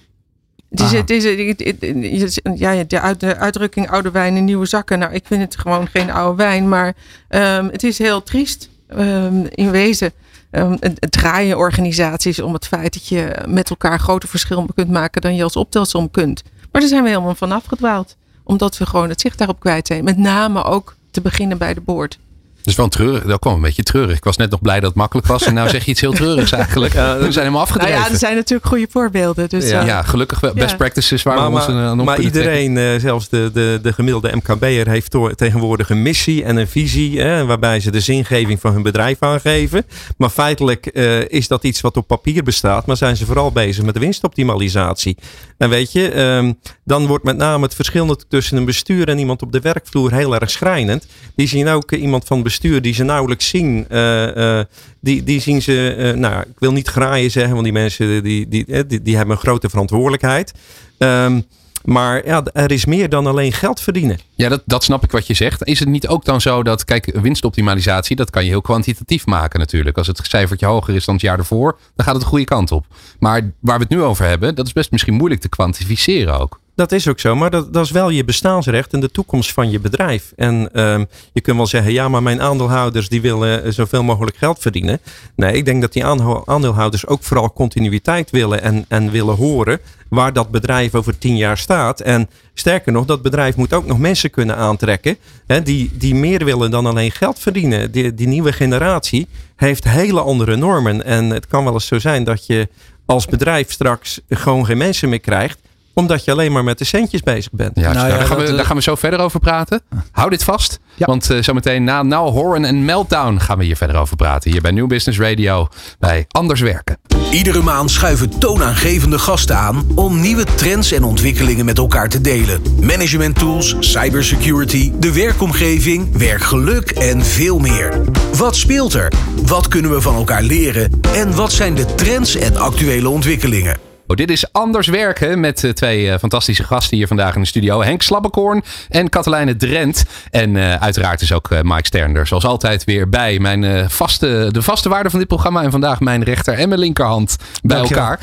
Het 0.70 0.80
is, 0.80 0.86
Ah. 0.86 0.92
het 0.92 1.10
is, 1.10 1.24
het 1.24 1.60
is- 1.60 2.20
het 2.20 2.22
is- 2.22 2.40
ja, 2.54 2.84
de, 2.84 3.00
uit, 3.00 3.20
de 3.20 3.36
uitdrukking 3.36 3.90
oude 3.90 4.10
wijn 4.10 4.36
in 4.36 4.44
nieuwe 4.44 4.66
zakken. 4.66 4.98
Nou, 4.98 5.12
ik 5.12 5.22
vind 5.26 5.40
het 5.42 5.56
gewoon 5.58 5.86
geen 5.86 6.10
oude 6.10 6.36
wijn. 6.42 6.68
Maar 6.68 6.94
ehm, 7.28 7.66
het 7.66 7.82
is 7.82 7.98
heel 7.98 8.22
triest 8.22 8.68
ehm, 8.88 9.44
in 9.48 9.70
wezen. 9.70 10.12
Ehm, 10.54 10.76
het, 10.80 11.12
draaien 11.12 11.56
organisaties 11.56 12.40
om 12.40 12.52
het 12.52 12.66
feit 12.66 12.92
dat 12.92 13.08
je 13.08 13.36
met 13.48 13.70
elkaar 13.70 13.98
groter 13.98 14.28
verschil 14.28 14.68
kunt 14.74 14.90
maken 14.90 15.20
dan 15.20 15.34
je 15.34 15.42
als 15.42 15.56
optelsom 15.56 16.10
kunt. 16.10 16.42
Maar 16.70 16.80
daar 16.80 16.90
zijn 16.90 17.02
we 17.02 17.08
helemaal 17.08 17.34
van 17.34 17.52
afgedwaald. 17.52 18.16
Omdat 18.44 18.78
we 18.78 18.86
gewoon 18.86 19.08
het 19.08 19.20
zicht 19.20 19.38
daarop 19.38 19.60
kwijt 19.60 19.86
zijn. 19.86 20.04
Met 20.04 20.16
name 20.16 20.64
ook 20.64 20.96
te 21.10 21.20
beginnen 21.20 21.58
bij 21.58 21.74
de 21.74 21.80
boord. 21.80 22.18
Dus 22.64 22.74
wel 22.74 22.88
treurig. 22.88 23.22
Dat 23.24 23.38
kwam 23.38 23.54
een 23.54 23.60
beetje 23.60 23.82
treurig. 23.82 24.16
Ik 24.16 24.24
was 24.24 24.36
net 24.36 24.50
nog 24.50 24.60
blij 24.60 24.80
dat 24.80 24.88
het 24.88 24.94
makkelijk 24.98 25.26
was. 25.26 25.42
En 25.42 25.54
nou 25.54 25.68
zeg 25.68 25.84
je 25.84 25.90
iets 25.90 26.00
heel 26.00 26.12
treurigs 26.22 26.52
eigenlijk. 26.52 26.92
we 26.92 26.98
zijn 27.00 27.20
helemaal 27.20 27.50
Nou 27.50 27.56
afgedreven. 27.62 27.98
ja, 27.98 28.10
er 28.10 28.16
zijn 28.18 28.34
natuurlijk 28.36 28.68
goede 28.68 28.86
voorbeelden. 28.90 29.48
Dus, 29.48 29.68
Ja. 29.68 29.80
eh, 29.80 29.86
Ja, 29.86 30.02
gelukkig 30.02 30.40
wel. 30.40 30.52
Best 30.54 30.70
Ja. 30.70 30.76
practices 30.76 31.22
waar 31.22 31.34
maar 31.36 31.50
we 31.50 31.56
ons 31.56 31.66
maar, 31.66 31.76
aan 31.84 32.00
op 32.00 32.06
maar 32.06 32.16
trekken. 32.16 32.40
iedereen, 32.40 32.76
eh, 32.78 33.00
zelfs 33.00 33.28
de, 33.28 33.50
de, 33.52 33.78
de 33.82 33.92
gemiddelde 33.92 34.30
MKB'er, 34.36 34.88
heeft 34.88 35.16
tegenwoordig 35.34 35.90
een 35.90 36.02
missie 36.02 36.44
en 36.44 36.56
een 36.56 36.68
visie. 36.68 37.20
Hè, 37.20 37.44
waarbij 37.46 37.80
ze 37.80 37.90
de 37.90 38.00
zingeving 38.00 38.60
van 38.60 38.72
hun 38.72 38.82
bedrijf 38.82 39.16
aangeven. 39.22 39.86
Maar 40.16 40.30
feitelijk 40.30 40.86
eh, 40.86 41.28
is 41.28 41.48
dat 41.48 41.64
iets 41.64 41.80
wat 41.80 41.96
op 41.96 42.06
papier 42.06 42.42
bestaat. 42.42 42.86
Maar 42.86 42.96
zijn 42.96 43.16
ze 43.16 43.24
vooral 43.26 43.52
bezig 43.52 43.84
met 43.84 43.94
de 43.94 44.00
winstoptimalisatie. 44.00 45.16
En 45.58 45.68
weet 45.68 45.92
je, 45.92 46.08
ehm, 46.10 46.52
dan 46.84 47.06
wordt 47.06 47.24
met 47.24 47.36
name 47.36 47.64
het 47.64 47.74
verschil 47.74 48.16
tussen 48.28 48.56
een 48.56 48.64
bestuur 48.64 49.08
en 49.08 49.18
iemand 49.18 49.42
op 49.42 49.52
de 49.52 49.60
werkvloer 49.60 50.12
heel 50.12 50.34
erg 50.34 50.50
schrijnend. 50.50 51.06
Die 51.36 51.48
zien 51.48 51.68
ook 51.68 51.92
eh, 51.92 52.00
iemand 52.02 52.24
van 52.24 52.36
het 52.36 52.46
bestuur 52.60 52.82
die 52.82 52.94
ze 52.94 53.04
nauwelijks 53.04 53.48
zien. 53.48 53.86
eh, 53.88 54.58
eh, 54.58 54.66
die, 55.00 55.22
die 55.22 55.40
zien 55.40 55.62
ze, 55.62 55.94
eh, 55.94 56.18
nou, 56.18 56.40
ik 56.40 56.58
wil 56.58 56.72
niet 56.72 56.88
graaien 56.88 57.30
zeggen, 57.30 57.52
want 57.52 57.64
die 57.64 57.72
mensen 57.72 58.22
die, 58.22 58.48
die, 58.48 58.86
die, 58.86 59.02
die 59.02 59.16
hebben 59.16 59.34
een 59.34 59.42
grote 59.42 59.68
verantwoordelijkheid. 59.68 60.52
Ehm, 60.98 61.40
maar 61.84 62.26
ja, 62.26 62.44
er 62.52 62.70
is 62.70 62.84
meer 62.84 63.08
dan 63.08 63.26
alleen 63.26 63.52
geld 63.52 63.80
verdienen. 63.80 64.18
Ja, 64.34 64.48
dat, 64.48 64.62
dat 64.64 64.84
snap 64.84 65.04
ik 65.04 65.10
wat 65.10 65.26
je 65.26 65.34
zegt. 65.34 65.64
Is 65.64 65.78
het 65.78 65.88
niet 65.88 66.08
ook 66.08 66.24
dan 66.24 66.40
zo 66.40 66.62
dat, 66.62 66.84
kijk, 66.84 67.18
winstoptimalisatie, 67.20 68.16
dat 68.16 68.30
kan 68.30 68.44
je 68.44 68.50
heel 68.50 68.60
kwantitatief 68.60 69.26
maken 69.26 69.58
natuurlijk. 69.58 69.98
Als 69.98 70.06
het 70.06 70.20
cijfertje 70.22 70.66
hoger 70.66 70.94
is 70.94 71.04
dan 71.04 71.14
het 71.14 71.22
jaar 71.22 71.38
ervoor, 71.38 71.78
dan 71.96 72.04
gaat 72.04 72.14
het 72.14 72.22
de 72.22 72.28
goede 72.28 72.44
kant 72.44 72.72
op. 72.72 72.86
Maar 73.18 73.52
waar 73.60 73.76
we 73.76 73.82
het 73.82 73.92
nu 73.92 74.02
over 74.02 74.26
hebben, 74.26 74.54
dat 74.54 74.66
is 74.66 74.72
best 74.72 74.90
misschien 74.90 75.14
moeilijk 75.14 75.40
te 75.40 75.48
kwantificeren 75.48 76.40
ook. 76.40 76.60
Dat 76.74 76.92
is 76.92 77.08
ook 77.08 77.20
zo, 77.20 77.36
maar 77.36 77.50
dat, 77.50 77.72
dat 77.72 77.84
is 77.84 77.90
wel 77.90 78.10
je 78.10 78.24
bestaansrecht 78.24 78.92
en 78.92 79.00
de 79.00 79.10
toekomst 79.10 79.52
van 79.52 79.70
je 79.70 79.80
bedrijf. 79.80 80.32
En 80.36 80.68
ehm, 80.72 81.04
je 81.32 81.40
kunt 81.40 81.56
wel 81.56 81.66
zeggen, 81.66 81.92
ja, 81.92 82.08
maar 82.08 82.22
mijn 82.22 82.42
aandeelhouders 82.42 83.08
die 83.08 83.20
willen 83.20 83.72
zoveel 83.72 84.02
mogelijk 84.02 84.36
geld 84.36 84.58
verdienen. 84.58 85.00
Nee, 85.36 85.52
ik 85.52 85.64
denk 85.64 85.80
dat 85.80 85.92
die 85.92 86.04
aandeelhouders 86.44 87.06
ook 87.06 87.22
vooral 87.22 87.52
continuïteit 87.52 88.30
willen 88.30 88.62
en, 88.62 88.84
en 88.88 89.10
willen 89.10 89.36
horen 89.36 89.80
waar 90.08 90.32
dat 90.32 90.50
bedrijf 90.50 90.94
over 90.94 91.18
tien 91.18 91.36
jaar 91.36 91.58
staat. 91.58 92.00
En 92.00 92.28
sterker 92.54 92.92
nog, 92.92 93.04
dat 93.04 93.22
bedrijf 93.22 93.56
moet 93.56 93.72
ook 93.72 93.86
nog 93.86 93.98
mensen 93.98 94.30
kunnen 94.30 94.56
aantrekken 94.56 95.16
hè, 95.46 95.62
die, 95.62 95.90
die 95.94 96.14
meer 96.14 96.44
willen 96.44 96.70
dan 96.70 96.86
alleen 96.86 97.10
geld 97.10 97.38
verdienen. 97.38 97.90
Die, 97.90 98.14
die 98.14 98.28
nieuwe 98.28 98.52
generatie 98.52 99.28
heeft 99.56 99.84
hele 99.84 100.20
andere 100.20 100.56
normen. 100.56 101.04
En 101.04 101.30
het 101.30 101.46
kan 101.46 101.64
wel 101.64 101.72
eens 101.72 101.86
zo 101.86 101.98
zijn 101.98 102.24
dat 102.24 102.46
je 102.46 102.68
als 103.06 103.26
bedrijf 103.26 103.72
straks 103.72 104.20
gewoon 104.28 104.66
geen 104.66 104.78
mensen 104.78 105.08
meer 105.08 105.20
krijgt 105.20 105.58
omdat 105.94 106.24
je 106.24 106.30
alleen 106.30 106.52
maar 106.52 106.64
met 106.64 106.78
de 106.78 106.84
centjes 106.84 107.20
bezig 107.22 107.52
bent. 107.52 107.72
Ja, 107.74 107.92
Nou 107.92 107.94
nou, 107.94 108.08
ja, 108.08 108.18
daar, 108.18 108.26
gaan 108.26 108.36
we, 108.36 108.44
eh, 108.44 108.56
daar 108.56 108.64
gaan 108.64 108.76
we 108.76 108.82
zo 108.82 108.94
verder 108.94 109.20
over 109.20 109.40
praten. 109.40 109.80
Hou 110.10 110.30
dit 110.30 110.44
vast. 110.44 110.78
Ja. 110.94 111.06
Want 111.06 111.30
eh, 111.30 111.42
zometeen 111.42 111.84
na 111.84 112.02
Now 112.02 112.32
Horen 112.32 112.64
en 112.64 112.84
Meltdown 112.84 113.38
gaan 113.38 113.58
we 113.58 113.64
hier 113.64 113.76
verder 113.76 113.96
over 113.96 114.16
praten. 114.16 114.50
Hier 114.50 114.60
bij 114.60 114.70
New 114.70 114.86
Business 114.86 115.18
Radio 115.18 115.68
bij 115.98 116.24
Anders 116.28 116.60
Werken. 116.60 116.98
Iedere 117.30 117.62
maand 117.62 117.90
schuiven 117.90 118.38
toonaangevende 118.38 119.18
gasten 119.18 119.56
aan 119.56 119.86
om 119.94 120.20
nieuwe 120.20 120.44
trends 120.44 120.92
en 120.92 121.04
ontwikkelingen 121.04 121.64
met 121.64 121.78
elkaar 121.78 122.08
te 122.08 122.20
delen. 122.20 122.62
Management 122.80 123.38
tools, 123.38 123.76
cybersecurity, 123.80 124.92
de 124.98 125.12
werkomgeving, 125.12 126.16
werkgeluk 126.16 126.90
en 126.90 127.24
veel 127.24 127.58
meer. 127.58 128.00
Wat 128.36 128.56
speelt 128.56 128.94
er? 128.94 129.12
Wat 129.46 129.68
kunnen 129.68 129.90
we 129.90 130.00
van 130.00 130.14
elkaar 130.14 130.42
leren? 130.42 131.00
En 131.14 131.34
wat 131.34 131.52
zijn 131.52 131.74
de 131.74 131.94
trends 131.94 132.36
en 132.36 132.56
actuele 132.56 133.08
ontwikkelingen? 133.08 133.93
Dit 134.16 134.30
is 134.30 134.52
Anders 134.52 134.86
Werken 134.86 135.40
met 135.40 135.70
twee 135.74 136.18
fantastische 136.18 136.64
gasten 136.64 136.96
hier 136.96 137.06
vandaag 137.06 137.34
in 137.34 137.40
de 137.40 137.46
studio. 137.46 137.82
Henk 137.82 138.02
Slabbekorn 138.02 138.62
en 138.88 139.08
Katelijne 139.08 139.56
Drent. 139.56 140.04
En 140.30 140.80
uiteraard 140.80 141.20
is 141.20 141.32
ook 141.32 141.48
Mike 141.62 141.86
Sterner 141.86 142.26
zoals 142.26 142.44
altijd 142.44 142.84
weer 142.84 143.08
bij. 143.08 143.38
Mijn, 143.38 143.90
vaste, 143.90 144.48
de 144.50 144.62
vaste 144.62 144.88
waarde 144.88 145.10
van 145.10 145.18
dit 145.18 145.28
programma. 145.28 145.62
En 145.62 145.70
vandaag 145.70 146.00
mijn 146.00 146.22
rechter 146.22 146.54
en 146.54 146.68
mijn 146.68 146.80
linkerhand 146.80 147.36
bij 147.62 147.78
elkaar. 147.78 148.20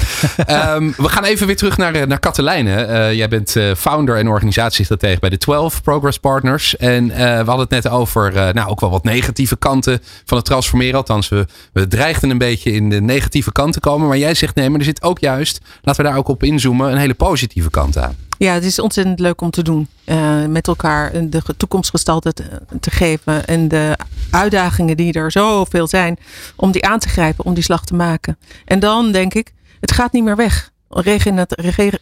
um, 0.76 0.94
we 0.98 1.10
gaan 1.10 1.24
even 1.24 1.48
weer 1.48 1.58
terug 1.58 1.78
naar, 1.78 2.08
naar 2.08 2.20
Katelijne. 2.20 3.16
jij 3.16 3.28
bent 3.28 3.56
founder 3.78 4.18
en 4.18 4.28
organisatiestratege 4.28 5.20
bij 5.20 5.30
de 5.30 5.38
12 5.38 5.82
Progress 5.82 6.18
Partners. 6.18 6.78
En 6.78 7.08
we 7.08 7.24
hadden 7.24 7.60
het 7.60 7.70
net 7.70 7.90
over 7.90 8.54
nou, 8.54 8.70
ook 8.70 8.80
wel 8.80 8.90
wat 8.90 9.04
negatieve 9.04 9.58
kanten 9.58 10.02
van 10.26 10.38
het 10.38 10.46
transformeren. 10.46 10.96
Althans, 10.96 11.30
we, 11.30 11.46
we 11.74 11.88
dreigden 11.88 12.30
een 12.30 12.38
beetje 12.38 12.72
in 12.72 12.90
de 12.90 13.02
negatieve 13.02 13.52
kant 13.52 13.74
te 13.74 13.80
komen. 13.80 14.08
Maar 14.08 14.18
jij 14.18 14.34
zegt 14.34 14.56
nee, 14.56 14.70
maar 14.70 14.80
er 14.80 14.86
zit 14.86 15.04
ook 15.04 15.20
juist, 15.20 15.60
laten 15.82 16.04
we 16.04 16.10
daar 16.10 16.18
ook 16.18 16.28
op 16.28 16.44
inzoomen, 16.44 16.92
een 16.92 16.98
hele 16.98 17.14
positieve 17.14 17.70
kant 17.70 17.98
aan. 17.98 18.16
Ja, 18.38 18.54
het 18.54 18.64
is 18.64 18.80
ontzettend 18.80 19.20
leuk 19.20 19.42
om 19.42 19.50
te 19.50 19.64
doen. 19.64 19.88
Uh, 20.06 20.46
met 20.46 20.68
elkaar 20.68 21.30
de 21.30 21.42
toekomstgestalte 21.58 22.34
te, 22.34 22.44
te, 22.80 22.92
geven. 22.92 23.48
En 23.48 23.68
de 23.68 23.98
uitdagingen 24.30 24.98
die 24.98 25.14
er 25.14 25.32
zoveel 25.32 25.88
zijn. 25.88 26.18
Om 26.56 26.72
die 26.72 26.86
aan 26.86 27.00
te 27.00 27.10
grijpen, 27.10 27.46
om 27.46 27.54
die 27.54 27.64
slag 27.64 27.86
te 27.86 27.96
maken. 27.96 28.38
En 28.66 28.80
dan 28.80 29.12
denk 29.12 29.34
ik, 29.34 29.54
het 29.80 29.92
gaat 29.92 30.12
niet 30.12 30.24
meer 30.24 30.36
weg. 30.36 30.72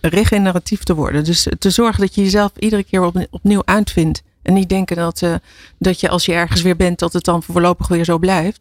Regeneratief 0.01 0.83
te 0.83 0.95
worden. 0.95 1.23
Dus 1.23 1.47
te 1.59 1.69
zorgen 1.69 2.01
dat 2.01 2.15
je 2.15 2.21
jezelf 2.21 2.51
iedere 2.59 2.83
keer 2.83 3.27
opnieuw 3.29 3.61
uitvindt. 3.65 4.21
En 4.41 4.53
niet 4.53 4.69
denken 4.69 4.95
dat, 4.95 5.21
uh, 5.21 5.33
dat 5.77 5.99
je 5.99 6.09
als 6.09 6.25
je 6.25 6.33
ergens 6.33 6.61
weer 6.61 6.75
bent, 6.75 6.99
dat 6.99 7.13
het 7.13 7.23
dan 7.23 7.43
voorlopig 7.43 7.87
weer 7.87 8.03
zo 8.05 8.17
blijft. 8.17 8.59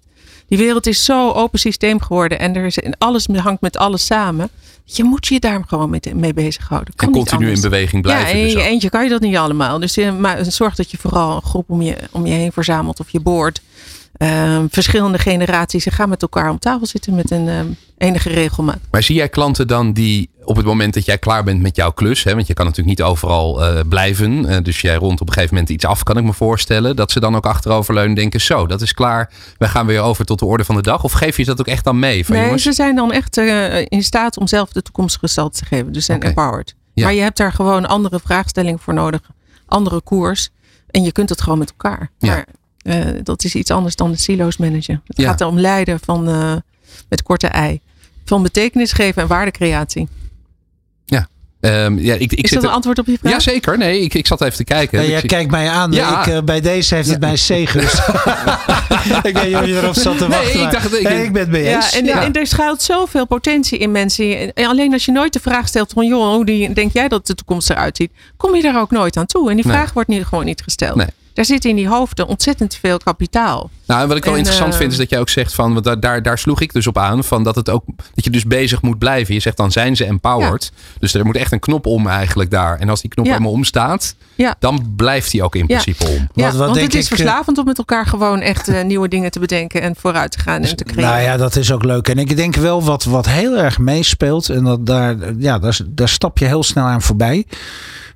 Die 0.48 0.58
wereld 0.58 0.86
is 0.86 1.04
zo 1.04 1.30
open 1.32 1.58
systeem 1.58 2.00
geworden 2.00 2.38
en 2.38 2.56
er 2.56 2.66
is, 2.66 2.78
alles 2.98 3.26
hangt 3.26 3.60
met 3.60 3.76
alles 3.76 4.06
samen. 4.06 4.48
Je 4.84 5.04
moet 5.04 5.26
je 5.26 5.40
daar 5.40 5.64
gewoon 5.66 5.90
mee, 5.90 6.00
mee 6.14 6.34
bezighouden. 6.34 6.94
Kan 6.94 7.08
en 7.08 7.14
continu 7.14 7.50
in 7.50 7.60
beweging 7.60 8.02
blijven. 8.02 8.28
Ja, 8.28 8.34
in 8.34 8.48
je 8.48 8.54
dus 8.54 8.62
eentje 8.62 8.90
kan 8.90 9.04
je 9.04 9.10
dat 9.10 9.20
niet 9.20 9.36
allemaal. 9.36 9.78
Dus 9.78 9.96
eh, 9.96 10.16
maar 10.16 10.44
zorg 10.44 10.74
dat 10.74 10.90
je 10.90 10.96
vooral 10.96 11.36
een 11.36 11.42
groep 11.42 11.70
om 11.70 11.82
je, 11.82 11.96
om 12.10 12.26
je 12.26 12.32
heen 12.32 12.52
verzamelt 12.52 13.00
of 13.00 13.10
je 13.10 13.20
boord. 13.20 13.60
Uh, 14.18 14.64
verschillende 14.70 15.18
generaties 15.18 15.86
en 15.86 15.92
gaan 15.92 16.08
met 16.08 16.22
elkaar 16.22 16.50
om 16.50 16.58
tafel 16.58 16.86
zitten 16.86 17.14
met 17.14 17.30
een 17.30 17.46
uh, 17.46 17.60
enige 17.98 18.28
regelmaat. 18.28 18.78
Maar 18.90 19.02
zie 19.02 19.16
jij 19.16 19.28
klanten 19.28 19.66
dan 19.66 19.92
die 19.92 20.30
op 20.44 20.56
het 20.56 20.66
moment 20.66 20.94
dat 20.94 21.04
jij 21.04 21.18
klaar 21.18 21.44
bent 21.44 21.60
met 21.60 21.76
jouw 21.76 21.90
klus, 21.90 22.24
hè, 22.24 22.34
want 22.34 22.46
je 22.46 22.54
kan 22.54 22.66
natuurlijk 22.66 22.98
niet 22.98 23.06
overal 23.06 23.62
uh, 23.62 23.80
blijven, 23.88 24.32
uh, 24.32 24.56
dus 24.62 24.80
jij 24.80 24.94
rond 24.94 25.20
op 25.20 25.26
een 25.26 25.32
gegeven 25.32 25.54
moment 25.54 25.72
iets 25.72 25.84
af, 25.84 26.02
kan 26.02 26.16
ik 26.16 26.24
me 26.24 26.32
voorstellen, 26.32 26.96
dat 26.96 27.10
ze 27.10 27.20
dan 27.20 27.36
ook 27.36 27.46
achteroverleunen 27.46 28.14
denken, 28.14 28.40
zo, 28.40 28.66
dat 28.66 28.80
is 28.80 28.92
klaar, 28.92 29.32
we 29.58 29.68
gaan 29.68 29.86
weer 29.86 30.00
over 30.00 30.24
tot 30.24 30.38
de 30.38 30.44
orde 30.44 30.64
van 30.64 30.74
de 30.74 30.82
dag. 30.82 31.04
Of 31.04 31.12
geef 31.12 31.36
je 31.36 31.44
dat 31.44 31.60
ook 31.60 31.66
echt 31.66 31.84
dan 31.84 31.98
mee? 31.98 32.24
Van, 32.24 32.34
nee, 32.34 32.44
jongens? 32.44 32.62
ze 32.62 32.72
zijn 32.72 32.94
dan 32.94 33.12
echt 33.12 33.36
in 33.88 34.02
staat 34.02 34.38
om 34.38 34.46
zelf 34.46 34.72
de 34.72 34.82
toekomstige 34.82 35.24
gestalte 35.24 35.58
te 35.58 35.64
geven, 35.64 35.92
dus 35.92 36.04
zijn 36.04 36.18
okay. 36.18 36.30
empowered. 36.30 36.74
Ja. 36.94 37.04
Maar 37.04 37.14
je 37.14 37.20
hebt 37.20 37.36
daar 37.36 37.52
gewoon 37.52 37.86
andere 37.86 38.20
vraagstellingen 38.24 38.78
voor 38.78 38.94
nodig, 38.94 39.20
andere 39.66 40.00
koers, 40.00 40.50
en 40.90 41.02
je 41.02 41.12
kunt 41.12 41.28
het 41.28 41.40
gewoon 41.40 41.58
met 41.58 41.70
elkaar. 41.70 42.10
Ja. 42.18 42.28
Maar 42.28 42.46
uh, 42.88 43.04
dat 43.22 43.44
is 43.44 43.54
iets 43.54 43.70
anders 43.70 43.96
dan 43.96 44.10
de 44.10 44.18
silo's 44.18 44.56
managen. 44.56 45.02
Het 45.06 45.16
ja. 45.16 45.28
gaat 45.28 45.40
om 45.40 45.60
leiden 45.60 46.00
van 46.00 46.28
uh, 46.28 46.54
met 47.08 47.22
korte 47.22 47.46
ei. 47.46 47.80
Van 48.24 48.42
betekenis 48.42 48.92
geven 48.92 49.22
en 49.22 49.28
waardecreatie. 49.28 50.08
Ja. 51.04 51.28
Um, 51.60 51.98
ja, 51.98 52.14
ik, 52.14 52.32
ik 52.32 52.44
is 52.44 52.50
dat 52.50 52.62
een 52.62 52.70
antwoord 52.70 52.98
op 52.98 53.06
je 53.06 53.18
vraag? 53.20 53.32
Jazeker. 53.32 53.78
Nee, 53.78 54.00
ik, 54.00 54.14
ik 54.14 54.26
zat 54.26 54.40
even 54.40 54.56
te 54.56 54.64
kijken. 54.64 55.02
Ja, 55.02 55.08
jij 55.08 55.22
kijkt 55.22 55.50
mij 55.50 55.68
aan. 55.68 55.92
Ja. 55.92 56.20
Ik, 56.20 56.26
uh, 56.26 56.42
bij 56.42 56.60
deze 56.60 56.94
heeft 56.94 57.08
het 57.08 57.20
mij 57.20 57.34
C 57.34 57.68
gerust. 57.68 57.98
ik 59.28 59.34
weet 59.34 59.44
niet 59.44 59.54
of 59.56 59.66
je 59.66 59.76
erop 59.76 59.94
zat 59.94 60.18
te 60.18 60.28
wachten. 60.28 60.56
Nee, 60.56 60.64
ik, 60.64 60.70
dacht, 60.70 60.94
ik, 60.94 61.08
nee, 61.08 61.24
ik 61.24 61.32
ben 61.32 61.42
het 61.42 61.50
mee 61.50 61.74
eens. 61.74 61.90
Ja, 61.90 61.98
en, 61.98 62.04
ja. 62.04 62.22
en, 62.22 62.32
er 62.32 62.46
schuilt 62.46 62.82
zoveel 62.82 63.26
potentie 63.26 63.78
in 63.78 63.90
mensen. 63.90 64.54
En 64.54 64.66
alleen 64.66 64.92
als 64.92 65.04
je 65.04 65.12
nooit 65.12 65.32
de 65.32 65.40
vraag 65.40 65.68
stelt 65.68 65.92
van... 65.92 66.06
joh, 66.06 66.34
hoe 66.34 66.72
denk 66.74 66.92
jij 66.92 67.08
dat 67.08 67.26
de 67.26 67.34
toekomst 67.34 67.70
eruit 67.70 67.96
ziet? 67.96 68.10
Kom 68.36 68.54
je 68.54 68.62
daar 68.62 68.80
ook 68.80 68.90
nooit 68.90 69.16
aan 69.16 69.26
toe. 69.26 69.50
En 69.50 69.56
die 69.56 69.64
vraag 69.64 69.84
nee. 69.84 69.92
wordt 69.94 70.08
niet, 70.08 70.24
gewoon 70.24 70.44
niet 70.44 70.62
gesteld. 70.62 70.96
Nee 70.96 71.17
daar 71.38 71.46
zit 71.46 71.64
in 71.64 71.76
die 71.76 71.88
hoofden 71.88 72.26
ontzettend 72.26 72.74
veel 72.74 72.98
kapitaal. 72.98 73.70
Nou, 73.86 74.02
en 74.02 74.08
wat 74.08 74.16
ik 74.16 74.24
wel 74.24 74.32
en, 74.32 74.38
interessant 74.38 74.72
uh, 74.72 74.78
vind 74.78 74.92
is 74.92 74.98
dat 74.98 75.10
jij 75.10 75.18
ook 75.18 75.28
zegt 75.28 75.54
van, 75.54 75.72
want 75.72 75.84
daar, 75.84 76.00
daar, 76.00 76.22
daar 76.22 76.38
sloeg 76.38 76.60
ik 76.60 76.72
dus 76.72 76.86
op 76.86 76.98
aan, 76.98 77.24
van 77.24 77.44
dat 77.44 77.54
het 77.54 77.70
ook 77.70 77.84
dat 78.14 78.24
je 78.24 78.30
dus 78.30 78.44
bezig 78.44 78.82
moet 78.82 78.98
blijven. 78.98 79.34
Je 79.34 79.40
zegt 79.40 79.56
dan 79.56 79.72
zijn 79.72 79.96
ze 79.96 80.04
empowered. 80.04 80.70
Ja. 80.74 80.98
Dus 80.98 81.14
er 81.14 81.24
moet 81.24 81.36
echt 81.36 81.52
een 81.52 81.58
knop 81.58 81.86
om 81.86 82.06
eigenlijk 82.06 82.50
daar. 82.50 82.78
En 82.78 82.88
als 82.88 83.00
die 83.00 83.10
knop 83.10 83.24
ja. 83.24 83.32
helemaal 83.32 83.52
omstaat, 83.52 84.14
ja. 84.34 84.54
dan 84.58 84.92
blijft 84.96 85.30
die 85.30 85.42
ook 85.42 85.54
in 85.54 85.66
principe 85.66 86.04
om. 86.04 86.28
Ja, 86.34 86.44
wat, 86.44 86.52
wat 86.54 86.68
want 86.68 86.80
het 86.80 86.94
is 86.94 87.10
ik, 87.10 87.16
verslavend 87.16 87.58
om 87.58 87.64
met 87.64 87.78
elkaar 87.78 88.06
gewoon 88.06 88.40
echt 88.40 88.68
uh, 88.68 88.82
nieuwe 88.82 89.08
dingen 89.08 89.30
te 89.30 89.38
bedenken 89.38 89.82
en 89.82 89.96
vooruit 89.96 90.32
te 90.32 90.38
gaan 90.38 90.62
en 90.62 90.76
te 90.76 90.84
creëren. 90.84 91.10
Nou 91.10 91.22
ja, 91.22 91.36
dat 91.36 91.56
is 91.56 91.72
ook 91.72 91.84
leuk. 91.84 92.08
En 92.08 92.18
ik 92.18 92.36
denk 92.36 92.56
wel 92.56 92.82
wat, 92.82 93.04
wat 93.04 93.26
heel 93.26 93.56
erg 93.56 93.78
meespeelt, 93.78 94.48
en 94.48 94.64
dat 94.64 94.86
daar, 94.86 95.16
ja, 95.36 95.58
daar, 95.58 95.78
daar 95.86 96.08
stap 96.08 96.38
je 96.38 96.44
heel 96.44 96.62
snel 96.62 96.84
aan 96.84 97.02
voorbij. 97.02 97.46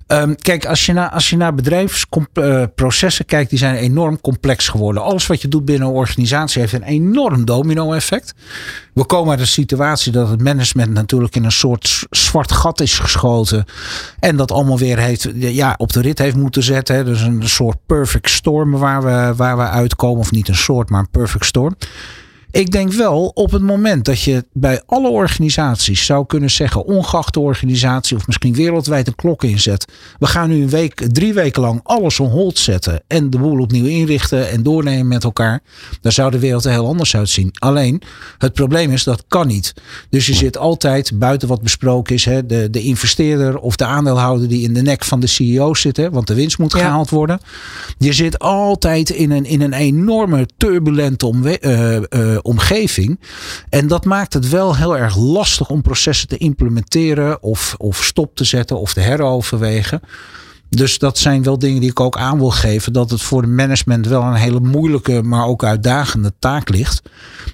Um, 0.06 0.36
kijk, 0.36 0.66
als 0.66 0.86
je, 0.86 0.92
naar, 0.92 1.08
als 1.08 1.30
je 1.30 1.36
naar 1.36 1.54
bedrijfsprocessen 1.54 3.24
kijkt, 3.24 3.50
die 3.50 3.58
zijn 3.58 3.74
enorm 3.74 4.20
complex 4.20 4.68
geworden. 4.68 5.02
Alles 5.02 5.26
wat 5.26 5.42
je 5.42 5.48
doet 5.48 5.64
binnen 5.64 5.88
een 5.88 5.94
organisatie 5.94 6.60
heeft 6.60 6.72
een 6.72 6.82
enorm 6.82 7.44
domino-effect. 7.44 8.34
We 8.94 9.04
komen 9.04 9.30
uit 9.30 9.40
een 9.40 9.46
situatie 9.46 10.12
dat 10.12 10.28
het 10.28 10.42
management 10.42 10.92
natuurlijk 10.92 11.36
in 11.36 11.44
een 11.44 11.52
soort 11.52 12.06
zwart 12.10 12.52
gat 12.52 12.80
is 12.80 12.98
geschoten. 12.98 13.64
En 14.18 14.36
dat 14.36 14.52
allemaal 14.52 14.78
weer 14.78 14.98
heeft, 14.98 15.28
ja, 15.34 15.74
op 15.76 15.92
de 15.92 16.00
rit 16.00 16.18
heeft 16.18 16.36
moeten 16.36 16.62
zetten. 16.62 17.04
Dus 17.04 17.20
een 17.20 17.48
soort 17.48 17.76
perfect 17.86 18.30
storm 18.30 18.70
waar 18.70 19.02
we, 19.02 19.36
waar 19.36 19.56
we 19.56 19.68
uitkomen. 19.68 20.20
Of 20.20 20.30
niet 20.30 20.48
een 20.48 20.54
soort, 20.54 20.90
maar 20.90 21.00
een 21.00 21.10
perfect 21.10 21.44
storm. 21.44 21.76
Ik 22.52 22.70
denk 22.70 22.92
wel 22.92 23.30
op 23.34 23.50
het 23.50 23.62
moment 23.62 24.04
dat 24.04 24.20
je 24.20 24.44
bij 24.52 24.82
alle 24.86 25.08
organisaties 25.08 26.04
zou 26.04 26.26
kunnen 26.26 26.50
zeggen, 26.50 26.84
ongeacht 26.84 27.34
de 27.34 27.40
organisatie 27.40 28.16
of 28.16 28.26
misschien 28.26 28.54
wereldwijd 28.54 29.06
een 29.06 29.14
klok 29.14 29.44
inzet. 29.44 29.84
We 30.18 30.26
gaan 30.26 30.48
nu 30.48 30.62
een 30.62 30.68
week, 30.68 31.02
drie 31.12 31.32
weken 31.34 31.62
lang 31.62 31.80
alles 31.82 32.20
on 32.20 32.30
hold 32.30 32.58
zetten 32.58 33.02
en 33.06 33.30
de 33.30 33.38
boel 33.38 33.60
opnieuw 33.60 33.84
inrichten 33.84 34.50
en 34.50 34.62
doornemen 34.62 35.08
met 35.08 35.24
elkaar. 35.24 35.62
Dan 36.00 36.12
zou 36.12 36.30
de 36.30 36.38
wereld 36.38 36.64
er 36.64 36.70
heel 36.70 36.86
anders 36.86 37.16
uitzien. 37.16 37.50
Alleen 37.58 38.02
het 38.38 38.52
probleem 38.52 38.90
is 38.90 39.04
dat 39.04 39.24
kan 39.28 39.46
niet. 39.46 39.74
Dus 40.10 40.26
je 40.26 40.34
zit 40.34 40.56
altijd 40.56 41.18
buiten 41.18 41.48
wat 41.48 41.62
besproken 41.62 42.14
is, 42.14 42.24
hè, 42.24 42.46
de, 42.46 42.70
de 42.70 42.82
investeerder 42.82 43.58
of 43.58 43.76
de 43.76 43.84
aandeelhouder 43.84 44.48
die 44.48 44.62
in 44.62 44.74
de 44.74 44.82
nek 44.82 45.04
van 45.04 45.20
de 45.20 45.26
CEO 45.26 45.74
zit, 45.74 45.96
hè, 45.96 46.10
want 46.10 46.26
de 46.26 46.34
winst 46.34 46.58
moet 46.58 46.74
gehaald 46.74 47.10
worden. 47.10 47.40
Je 47.98 48.12
zit 48.12 48.38
altijd 48.38 49.10
in 49.10 49.30
een, 49.30 49.44
in 49.44 49.60
een 49.60 49.72
enorme 49.72 50.46
turbulente 50.56 51.26
omwe- 51.26 51.58
uh, 51.60 51.96
uh, 52.10 52.38
omgeving. 52.42 53.20
En 53.68 53.86
dat 53.86 54.04
maakt 54.04 54.32
het 54.32 54.48
wel 54.48 54.76
heel 54.76 54.96
erg 54.96 55.16
lastig 55.16 55.70
om 55.70 55.82
processen 55.82 56.28
te 56.28 56.36
implementeren 56.36 57.42
of, 57.42 57.74
of 57.78 58.04
stop 58.04 58.36
te 58.36 58.44
zetten 58.44 58.80
of 58.80 58.92
te 58.92 59.00
heroverwegen. 59.00 60.00
Dus 60.68 60.98
dat 60.98 61.18
zijn 61.18 61.42
wel 61.42 61.58
dingen 61.58 61.80
die 61.80 61.90
ik 61.90 62.00
ook 62.00 62.16
aan 62.16 62.38
wil 62.38 62.50
geven. 62.50 62.92
Dat 62.92 63.10
het 63.10 63.22
voor 63.22 63.42
de 63.42 63.48
management 63.48 64.06
wel 64.06 64.22
een 64.22 64.34
hele 64.34 64.60
moeilijke, 64.60 65.22
maar 65.22 65.46
ook 65.46 65.64
uitdagende 65.64 66.32
taak 66.38 66.68
ligt. 66.68 67.02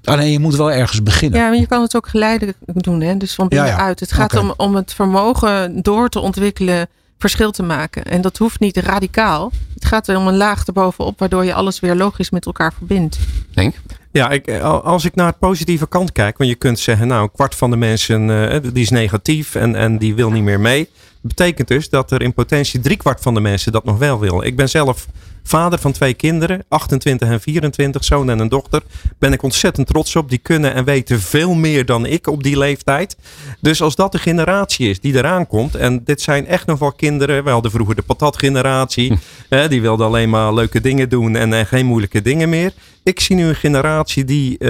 Alleen 0.04 0.30
je 0.30 0.38
moet 0.38 0.56
wel 0.56 0.72
ergens 0.72 1.02
beginnen. 1.02 1.40
Ja, 1.40 1.48
maar 1.48 1.58
je 1.58 1.66
kan 1.66 1.82
het 1.82 1.96
ook 1.96 2.08
geleidelijk 2.08 2.56
doen. 2.64 3.00
Hè? 3.00 3.16
Dus 3.16 3.34
van 3.34 3.48
binnenuit. 3.48 3.78
Ja, 3.78 3.84
ja. 3.84 3.94
Het 3.94 4.12
gaat 4.12 4.34
okay. 4.34 4.44
om, 4.44 4.54
om 4.56 4.74
het 4.74 4.94
vermogen 4.94 5.82
door 5.82 6.08
te 6.08 6.20
ontwikkelen 6.20 6.88
verschil 7.18 7.50
te 7.50 7.62
maken. 7.62 8.04
En 8.04 8.20
dat 8.20 8.36
hoeft 8.36 8.60
niet 8.60 8.76
radicaal. 8.76 9.52
Het 9.74 9.84
gaat 9.84 10.08
om 10.08 10.26
een 10.26 10.36
laag 10.36 10.64
erbovenop, 10.66 11.18
waardoor 11.18 11.44
je 11.44 11.54
alles 11.54 11.80
weer 11.80 11.94
logisch 11.94 12.30
met 12.30 12.46
elkaar 12.46 12.72
verbindt. 12.72 13.18
Denk. 13.54 13.74
Ja, 14.10 14.30
ik, 14.30 14.60
als 14.62 15.04
ik 15.04 15.14
naar 15.14 15.26
het 15.26 15.38
positieve 15.38 15.88
kant 15.88 16.12
kijk, 16.12 16.38
want 16.38 16.50
je 16.50 16.56
kunt 16.56 16.78
zeggen, 16.78 17.06
nou, 17.06 17.22
een 17.22 17.32
kwart 17.32 17.54
van 17.54 17.70
de 17.70 17.76
mensen 17.76 18.28
uh, 18.28 18.56
die 18.72 18.82
is 18.82 18.90
negatief 18.90 19.54
en, 19.54 19.74
en 19.74 19.98
die 19.98 20.14
wil 20.14 20.30
niet 20.30 20.42
meer 20.42 20.60
mee. 20.60 20.88
Dat 21.20 21.36
betekent 21.36 21.68
dus 21.68 21.88
dat 21.88 22.10
er 22.10 22.22
in 22.22 22.34
potentie 22.34 22.80
driekwart 22.80 23.20
van 23.20 23.34
de 23.34 23.40
mensen 23.40 23.72
dat 23.72 23.84
nog 23.84 23.98
wel 23.98 24.18
wil. 24.18 24.42
Ik 24.42 24.56
ben 24.56 24.68
zelf 24.68 25.06
vader 25.42 25.78
van 25.78 25.92
twee 25.92 26.14
kinderen, 26.14 26.64
28 26.68 27.28
en 27.28 27.40
24, 27.40 28.04
zoon 28.04 28.30
en 28.30 28.38
een 28.38 28.48
dochter. 28.48 28.82
Ben 29.18 29.32
ik 29.32 29.42
ontzettend 29.42 29.86
trots 29.86 30.16
op. 30.16 30.28
Die 30.28 30.38
kunnen 30.38 30.74
en 30.74 30.84
weten 30.84 31.20
veel 31.20 31.54
meer 31.54 31.86
dan 31.86 32.06
ik 32.06 32.26
op 32.26 32.42
die 32.42 32.58
leeftijd. 32.58 33.16
Dus 33.60 33.82
als 33.82 33.96
dat 33.96 34.12
de 34.12 34.18
generatie 34.18 34.88
is 34.88 35.00
die 35.00 35.14
eraan 35.14 35.46
komt. 35.46 35.74
En 35.74 36.04
dit 36.04 36.20
zijn 36.20 36.46
echt 36.46 36.66
nog 36.66 36.78
wel 36.78 36.92
kinderen. 36.92 37.44
We 37.44 37.50
hadden 37.50 37.70
vroeger 37.70 37.94
de 37.94 38.02
patatgeneratie. 38.02 39.18
Hm. 39.48 39.68
Die 39.68 39.80
wilde 39.80 40.04
alleen 40.04 40.30
maar 40.30 40.54
leuke 40.54 40.80
dingen 40.80 41.08
doen 41.08 41.36
en, 41.36 41.52
en 41.52 41.66
geen 41.66 41.86
moeilijke 41.86 42.22
dingen 42.22 42.48
meer. 42.48 42.72
Ik 43.02 43.20
zie 43.20 43.36
nu 43.36 43.46
een 43.46 43.54
generatie 43.54 44.24
die 44.24 44.56
uh, 44.58 44.68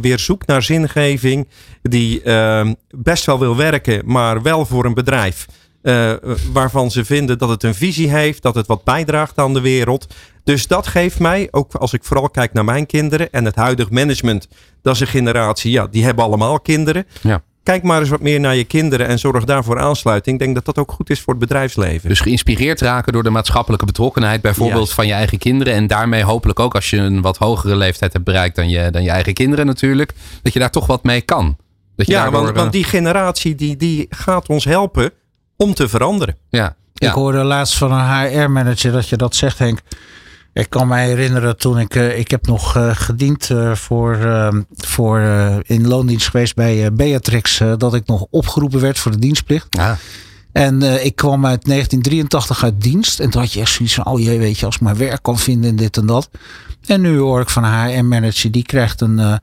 weer 0.00 0.18
zoekt 0.18 0.46
naar 0.46 0.62
zingeving. 0.62 1.48
Die 1.82 2.24
uh, 2.24 2.70
best 2.90 3.24
wel 3.26 3.38
wil 3.38 3.56
werken, 3.56 4.02
maar 4.04 4.42
wel 4.42 4.66
voor 4.66 4.84
een 4.84 4.94
bedrijf. 4.94 5.46
Uh, 5.82 6.12
waarvan 6.52 6.90
ze 6.90 7.04
vinden 7.04 7.38
dat 7.38 7.48
het 7.48 7.62
een 7.62 7.74
visie 7.74 8.10
heeft, 8.10 8.42
dat 8.42 8.54
het 8.54 8.66
wat 8.66 8.84
bijdraagt 8.84 9.38
aan 9.38 9.54
de 9.54 9.60
wereld. 9.60 10.14
Dus 10.44 10.66
dat 10.66 10.86
geeft 10.86 11.18
mij, 11.18 11.48
ook 11.50 11.74
als 11.74 11.92
ik 11.92 12.04
vooral 12.04 12.30
kijk 12.30 12.52
naar 12.52 12.64
mijn 12.64 12.86
kinderen 12.86 13.30
en 13.30 13.44
het 13.44 13.56
huidige 13.56 13.92
management, 13.92 14.48
dat 14.82 14.94
is 14.94 15.00
een 15.00 15.06
generatie, 15.06 15.70
ja, 15.70 15.86
die 15.86 16.04
hebben 16.04 16.24
allemaal 16.24 16.60
kinderen. 16.60 17.06
Ja. 17.20 17.42
Kijk 17.62 17.82
maar 17.82 18.00
eens 18.00 18.08
wat 18.08 18.20
meer 18.20 18.40
naar 18.40 18.56
je 18.56 18.64
kinderen 18.64 19.06
en 19.06 19.18
zorg 19.18 19.44
daarvoor 19.44 19.78
aansluiting. 19.80 20.38
Ik 20.38 20.42
denk 20.42 20.54
dat 20.54 20.64
dat 20.64 20.78
ook 20.78 20.92
goed 20.92 21.10
is 21.10 21.20
voor 21.20 21.32
het 21.32 21.42
bedrijfsleven. 21.42 22.08
Dus 22.08 22.20
geïnspireerd 22.20 22.80
raken 22.80 23.12
door 23.12 23.22
de 23.22 23.30
maatschappelijke 23.30 23.86
betrokkenheid, 23.86 24.40
bijvoorbeeld 24.40 24.88
ja. 24.88 24.94
van 24.94 25.06
je 25.06 25.12
eigen 25.12 25.38
kinderen. 25.38 25.74
En 25.74 25.86
daarmee 25.86 26.22
hopelijk 26.22 26.60
ook 26.60 26.74
als 26.74 26.90
je 26.90 26.96
een 26.96 27.20
wat 27.20 27.36
hogere 27.36 27.76
leeftijd 27.76 28.12
hebt 28.12 28.24
bereikt 28.24 28.56
dan 28.56 28.68
je, 28.68 28.90
dan 28.90 29.02
je 29.02 29.10
eigen 29.10 29.34
kinderen 29.34 29.66
natuurlijk, 29.66 30.12
dat 30.42 30.52
je 30.52 30.58
daar 30.58 30.70
toch 30.70 30.86
wat 30.86 31.02
mee 31.02 31.20
kan. 31.20 31.56
Dat 31.96 32.06
je 32.06 32.12
Ja, 32.12 32.22
daardoor, 32.22 32.40
want, 32.40 32.54
eh, 32.54 32.60
want 32.60 32.72
die 32.72 32.84
generatie 32.84 33.54
die, 33.54 33.76
die 33.76 34.06
gaat 34.10 34.48
ons 34.48 34.64
helpen 34.64 35.12
om 35.58 35.74
te 35.74 35.88
veranderen. 35.88 36.36
ja, 36.50 36.76
ja. 36.94 37.08
Ik 37.08 37.14
hoorde 37.14 37.42
laatst 37.44 37.76
van 37.76 37.92
een 37.92 38.06
HR-manager 38.30 38.92
dat 38.92 39.08
je 39.08 39.16
dat 39.16 39.36
zegt, 39.36 39.58
Henk. 39.58 39.78
Ik 40.52 40.70
kan 40.70 40.88
mij 40.88 41.06
herinneren 41.06 41.56
toen 41.56 41.78
ik, 41.78 41.94
eh, 41.94 42.18
ik 42.18 42.30
heb 42.30 42.46
nog 42.46 42.76
eh, 42.76 42.90
gediend 42.94 43.50
eh, 43.50 43.74
voor, 43.74 44.14
eh, 44.14 44.48
voor 44.76 45.20
in 45.62 45.86
loondienst 45.88 46.28
geweest 46.28 46.54
bij 46.54 46.84
eh, 46.84 46.90
Beatrix, 46.92 47.60
dat 47.78 47.94
ik 47.94 48.06
nog 48.06 48.26
opgeroepen 48.30 48.80
werd 48.80 48.98
voor 48.98 49.12
de 49.12 49.18
dienstplicht. 49.18 49.66
Ja. 49.70 49.96
En 50.52 50.82
eh, 50.82 51.04
ik 51.04 51.16
kwam 51.16 51.46
uit 51.46 51.64
1983 51.64 52.64
uit 52.64 52.80
dienst. 52.80 53.20
En 53.20 53.30
toen 53.30 53.40
had 53.40 53.52
je 53.52 53.60
echt 53.60 53.70
zoiets 53.72 53.94
van, 53.94 54.06
oh 54.06 54.20
jee, 54.20 54.38
weet 54.38 54.58
je, 54.58 54.66
als 54.66 54.74
ik 54.74 54.80
maar 54.80 54.96
werk 54.96 55.22
kan 55.22 55.38
vinden 55.38 55.70
en 55.70 55.76
dit 55.76 55.96
en 55.96 56.06
dat. 56.06 56.30
En 56.86 57.00
nu 57.00 57.18
hoor 57.18 57.40
ik 57.40 57.48
van 57.48 57.64
een 57.64 57.88
HR-manager, 57.98 58.50
die 58.50 58.62
krijgt 58.62 59.00
een, 59.00 59.18
eh, 59.18 59.34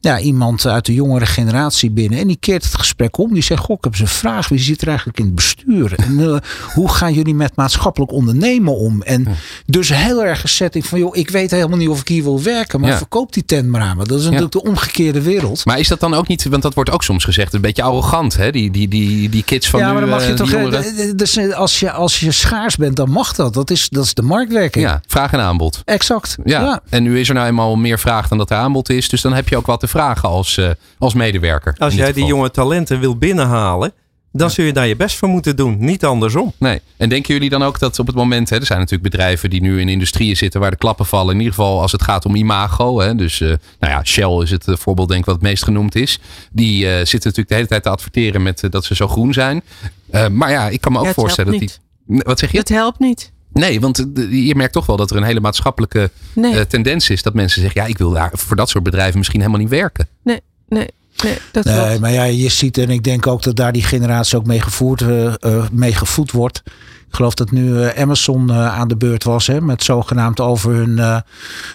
ja, 0.00 0.18
iemand 0.18 0.66
uit 0.66 0.86
de 0.86 0.94
jongere 0.94 1.26
generatie 1.26 1.90
binnen. 1.90 2.18
En 2.18 2.26
die 2.26 2.36
keert 2.40 2.64
het 2.64 2.74
gesprek 2.74 3.18
om. 3.18 3.32
Die 3.34 3.42
zegt, 3.42 3.62
goh, 3.62 3.76
ik 3.76 3.84
heb 3.84 3.92
eens 3.92 4.00
een 4.02 4.08
vraag. 4.08 4.48
Wie 4.48 4.58
zit 4.58 4.80
er 4.82 4.88
eigenlijk 4.88 5.18
in 5.18 5.24
het 5.24 5.34
bestuur? 5.34 5.92
En 5.96 6.20
eh, 6.20 6.36
hoe 6.74 6.88
gaan 6.90 7.12
jullie 7.12 7.34
met 7.34 7.56
maatschappelijk 7.56 8.12
ondernemen 8.12 8.76
om? 8.76 9.02
En 9.02 9.26
dus 9.66 9.88
heel 9.94 10.24
erg 10.24 10.42
een 10.42 10.48
setting 10.48 10.86
van, 10.86 10.98
joh, 10.98 11.16
ik 11.16 11.30
weet 11.30 11.50
helemaal 11.50 11.78
niet 11.78 11.88
of 11.88 12.00
ik 12.00 12.08
hier 12.08 12.22
wil 12.22 12.42
werken. 12.42 12.80
Maar 12.80 12.90
Ja. 12.90 12.96
verkoop 12.96 13.32
die 13.32 13.44
tent 13.44 13.68
maar 13.68 13.80
aan 13.80 13.96
me. 13.96 14.04
Dat 14.04 14.18
is 14.18 14.24
natuurlijk 14.24 14.52
de 14.52 14.62
omgekeerde 14.62 15.22
wereld. 15.22 15.64
Maar 15.64 15.78
is 15.78 15.88
dat 15.88 16.00
dan 16.00 16.14
ook 16.14 16.28
niet, 16.28 16.44
want 16.44 16.62
dat 16.62 16.74
wordt 16.74 16.90
ook 16.90 17.02
soms 17.04 17.24
gezegd, 17.24 17.54
een 17.54 17.60
beetje 17.60 17.82
arrogant, 17.82 18.36
hè? 18.36 18.50
Die, 18.50 18.70
die, 18.70 18.88
die, 18.88 19.28
die 19.28 19.42
kids 19.42 19.68
van 19.70 19.80
ja, 19.80 19.86
nu, 19.86 19.92
maar 19.92 20.00
dan 20.00 20.10
mag 20.10 20.22
je 20.24 20.30
eh, 20.30 20.36
toch. 20.36 20.52
eh, 20.52 21.12
Dus 21.16 21.38
als 21.52 21.80
je, 21.80 21.90
als 21.92 22.20
je 22.20 22.30
schaars 22.32 22.76
bent, 22.76 22.96
dan 22.96 23.10
mag 23.10 23.34
dat. 23.34 23.54
Dat 23.54 23.70
is, 23.70 23.88
dat 23.88 24.04
is 24.04 24.14
de 24.14 24.22
marktwerking. 24.22 24.84
Ja, 24.84 25.00
vraag 25.06 25.32
en 25.32 25.40
aanbod. 25.40 25.82
Exact. 25.84 26.36
Ja. 26.44 26.60
ja. 26.60 26.80
en 26.88 27.02
nu 27.02 27.20
is 27.20 27.28
er 27.28 27.34
nou 27.34 27.46
eenmaal 27.46 27.76
meer 27.76 27.98
vraag 27.98 28.28
dan 28.28 28.38
dat 28.38 28.50
er 28.50 28.56
aanbod 28.56 28.88
is. 28.90 29.08
Dus 29.08 29.20
dan 29.20 29.32
heb 29.32 29.48
je 29.48 29.56
ook 29.56 29.66
wat 29.66 29.80
te 29.80 29.87
vragen 29.88 30.28
als, 30.28 30.56
eh, 30.56 30.70
als 30.98 31.14
medewerker. 31.14 31.74
Als 31.78 31.94
jij 31.94 32.12
die 32.12 32.24
jonge 32.24 32.50
talenten 32.50 33.00
wil 33.00 33.16
binnenhalen, 33.16 33.92
dan 34.32 34.50
zul 34.50 34.64
je 34.64 34.72
daar 34.72 34.86
je 34.86 34.96
best 34.96 35.16
voor 35.16 35.28
moeten 35.28 35.56
doen. 35.56 35.76
Niet 35.78 36.04
andersom. 36.04 36.52
Nee. 36.58 36.80
En 36.96 37.08
denken 37.08 37.34
jullie 37.34 37.50
dan 37.50 37.62
ook 37.62 37.78
dat 37.78 37.98
op 37.98 38.06
het 38.06 38.16
moment, 38.16 38.50
hè, 38.50 38.56
er 38.56 38.66
zijn 38.66 38.78
natuurlijk 38.78 39.10
bedrijven 39.10 39.50
die 39.50 39.60
nu 39.60 39.80
in 39.80 39.88
industrieën 39.88 40.36
zitten 40.36 40.60
waar 40.60 40.70
de 40.70 40.76
klappen 40.76 41.06
vallen. 41.06 41.32
In 41.32 41.38
ieder 41.38 41.54
geval 41.54 41.80
als 41.80 41.92
het 41.92 42.02
gaat 42.02 42.24
om 42.24 42.34
imago. 42.34 43.00
Hè, 43.00 43.14
dus 43.14 43.40
eh, 43.40 43.48
nou 43.78 43.92
ja, 43.92 44.04
Shell 44.04 44.42
is 44.42 44.50
het 44.50 44.68
eh, 44.68 44.76
voorbeeld 44.76 45.08
denk 45.08 45.20
ik 45.20 45.26
wat 45.26 45.34
het 45.34 45.44
meest 45.44 45.64
genoemd 45.64 45.94
is. 45.94 46.18
Die 46.52 46.86
eh, 46.86 46.96
zitten 46.96 47.18
natuurlijk 47.18 47.48
de 47.48 47.54
hele 47.54 47.66
tijd 47.66 47.82
te 47.82 47.88
adverteren 47.88 48.42
met 48.42 48.66
dat 48.70 48.84
ze 48.84 48.94
zo 48.94 49.08
groen 49.08 49.32
zijn. 49.32 49.62
Eh, 50.10 50.28
maar 50.28 50.50
ja, 50.50 50.68
ik 50.68 50.80
kan 50.80 50.92
me 50.92 50.98
ook 50.98 51.04
Ja, 51.04 51.10
het 51.10 51.20
voorstellen 51.20 51.50
dat 51.50 51.60
die... 51.60 51.70
Nee, 52.06 52.22
Wat 52.24 52.38
zeg 52.38 52.52
je? 52.52 52.58
Het 52.58 52.68
helpt 52.68 52.98
niet. 52.98 53.32
Nee, 53.52 53.80
want 53.80 54.06
je 54.30 54.54
merkt 54.56 54.72
toch 54.72 54.86
wel 54.86 54.96
dat 54.96 55.10
er 55.10 55.16
een 55.16 55.22
hele 55.22 55.40
maatschappelijke 55.40 56.10
Nee, 56.34 56.54
eh, 56.58 56.60
tendens 56.60 57.10
is. 57.10 57.22
Dat 57.22 57.34
mensen 57.34 57.62
zeggen, 57.62 57.82
ja, 57.82 57.88
ik 57.88 57.98
wil 57.98 58.10
daar 58.10 58.30
voor 58.32 58.56
dat 58.56 58.68
soort 58.68 58.84
bedrijven 58.84 59.18
misschien 59.18 59.40
helemaal 59.40 59.60
niet 59.60 59.70
werken. 59.70 60.08
nee, 60.22 60.40
nee, 60.68 60.88
nee, 61.22 61.38
dat 61.52 61.64
Nee, 61.64 61.98
maar 61.98 62.12
ja, 62.12 62.24
je 62.24 62.48
ziet, 62.48 62.78
en 62.78 62.90
ik 62.90 63.04
denk 63.04 63.26
ook 63.26 63.42
dat 63.42 63.56
daar 63.56 63.72
die 63.72 63.82
generatie 63.82 64.38
ook 64.38 64.46
mee, 64.46 64.60
gevoerd, 64.60 65.00
eh, 65.00 65.26
eh, 65.26 65.64
mee 65.72 65.94
gevoed 65.94 66.30
wordt. 66.30 66.62
Ik 67.08 67.14
geloof 67.14 67.34
dat 67.34 67.50
nu 67.50 67.82
eh, 67.82 68.02
Amazon 68.02 68.50
eh, 68.50 68.78
aan 68.78 68.88
de 68.88 68.96
beurt 68.96 69.24
was, 69.24 69.46
hè, 69.46 69.60
met 69.60 69.84
zogenaamd 69.84 70.40
over 70.40 70.72
hun 70.72 70.98
eh, 70.98 71.18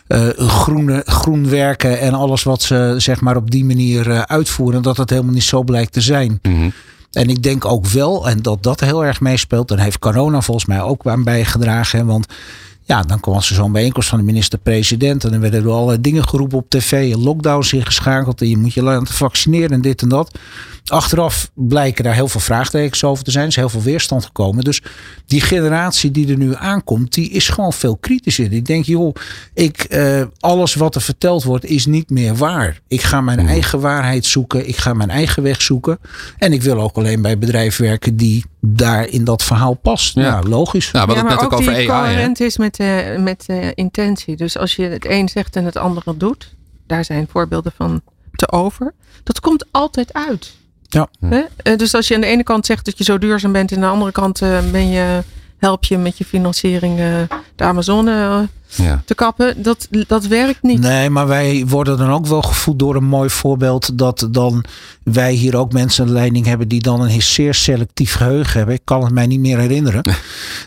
eh, 0.07 0.37
groene, 0.37 1.01
groen 1.05 1.49
werken 1.49 1.99
en 1.99 2.13
alles 2.13 2.43
wat 2.43 2.61
ze 2.61 2.95
zeg 2.97 3.21
maar 3.21 3.35
op 3.35 3.51
die 3.51 3.65
manier 3.65 4.11
eh, 4.11 4.21
uitvoeren. 4.21 4.81
Dat 4.81 4.97
het 4.97 5.09
helemaal 5.09 5.33
niet 5.33 5.43
zo 5.43 5.63
blijkt 5.63 5.93
te 5.93 6.01
zijn. 6.01 6.39
Mhm. 6.41 6.69
En 7.13 7.29
ik 7.29 7.43
denk 7.43 7.65
ook 7.65 7.85
wel, 7.85 8.29
en 8.29 8.41
dat 8.41 8.63
dat 8.63 8.79
heel 8.79 9.05
erg 9.05 9.21
meespeelt, 9.21 9.67
dan 9.67 9.77
heeft 9.77 9.99
corona 9.99 10.41
volgens 10.41 10.65
mij 10.65 10.81
ook 10.81 11.07
aan 11.07 11.23
bijgedragen. 11.23 12.05
Want 12.05 12.27
ja, 12.83 13.01
dan 13.01 13.19
kwam 13.19 13.35
er 13.35 13.43
zo'n 13.43 13.71
bijeenkomst 13.71 14.09
van 14.09 14.17
de 14.17 14.23
minister-president. 14.23 15.23
En 15.23 15.31
dan 15.31 15.39
werden 15.39 15.63
er 15.63 15.69
allerlei 15.69 16.01
dingen 16.01 16.27
geroepen 16.27 16.57
op 16.57 16.69
tv. 16.69 17.15
Lockdowns 17.15 17.73
ingeschakeld. 17.73 18.41
En 18.41 18.49
je 18.49 18.57
moet 18.57 18.73
je 18.73 18.83
laten 18.83 19.07
vaccineren 19.07 19.71
en 19.71 19.81
dit 19.81 20.01
en 20.01 20.09
dat. 20.09 20.39
Achteraf 20.85 21.51
blijken 21.53 22.03
daar 22.03 22.13
heel 22.13 22.27
veel 22.27 22.39
vraagtekens 22.39 23.03
over 23.03 23.23
te 23.23 23.31
zijn. 23.31 23.43
Er 23.43 23.49
is 23.49 23.55
heel 23.55 23.69
veel 23.69 23.81
weerstand 23.81 24.25
gekomen. 24.25 24.63
Dus 24.63 24.81
die 25.25 25.41
generatie 25.41 26.11
die 26.11 26.27
er 26.27 26.37
nu 26.37 26.55
aankomt, 26.55 27.13
die 27.13 27.29
is 27.29 27.49
gewoon 27.49 27.73
veel 27.73 27.97
kritischer. 27.97 28.49
Die 28.49 28.61
denkt, 28.61 28.87
joh, 28.87 29.15
ik, 29.53 29.83
eh, 29.83 30.23
alles 30.39 30.73
wat 30.73 30.95
er 30.95 31.01
verteld 31.01 31.43
wordt 31.43 31.65
is 31.65 31.85
niet 31.85 32.09
meer 32.09 32.35
waar. 32.35 32.79
Ik 32.87 33.01
ga 33.01 33.21
mijn 33.21 33.47
eigen 33.47 33.79
waarheid 33.79 34.25
zoeken. 34.25 34.67
Ik 34.67 34.77
ga 34.77 34.93
mijn 34.93 35.09
eigen 35.09 35.43
weg 35.43 35.61
zoeken. 35.61 35.99
En 36.37 36.53
ik 36.53 36.61
wil 36.61 36.81
ook 36.81 36.97
alleen 36.97 37.21
bij 37.21 37.37
bedrijven 37.37 37.83
werken 37.83 38.15
die 38.15 38.45
daar 38.59 39.07
in 39.07 39.23
dat 39.23 39.43
verhaal 39.43 39.73
past. 39.73 40.15
Ja. 40.15 40.41
Logisch. 40.41 40.91
Nou, 40.91 41.07
we 41.07 41.13
ja, 41.13 41.21
maar 41.21 41.31
net 41.31 41.39
ook 41.39 41.53
ook 41.53 41.59
over 41.59 41.73
die 41.73 41.91
AI. 41.91 42.01
Hè? 42.01 42.13
coherent 42.13 42.39
is 42.39 42.57
met, 42.57 42.75
de 42.75 43.15
met 43.19 43.43
de 43.45 43.71
intentie. 43.75 44.35
Dus 44.35 44.57
als 44.57 44.75
je 44.75 44.83
het 44.83 45.05
een 45.05 45.29
zegt 45.29 45.55
en 45.55 45.65
het 45.65 45.77
andere 45.77 46.17
doet, 46.17 46.55
daar 46.87 47.05
zijn 47.05 47.27
voorbeelden 47.31 47.71
van 47.75 48.01
te 48.35 48.51
over. 48.51 48.93
Dat 49.23 49.39
komt 49.39 49.65
altijd 49.71 50.13
uit. 50.13 50.61
Ja. 50.93 51.07
Eh, 51.57 51.77
Dus 51.77 51.95
als 51.95 52.07
je 52.07 52.15
aan 52.15 52.21
de 52.21 52.27
ene 52.27 52.43
kant 52.43 52.65
zegt 52.65 52.85
dat 52.85 52.97
je 52.97 53.03
zo 53.03 53.17
duurzaam 53.17 53.51
bent, 53.51 53.71
en 53.71 53.77
aan 53.77 53.83
de 53.83 53.87
andere 53.87 54.11
kant 54.11 54.41
eh, 54.41 54.59
ben 54.71 54.89
je, 54.89 55.21
help 55.57 55.83
je 55.83 55.97
met 55.97 56.17
je 56.17 56.25
financiering 56.25 56.99
eh, 56.99 57.05
de 57.55 57.63
Amazone 57.63 58.11
eh, 58.11 58.85
Ja. 58.85 59.01
te 59.05 59.15
kappen, 59.15 59.63
dat, 59.63 59.87
dat 60.07 60.25
werkt 60.25 60.61
niet. 60.63 60.79
Nee, 60.79 61.09
maar 61.09 61.27
wij 61.27 61.63
worden 61.67 61.97
dan 61.97 62.09
ook 62.11 62.25
wel 62.27 62.41
gevoed 62.41 62.79
door 62.79 62.95
een 62.95 63.03
mooi 63.03 63.29
voorbeeld. 63.29 63.97
Dat 63.97 64.27
dan 64.31 64.63
wij 65.03 65.33
hier 65.33 65.55
ook 65.57 65.71
mensen 65.73 66.05
de 66.05 66.11
leiding 66.11 66.45
hebben 66.45 66.67
die 66.67 66.81
dan 66.81 67.01
een 67.01 67.21
zeer 67.21 67.53
selectief 67.53 68.13
geheugen 68.13 68.57
hebben. 68.57 68.75
Ik 68.75 68.81
kan 68.83 69.03
het 69.03 69.13
mij 69.13 69.27
niet 69.27 69.39
meer 69.39 69.57
herinneren. 69.59 70.01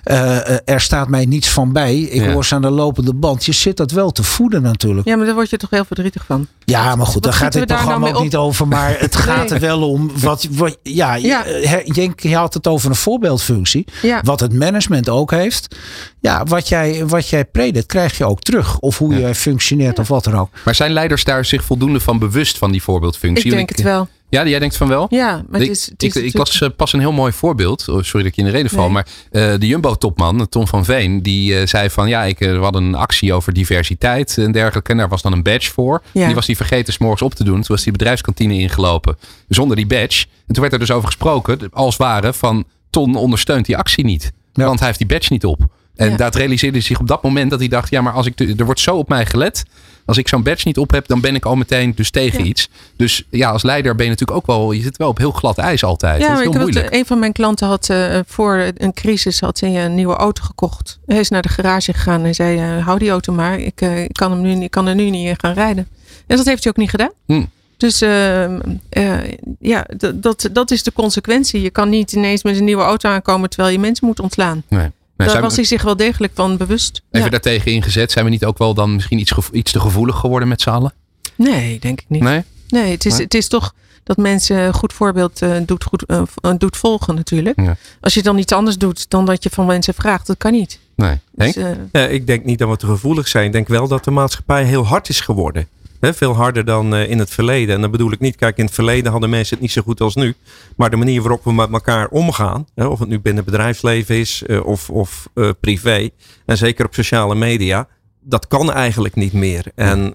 Eh, 0.02 0.48
eh, 0.50 0.58
er 0.64 0.80
staat 0.80 1.08
mij 1.08 1.24
niets 1.24 1.48
van 1.48 1.72
bij. 1.72 1.98
Ik 2.00 2.24
Ja. 2.24 2.32
hoor 2.32 2.44
ze 2.44 2.54
aan 2.54 2.62
de 2.62 2.70
lopende 2.70 3.14
band. 3.14 3.44
Je 3.44 3.52
zit 3.52 3.76
dat 3.76 3.90
wel 3.90 4.10
te 4.12 4.22
voeden 4.22 4.62
natuurlijk. 4.62 5.06
Ja, 5.08 5.16
maar 5.16 5.26
daar 5.26 5.34
word 5.34 5.50
je 5.50 5.56
toch 5.56 5.70
heel 5.70 5.84
verdrietig 5.84 6.24
van. 6.26 6.46
Ja, 6.64 6.96
maar 6.96 7.06
goed, 7.06 7.14
Wat 7.14 7.22
daar 7.22 7.32
gaat 7.32 7.52
dit 7.52 7.66
programma 7.66 8.06
nou 8.06 8.16
ook 8.16 8.22
niet 8.22 8.36
over. 8.36 8.68
Maar 8.68 8.94
het 8.98 9.16
gaat 9.26 9.50
er 9.50 9.60
wel 9.60 9.90
om. 9.90 10.10
Wat, 10.20 10.46
wat, 10.50 10.78
ja, 10.82 11.14
Ja. 11.14 11.44
je- 11.46 11.82
Jenk, 11.92 12.20
je 12.20 12.36
had 12.36 12.54
het 12.54 12.66
over 12.66 12.90
een 12.90 12.96
voorbeeldfunctie. 12.96 13.84
Ja. 14.02 14.20
Wat 14.24 14.40
het 14.40 14.52
management 14.52 15.08
ook 15.08 15.30
heeft. 15.30 15.76
Ja, 16.20 16.44
wat 16.44 16.68
jij, 16.68 16.75
wat 17.06 17.28
jij 17.28 17.44
predikt, 17.44 17.86
krijg 17.86 18.18
je 18.18 18.24
ook 18.24 18.40
terug. 18.40 18.78
Of 18.78 18.98
hoe 18.98 19.12
Ja. 19.14 19.18
jij 19.20 19.34
functioneert 19.34 19.98
of 19.98 20.08
wat 20.08 20.24
dan 20.24 20.34
ook. 20.34 20.50
Maar 20.64 20.74
zijn 20.74 20.92
leiders 20.92 21.24
daar 21.24 21.44
zich 21.44 21.64
voldoende 21.64 22.00
van 22.00 22.18
bewust 22.18 22.58
van 22.58 22.70
die 22.72 22.82
voorbeeldfunctie? 22.82 23.44
Ik 23.50 23.56
denk 23.56 23.68
het 23.68 23.82
wel. 23.82 24.08
Ja, 24.28 24.46
jij 24.46 24.58
denkt 24.58 24.76
van 24.76 24.88
wel? 24.88 25.06
Ja, 25.10 25.44
maar 25.48 25.60
ik, 25.60 25.68
het 25.68 25.76
is, 25.76 25.84
het 25.84 26.02
ik, 26.02 26.08
is 26.08 26.16
ik 26.16 26.22
natuurlijk- 26.22 26.36
las 26.60 26.60
eh, 26.60 26.76
pas 26.76 26.92
een 26.92 27.00
heel 27.00 27.12
mooi 27.12 27.32
voorbeeld. 27.32 27.88
Oh, 27.88 28.02
sorry 28.02 28.18
dat 28.22 28.26
ik 28.26 28.34
je 28.34 28.40
in 28.40 28.46
de 28.46 28.52
reden 28.52 28.70
val. 28.70 28.84
Nee. 28.84 28.92
Maar 28.92 29.06
eh, 29.30 29.58
de 29.58 29.66
Jumbo-topman, 29.66 30.48
Tom 30.48 30.66
van 30.66 30.84
Veen, 30.84 31.22
die 31.22 31.58
eh, 31.58 31.66
zei 31.66 31.90
van 31.90 32.08
ja, 32.08 32.22
ik 32.24 32.38
we 32.38 32.56
hadden 32.56 32.84
een 32.84 32.94
actie 32.94 33.32
over 33.32 33.52
diversiteit 33.52 34.38
en 34.38 34.52
dergelijke. 34.52 34.90
En 34.90 34.96
daar 34.98 35.08
was 35.08 35.22
dan 35.22 35.32
een 35.32 35.42
badge 35.42 35.70
voor. 35.70 36.02
Ja. 36.12 36.26
Die 36.26 36.34
was 36.34 36.46
hij 36.46 36.56
vergeten 36.56 36.92
's 36.92 36.98
morgens 36.98 37.22
op 37.22 37.34
te 37.34 37.44
doen. 37.44 37.54
Toen 37.54 37.64
was 37.76 37.82
die 37.82 37.92
bedrijfskantine 37.92 38.54
ingelopen 38.54 39.16
zonder 39.48 39.76
die 39.76 39.86
badge. 39.86 40.26
En 40.46 40.52
toen 40.54 40.60
werd 40.60 40.72
er 40.72 40.78
dus 40.78 40.90
over 40.90 41.06
gesproken, 41.06 41.58
als 41.72 41.96
ware 41.96 42.32
van 42.32 42.64
Ton 42.90 43.14
ondersteunt 43.14 43.66
die 43.66 43.76
actie 43.76 44.04
niet. 44.04 44.32
Ja. 44.52 44.64
Want 44.64 44.78
hij 44.78 44.86
heeft 44.88 44.98
die 45.00 45.08
badge 45.08 45.32
niet 45.32 45.44
op. 45.44 45.60
En 45.96 46.10
Ja. 46.10 46.16
dat 46.16 46.34
realiseerde 46.34 46.76
hij 46.76 46.86
zich 46.86 47.00
op 47.00 47.08
dat 47.08 47.22
moment 47.22 47.50
dat 47.50 47.58
hij 47.58 47.68
dacht, 47.68 47.90
ja, 47.90 48.00
maar 48.00 48.12
als 48.12 48.26
ik 48.26 48.40
er 48.58 48.64
wordt 48.64 48.80
zo 48.80 48.96
op 48.96 49.08
mij 49.08 49.26
gelet. 49.26 49.64
Als 50.04 50.16
ik 50.18 50.28
zo'n 50.28 50.42
badge 50.42 50.62
niet 50.66 50.78
op 50.78 50.90
heb, 50.90 51.06
dan 51.06 51.20
ben 51.20 51.34
ik 51.34 51.44
al 51.44 51.56
meteen 51.56 51.92
dus 51.94 52.10
tegen 52.10 52.38
Ja. 52.38 52.44
iets. 52.44 52.68
Dus 52.96 53.24
ja, 53.30 53.50
als 53.50 53.62
leider 53.62 53.94
ben 53.94 54.04
je 54.04 54.10
natuurlijk 54.10 54.38
ook 54.38 54.46
wel, 54.46 54.72
je 54.72 54.82
zit 54.82 54.96
wel 54.96 55.08
op 55.08 55.18
heel 55.18 55.30
glad 55.30 55.58
ijs 55.58 55.84
altijd. 55.84 56.20
Ja, 56.20 56.28
dat 56.28 56.38
is 56.38 56.46
ik 56.46 56.52
heel 56.52 56.60
het, 56.60 56.70
moeilijk. 56.72 56.94
een 56.94 57.06
van 57.06 57.18
mijn 57.18 57.32
klanten 57.32 57.66
had 57.66 57.88
eh, 57.90 58.18
voor 58.26 58.72
een 58.76 58.92
crisis 58.92 59.40
had 59.40 59.60
hij 59.60 59.84
een 59.84 59.94
nieuwe 59.94 60.14
auto 60.14 60.42
gekocht. 60.44 60.98
Hij 61.06 61.18
is 61.18 61.28
naar 61.28 61.42
de 61.42 61.48
garage 61.48 61.92
gegaan 61.92 62.24
en 62.24 62.34
zei: 62.34 62.58
eh, 62.78 62.84
hou 62.86 62.98
die 62.98 63.10
auto 63.10 63.32
maar, 63.32 63.58
ik, 63.58 63.80
eh, 63.80 64.02
ik, 64.02 64.12
kan 64.12 64.30
hem 64.30 64.40
nu, 64.40 64.54
niet- 64.54 64.62
ik 64.64 64.70
kan 64.70 64.86
er 64.86 64.94
nu 64.94 65.10
niet 65.10 65.28
in 65.28 65.34
gaan 65.40 65.54
rijden. 65.54 65.88
En 66.26 66.36
dat 66.36 66.46
heeft 66.46 66.62
hij 66.62 66.72
ook 66.72 66.78
niet 66.78 66.90
gedaan. 66.90 67.10
Hm. 67.26 67.44
Dus 67.76 68.00
eh, 68.00 68.44
eh, 68.88 69.32
ja, 69.60 69.86
dat, 70.14 70.48
dat 70.52 70.70
is 70.70 70.82
de 70.82 70.92
consequentie. 70.92 71.60
Je 71.62 71.70
kan 71.70 71.88
niet 71.88 72.12
ineens 72.12 72.42
met 72.42 72.56
een 72.56 72.64
nieuwe 72.64 72.82
auto 72.82 73.08
aankomen 73.08 73.50
terwijl 73.50 73.72
je 73.72 73.78
mensen 73.80 74.06
moet 74.06 74.20
ontslaan. 74.20 74.62
Nee. 74.68 74.90
Daar 75.16 75.34
we 75.36 75.40
was 75.40 75.56
hij 75.56 75.64
zich 75.64 75.82
wel 75.82 75.96
degelijk 75.96 76.32
van 76.34 76.56
bewust. 76.56 77.02
even 77.10 77.24
Ja. 77.24 77.30
daartegen 77.30 77.72
ingezet. 77.72 78.12
Zijn 78.12 78.24
we 78.24 78.30
niet 78.30 78.44
ook 78.44 78.58
wel 78.58 78.74
dan 78.74 78.94
misschien 78.94 79.18
iets, 79.18 79.30
gevo- 79.30 79.52
iets 79.52 79.72
te 79.72 79.80
gevoelig 79.80 80.16
geworden 80.16 80.48
met 80.48 80.60
z'n 80.60 80.68
allen? 80.70 80.92
Nee, 81.34 81.78
denk 81.78 82.00
ik 82.00 82.06
niet. 82.08 82.22
Nee? 82.22 82.42
Nee, 82.68 82.90
het 82.90 83.06
is, 83.06 83.12
Nee? 83.12 83.22
het 83.22 83.34
is 83.34 83.48
toch 83.48 83.74
dat 84.04 84.16
mensen 84.16 84.56
een 84.58 84.72
goed 84.74 84.92
voorbeeld 84.92 85.42
eh, 85.42 85.56
doet, 85.66 85.84
goed, 85.84 86.02
eh, 86.06 86.22
v- 86.24 86.50
doet 86.58 86.76
volgen 86.76 87.14
natuurlijk. 87.14 87.60
Ja. 87.60 87.76
Als 88.00 88.14
je 88.14 88.22
dan 88.22 88.38
iets 88.38 88.52
anders 88.52 88.78
doet 88.78 89.10
dan 89.10 89.24
dat 89.26 89.42
je 89.42 89.50
van 89.50 89.66
mensen 89.66 89.94
vraagt, 89.94 90.26
dat 90.26 90.36
kan 90.36 90.52
niet. 90.52 90.78
Nee. 90.96 91.18
Dus, 91.32 91.56
eh, 91.56 91.70
Ja, 91.92 92.06
ik 92.06 92.26
denk 92.26 92.44
niet 92.44 92.58
dat 92.58 92.68
we 92.68 92.76
te 92.76 92.86
gevoelig 92.86 93.28
zijn. 93.28 93.46
Ik 93.46 93.52
denk 93.52 93.68
wel 93.68 93.88
dat 93.88 94.04
de 94.04 94.10
maatschappij 94.10 94.64
heel 94.64 94.86
hard 94.86 95.08
is 95.08 95.20
geworden. 95.20 95.68
Veel 96.14 96.34
harder 96.34 96.64
dan 96.64 96.94
eh, 96.94 97.10
in 97.10 97.18
het 97.18 97.30
verleden. 97.30 97.74
En 97.74 97.80
dan 97.80 97.90
bedoel 97.90 98.12
ik 98.12 98.20
niet, 98.20 98.36
kijk, 98.36 98.56
in 98.56 98.64
het 98.64 98.74
verleden 98.74 99.10
hadden 99.10 99.30
mensen 99.30 99.54
het 99.54 99.62
niet 99.62 99.72
zo 99.72 99.82
goed 99.82 100.00
als 100.00 100.14
nu. 100.14 100.34
Maar 100.76 100.90
de 100.90 100.96
manier 100.96 101.22
waarop 101.22 101.44
we 101.44 101.52
met 101.52 101.72
elkaar 101.72 102.08
omgaan, 102.08 102.66
of 102.74 102.98
het 102.98 103.08
nu 103.08 103.20
binnen 103.20 103.44
bedrijfsleven 103.44 104.14
is 104.16 104.42
eh, 104.42 104.66
of, 104.66 104.90
of 104.90 105.28
eh, 105.34 105.50
privé, 105.60 106.10
en 106.46 106.56
zeker 106.56 106.84
op 106.84 106.94
sociale 106.94 107.34
media, 107.34 107.88
dat 108.20 108.46
kan 108.46 108.72
eigenlijk 108.72 109.14
niet 109.14 109.32
meer. 109.32 109.64
En 109.74 110.14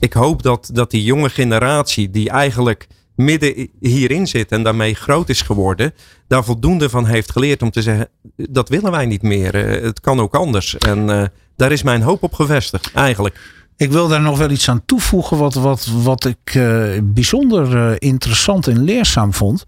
ik 0.00 0.12
hoop 0.12 0.42
dat, 0.42 0.70
dat 0.72 0.90
die 0.90 1.04
jonge 1.04 1.30
generatie, 1.30 2.10
die 2.10 2.30
eigenlijk 2.30 2.86
midden 3.16 3.68
hierin 3.80 4.26
zit 4.26 4.52
en 4.52 4.62
daarmee 4.62 4.94
groot 4.94 5.28
is 5.28 5.42
geworden, 5.42 5.94
daar 6.28 6.44
voldoende 6.44 6.90
van 6.90 7.06
heeft 7.06 7.30
geleerd 7.30 7.62
om 7.62 7.70
te 7.70 7.82
zeggen, 7.82 8.08
dat 8.36 8.68
willen 8.68 8.90
wij 8.90 9.06
niet 9.06 9.22
meer. 9.22 9.54
Het 9.82 10.00
kan 10.00 10.20
ook 10.20 10.34
anders. 10.34 10.76
En 10.78 11.30
daar 11.56 11.72
is 11.72 11.82
mijn 11.82 12.02
hoop 12.02 12.22
op 12.22 12.34
gevestigd, 12.34 12.92
eigenlijk. 12.92 13.38
Ik 13.80 13.92
wil 13.92 14.08
daar 14.08 14.20
nog 14.20 14.38
wel 14.38 14.50
iets 14.50 14.68
aan 14.68 14.84
toevoegen 14.84 15.36
wat, 15.36 15.54
wat, 15.54 15.86
wat 16.02 16.24
ik 16.24 16.54
uh, 16.54 16.98
bijzonder 17.02 17.76
uh, 17.76 17.96
interessant 17.98 18.66
en 18.66 18.84
leerzaam 18.84 19.34
vond. 19.34 19.64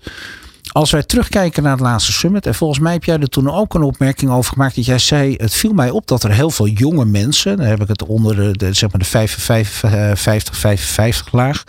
Als 0.73 0.91
wij 0.91 1.03
terugkijken 1.03 1.63
naar 1.63 1.73
het 1.73 1.81
laatste 1.81 2.13
summit, 2.13 2.47
en 2.47 2.55
volgens 2.55 2.79
mij 2.79 2.93
heb 2.93 3.05
jij 3.05 3.19
er 3.19 3.29
toen 3.29 3.51
ook 3.51 3.75
een 3.75 3.83
opmerking 3.83 4.31
over 4.31 4.53
gemaakt, 4.53 4.75
dat 4.75 4.85
jij 4.85 4.99
zei: 4.99 5.35
Het 5.37 5.55
viel 5.55 5.73
mij 5.73 5.91
op 5.91 6.07
dat 6.07 6.23
er 6.23 6.33
heel 6.33 6.51
veel 6.51 6.67
jonge 6.67 7.05
mensen, 7.05 7.57
dan 7.57 7.67
heb 7.67 7.83
ik 7.83 7.89
het 7.89 8.05
onder 8.05 8.59
de, 8.59 8.73
zeg 8.73 8.91
maar 8.91 9.01
de 9.01 9.07
55, 9.07 10.59
55 10.59 11.33
laag, 11.33 11.65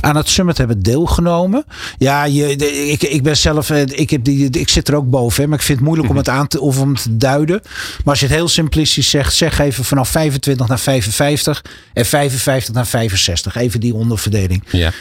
aan 0.00 0.16
het 0.16 0.28
summit 0.28 0.58
hebben 0.58 0.82
deelgenomen. 0.82 1.64
Ja, 1.98 2.24
je, 2.24 2.56
ik, 2.90 3.02
ik 3.02 3.22
ben 3.22 3.36
zelf, 3.36 3.70
eh, 3.70 3.80
ik, 3.80 4.10
heb 4.10 4.24
die, 4.24 4.50
ik 4.50 4.68
zit 4.68 4.88
er 4.88 4.94
ook 4.94 5.10
boven, 5.10 5.42
hè, 5.42 5.48
maar 5.48 5.58
ik 5.58 5.64
vind 5.64 5.78
het 5.78 5.86
moeilijk 5.86 6.10
om 6.10 6.16
het 6.16 6.28
aan 6.28 6.46
te, 6.46 6.60
of 6.60 6.80
om 6.80 6.96
te 6.96 7.16
duiden. 7.16 7.60
Maar 7.64 8.00
als 8.04 8.20
je 8.20 8.26
het 8.26 8.34
heel 8.34 8.48
simplistisch 8.48 9.10
zegt, 9.10 9.34
zeg 9.34 9.58
even 9.58 9.84
vanaf 9.84 10.08
25 10.08 10.68
naar 10.68 10.78
55 10.78 11.64
en 11.92 12.06
55 12.06 12.74
naar 12.74 12.86
65. 12.86 13.56
Even 13.56 13.80
die 13.80 13.94
onderverdeling. 13.94 14.64
Ja 14.70 14.92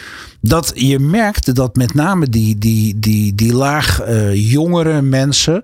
dat 0.42 0.72
je 0.76 1.00
merkte 1.00 1.52
dat 1.52 1.76
met 1.76 1.94
name 1.94 2.30
die, 2.30 2.58
die, 2.58 3.00
die, 3.00 3.36
die 3.36 3.54
laag 3.54 4.08
uh, 4.08 4.52
jongere 4.52 5.02
mensen, 5.02 5.64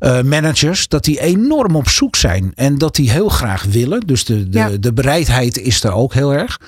uh, 0.00 0.22
managers, 0.22 0.88
dat 0.88 1.04
die 1.04 1.20
enorm 1.20 1.76
op 1.76 1.88
zoek 1.88 2.16
zijn. 2.16 2.52
En 2.54 2.78
dat 2.78 2.94
die 2.94 3.10
heel 3.10 3.28
graag 3.28 3.64
willen. 3.64 4.00
Dus 4.00 4.24
de, 4.24 4.48
de, 4.48 4.58
ja. 4.58 4.70
de 4.80 4.92
bereidheid 4.92 5.58
is 5.58 5.84
er 5.84 5.92
ook 5.92 6.14
heel 6.14 6.32
erg. 6.32 6.60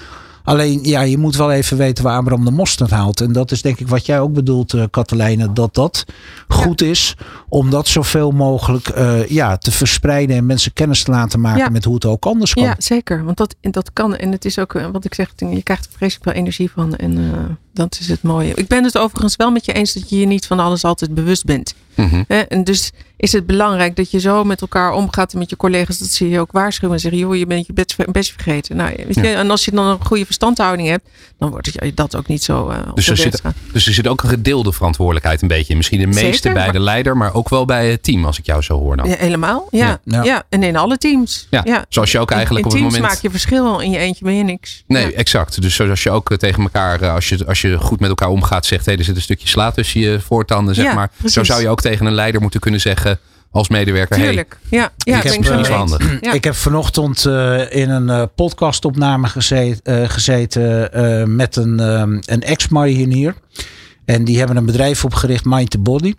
Alleen, 0.48 0.80
ja, 0.82 1.00
je 1.00 1.18
moet 1.18 1.36
wel 1.36 1.52
even 1.52 1.76
weten 1.76 2.04
waar 2.04 2.16
Abraham 2.16 2.44
de 2.44 2.50
mosterd 2.50 2.90
haalt. 2.90 3.20
En 3.20 3.32
dat 3.32 3.50
is 3.50 3.62
denk 3.62 3.80
ik 3.80 3.88
wat 3.88 4.06
jij 4.06 4.20
ook 4.20 4.32
bedoelt, 4.32 4.72
uh, 4.72 4.84
Katelijne. 4.90 5.52
Dat 5.52 5.74
dat 5.74 6.04
goed 6.48 6.82
is 6.82 7.16
om 7.48 7.70
dat 7.70 7.88
zoveel 7.88 8.30
mogelijk 8.30 8.96
uh, 8.96 9.26
ja, 9.26 9.56
te 9.56 9.70
verspreiden. 9.70 10.36
En 10.36 10.46
mensen 10.46 10.72
kennis 10.72 11.02
te 11.02 11.10
laten 11.10 11.40
maken 11.40 11.58
ja. 11.58 11.68
met 11.68 11.84
hoe 11.84 11.94
het 11.94 12.04
ook 12.04 12.26
anders 12.26 12.54
kan. 12.54 12.62
Ja, 12.62 12.74
zeker. 12.78 13.24
Want 13.24 13.36
dat, 13.36 13.56
dat 13.60 13.92
kan. 13.92 14.16
En 14.16 14.32
het 14.32 14.44
is 14.44 14.58
ook, 14.58 14.74
eh, 14.74 14.86
wat 14.92 15.04
ik 15.04 15.14
zeg, 15.14 15.32
je 15.36 15.62
krijgt 15.62 15.84
er 15.84 15.92
vreselijk 15.96 16.30
veel 16.30 16.40
energie 16.40 16.70
van. 16.70 16.96
En 16.96 17.18
uh, 17.18 17.32
dat 17.78 17.96
is 18.00 18.08
het 18.08 18.22
mooie. 18.22 18.54
Ik 18.54 18.68
ben 18.68 18.84
het 18.84 18.98
overigens 18.98 19.36
wel 19.36 19.50
met 19.50 19.64
je 19.64 19.72
eens 19.72 19.92
dat 19.92 20.10
je 20.10 20.18
je 20.18 20.26
niet 20.26 20.46
van 20.46 20.58
alles 20.60 20.84
altijd 20.84 21.14
bewust 21.14 21.44
bent. 21.44 21.74
Mm 21.94 22.08
-hmm. 22.08 22.24
En 22.48 22.64
dus 22.64 22.92
is 23.16 23.32
het 23.32 23.46
belangrijk 23.46 23.96
dat 23.96 24.10
je 24.10 24.20
zo 24.20 24.44
met 24.44 24.60
elkaar 24.60 24.92
omgaat 24.92 25.32
en 25.32 25.38
met 25.38 25.50
je 25.50 25.56
collega's. 25.56 25.98
Dat 25.98 26.08
ze 26.08 26.28
je 26.28 26.40
ook 26.40 26.52
waarschuwen 26.52 26.94
en 26.94 27.00
zeggen: 27.00 27.20
joh, 27.20 27.36
je 27.36 27.46
bent 27.46 27.66
je 27.66 27.72
best, 27.72 27.96
best 28.12 28.32
vergeten. 28.32 28.76
Nou, 28.76 28.94
weet 28.96 29.14
je, 29.14 29.22
ja. 29.22 29.34
En 29.34 29.50
als 29.50 29.64
je 29.64 29.70
dan 29.70 29.86
een 29.86 30.04
goede 30.04 30.24
verstandhouding 30.24 30.88
hebt, 30.88 31.08
dan 31.38 31.50
wordt 31.50 31.66
het 31.72 31.96
dat 31.96 32.16
ook 32.16 32.26
niet 32.26 32.44
zo. 32.44 32.70
Uh, 32.70 32.78
dus, 32.94 33.08
er 33.08 33.16
zit, 33.16 33.42
dus 33.72 33.86
er 33.86 33.92
zit 33.92 34.06
ook 34.06 34.22
een 34.22 34.28
gedeelde 34.28 34.72
verantwoordelijkheid 34.72 35.42
een 35.42 35.48
beetje. 35.48 35.76
Misschien 35.76 36.00
de 36.00 36.06
meeste 36.06 36.22
Zeker, 36.22 36.52
bij 36.52 36.64
maar... 36.64 36.72
de 36.72 36.80
leider, 36.80 37.16
maar 37.16 37.34
ook 37.34 37.48
wel 37.48 37.64
bij 37.64 37.90
het 37.90 38.02
team, 38.02 38.24
als 38.24 38.38
ik 38.38 38.46
jou 38.46 38.62
zo 38.62 38.78
hoor. 38.78 38.96
Nou. 38.96 39.08
Ja, 39.08 39.16
helemaal. 39.18 39.66
Ja. 39.70 40.00
Ja. 40.04 40.42
En 40.48 40.62
in 40.62 40.76
alle 40.76 40.98
teams. 40.98 41.46
Ja, 41.50 41.62
Ja. 41.64 41.84
zoals 41.88 42.12
je 42.12 42.18
ook 42.18 42.30
eigenlijk 42.30 42.66
in, 42.66 42.72
op 42.72 42.78
in 42.78 42.82
het 42.82 42.90
teams 42.92 43.02
moment. 43.02 43.22
maak 43.22 43.32
je 43.32 43.38
verschil. 43.38 43.80
In 43.80 43.90
je 43.90 43.98
eentje 43.98 44.24
ben 44.24 44.34
je 44.34 44.44
niks. 44.44 44.84
Nee, 44.86 45.10
Ja. 45.10 45.16
exact. 45.16 45.62
Dus 45.62 45.74
zoals 45.74 46.02
je 46.02 46.10
ook 46.10 46.30
eh, 46.30 46.36
tegen 46.36 46.62
elkaar, 46.62 47.00
eh, 47.00 47.14
als 47.14 47.28
je, 47.28 47.46
als 47.46 47.60
je 47.60 47.67
goed 47.76 48.00
met 48.00 48.08
elkaar 48.08 48.28
omgaat, 48.28 48.66
zegt: 48.66 48.86
hé, 48.86 48.92
er 48.92 49.04
zit 49.04 49.16
een 49.16 49.22
stukje 49.22 49.48
sla 49.48 49.70
tussen 49.70 50.00
je 50.00 50.20
voortanden, 50.20 50.74
zeg 50.74 50.84
Ja, 50.84 50.94
maar. 50.94 51.10
Zo 51.24 51.44
zou 51.44 51.60
je 51.60 51.68
ook 51.68 51.80
tegen 51.80 52.06
een 52.06 52.14
leider 52.14 52.40
moeten 52.40 52.60
kunnen 52.60 52.80
zeggen 52.80 53.18
als 53.50 53.68
medewerker: 53.68 54.16
Tuurlijk. 54.16 54.58
Ja, 54.70 54.92
ja 54.96 55.16
ik 55.16 55.22
heb 55.22 55.32
ik 55.32 55.44
zo 55.44 55.56
niet 55.56 55.68
handig. 55.68 56.20
Ja. 56.20 56.32
Ik 56.32 56.44
heb 56.44 56.54
vanochtend 56.54 57.24
uh, 57.24 57.72
in 57.74 57.90
een 57.90 58.08
uh, 58.08 58.22
podcastopname 58.34 59.28
gezeten, 59.28 60.00
uh, 60.00 60.08
gezeten 60.08 60.90
uh, 60.96 61.24
met 61.24 61.56
een, 61.56 61.80
um, 61.80 62.20
een 62.24 62.42
ex-marinier. 62.42 63.34
En 64.04 64.24
die 64.24 64.38
hebben 64.38 64.56
een 64.56 64.66
bedrijf 64.66 65.04
opgericht, 65.04 65.44
Mind 65.44 65.70
the 65.70 65.78
Body. 65.78 66.14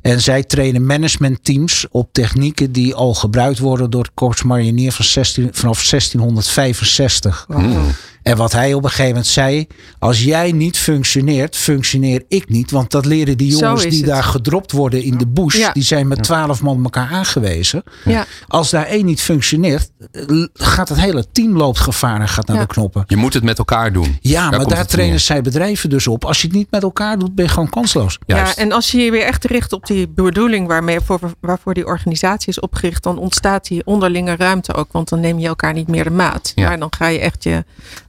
En 0.00 0.20
zij 0.20 0.42
trainen 0.42 0.86
managementteams 0.86 1.86
op 1.90 2.08
technieken 2.12 2.72
die 2.72 2.94
al 2.94 3.14
gebruikt 3.14 3.58
worden 3.58 3.90
door 3.90 4.02
het 4.02 4.10
Korps 4.14 4.42
Marinier 4.42 4.92
van 4.92 5.04
16, 5.04 5.48
vanaf 5.52 5.88
1665. 5.88 7.44
Hmm. 7.48 7.94
En 8.24 8.36
wat 8.36 8.52
hij 8.52 8.74
op 8.74 8.82
een 8.84 8.88
gegeven 8.88 9.08
moment 9.08 9.26
zei: 9.26 9.66
Als 9.98 10.22
jij 10.22 10.52
niet 10.52 10.78
functioneert, 10.78 11.56
functioneer 11.56 12.24
ik 12.28 12.48
niet. 12.48 12.70
Want 12.70 12.90
dat 12.90 13.04
leren 13.04 13.36
die 13.36 13.56
jongens 13.56 13.82
die 13.82 13.98
het. 13.98 14.06
daar 14.06 14.22
gedropt 14.22 14.72
worden 14.72 15.02
in 15.02 15.18
de 15.18 15.26
bush. 15.26 15.56
Ja. 15.56 15.72
Die 15.72 15.82
zijn 15.82 16.08
met 16.08 16.22
twaalf 16.22 16.62
man 16.62 16.82
elkaar 16.84 17.08
aangewezen. 17.10 17.82
Ja. 18.04 18.24
Als 18.48 18.70
daar 18.70 18.86
één 18.86 19.04
niet 19.04 19.20
functioneert, 19.20 19.90
eh, 20.12 20.22
gaat 20.54 20.88
het 20.88 21.00
hele 21.00 21.24
team 21.32 21.56
loopt 21.56 21.78
gevaar 21.78 22.20
en 22.20 22.28
gaat 22.28 22.46
naar 22.46 22.56
Ja. 22.56 22.62
de 22.62 22.68
knoppen. 22.68 23.04
Je 23.06 23.16
moet 23.16 23.34
het 23.34 23.42
met 23.42 23.58
elkaar 23.58 23.92
doen. 23.92 24.18
Ja, 24.20 24.50
maar 24.50 24.66
daar 24.66 24.86
trainen 24.86 25.20
zij 25.20 25.42
bedrijven 25.42 25.90
dus 25.90 26.06
op. 26.06 26.24
Als 26.24 26.40
je 26.40 26.46
het 26.46 26.56
niet 26.56 26.70
met 26.70 26.82
elkaar 26.82 27.18
doet, 27.18 27.34
ben 27.34 27.44
je 27.44 27.50
gewoon 27.50 27.70
kansloos. 27.70 28.18
Juist. 28.26 28.56
Ja, 28.56 28.62
en 28.62 28.72
als 28.72 28.90
je 28.90 28.98
je 28.98 29.10
weer 29.10 29.24
echt 29.24 29.44
richt 29.44 29.72
op 29.72 29.86
die 29.86 30.08
bedoeling 30.08 30.66
waarmee, 30.66 31.00
voor, 31.00 31.20
waarvoor 31.40 31.74
die 31.74 31.86
organisatie 31.86 32.48
is 32.48 32.60
opgericht, 32.60 33.02
dan 33.02 33.18
ontstaat 33.18 33.66
die 33.68 33.86
onderlinge 33.86 34.36
ruimte 34.36 34.74
ook. 34.74 34.92
Want 34.92 35.08
dan 35.08 35.20
neem 35.20 35.38
je 35.38 35.46
elkaar 35.46 35.72
niet 35.72 35.88
meer 35.88 36.04
de 36.04 36.10
maat. 36.10 36.52
Ja. 36.54 36.68
Maar 36.68 36.78
dan 36.78 36.92
ga 36.96 37.06
je 37.06 37.18
echt 37.18 37.44
je 37.44 37.64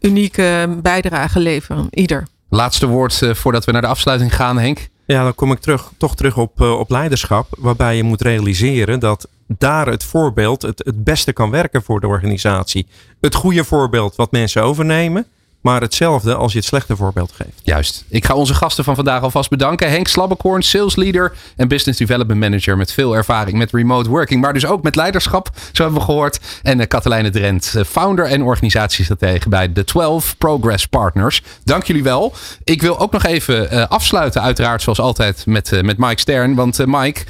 unieke 0.05 0.77
bijdrage 0.81 1.39
leveren. 1.39 1.87
Ieder. 1.89 2.27
Laatste 2.49 2.87
woord 2.87 3.21
eh, 3.21 3.33
voordat 3.33 3.65
we 3.65 3.71
naar 3.71 3.81
de 3.81 3.87
afsluiting 3.87 4.35
gaan, 4.35 4.57
Henk. 4.57 4.87
Ja, 5.05 5.23
dan 5.23 5.35
kom 5.35 5.51
ik 5.51 5.59
terug, 5.59 5.91
toch 5.97 6.15
terug 6.15 6.37
op, 6.37 6.61
uh, 6.61 6.79
op 6.79 6.89
leiderschap. 6.89 7.47
Waarbij 7.57 7.95
je 7.95 8.03
moet 8.03 8.21
realiseren 8.21 8.99
dat 8.99 9.27
daar 9.47 9.87
het 9.87 10.03
voorbeeld 10.03 10.61
het, 10.61 10.81
het 10.85 11.03
beste 11.03 11.33
kan 11.33 11.49
werken 11.49 11.83
voor 11.83 11.99
de 11.99 12.07
organisatie. 12.07 12.87
Het 13.21 13.35
goede 13.35 13.63
voorbeeld 13.63 14.15
wat 14.15 14.31
mensen 14.31 14.63
overnemen. 14.63 15.25
Maar 15.65 15.81
hetzelfde 15.81 16.35
als 16.35 16.51
je 16.51 16.57
het 16.57 16.67
slechte 16.67 16.95
voorbeeld 16.95 17.31
geeft. 17.31 17.59
Juist. 17.63 18.03
Ik 18.07 18.25
ga 18.25 18.33
onze 18.33 18.53
gasten 18.53 18.83
van 18.83 18.95
vandaag 18.95 19.21
alvast 19.21 19.49
bedanken. 19.49 19.89
Henk 19.89 20.07
Slabbekorn, 20.07 20.61
sales 20.61 20.95
leader 20.95 21.33
en 21.55 21.67
business 21.67 21.99
development 21.99 22.39
manager 22.39 22.77
met 22.77 22.91
veel 22.91 23.15
ervaring 23.15 23.57
met 23.57 23.71
remote 23.71 24.09
working, 24.09 24.41
maar 24.41 24.53
dus 24.53 24.65
ook 24.65 24.83
met 24.83 24.95
leiderschap, 24.95 25.49
zo 25.71 25.83
hebben 25.83 25.99
we 25.99 26.05
gehoord. 26.05 26.39
En 26.63 26.79
uh, 26.79 26.87
Katelijne 26.87 27.29
Drent, 27.29 27.73
uh, 27.77 27.83
founder 27.83 28.25
en 28.25 28.41
organisatiestratege 28.41 29.49
bij 29.49 29.73
de 29.73 29.83
12 29.83 30.37
Progress 30.37 30.85
Partners. 30.85 31.41
Dank 31.63 31.83
jullie 31.83 32.03
wel. 32.03 32.33
Ik 32.63 32.81
wil 32.81 32.99
ook 32.99 33.11
nog 33.11 33.23
even 33.23 33.73
uh, 33.73 33.87
afsluiten, 33.87 34.41
uiteraard 34.41 34.81
zoals 34.81 34.99
altijd, 34.99 35.45
met, 35.45 35.81
met 35.81 35.97
Mike 35.97 36.19
Stern. 36.19 36.55
Want 36.55 36.85
Mike, 36.85 37.21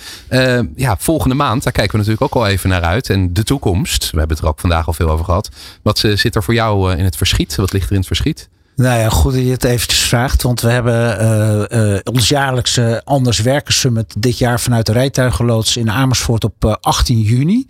ja, 0.75 0.95
volgende 0.99 1.35
maand, 1.35 1.63
daar 1.63 1.73
kijken 1.73 1.91
we 1.91 1.97
natuurlijk 1.97 2.35
ook 2.35 2.41
al 2.41 2.47
even 2.47 2.69
naar 2.69 2.83
uit. 2.83 3.09
En 3.09 3.33
de 3.33 3.43
toekomst, 3.43 4.11
we 4.11 4.17
hebben 4.17 4.35
het 4.35 4.45
er 4.45 4.51
ook 4.51 4.59
vandaag 4.59 4.87
al 4.87 4.93
veel 4.93 5.09
over 5.09 5.25
gehad. 5.25 5.49
Wat 5.81 5.99
zit 6.13 6.35
er 6.35 6.43
voor 6.43 6.53
jou 6.53 6.95
in 6.95 7.03
het 7.03 7.17
verschiet? 7.17 7.55
Wat 7.55 7.73
ligt 7.73 7.85
er 7.85 7.91
in 7.91 7.97
het 7.97 8.07
verschiet? 8.07 8.23
Nou 8.75 8.99
ja, 8.99 9.09
goed 9.09 9.33
dat 9.33 9.41
je 9.41 9.51
het 9.51 9.63
eventjes 9.63 9.99
vraagt. 9.99 10.41
Want 10.41 10.61
we 10.61 10.69
hebben 10.69 11.21
uh, 11.21 11.93
uh, 11.93 11.99
ons 12.03 12.29
jaarlijkse 12.29 13.01
Anders 13.03 13.39
Werken 13.39 13.73
Summit 13.73 14.13
dit 14.17 14.37
jaar 14.37 14.59
vanuit 14.59 14.85
de 14.85 14.91
rijtuigenloods 14.91 15.77
in 15.77 15.91
Amersfoort 15.91 16.43
op 16.43 16.65
uh, 16.65 16.73
18 16.81 17.19
juni. 17.19 17.65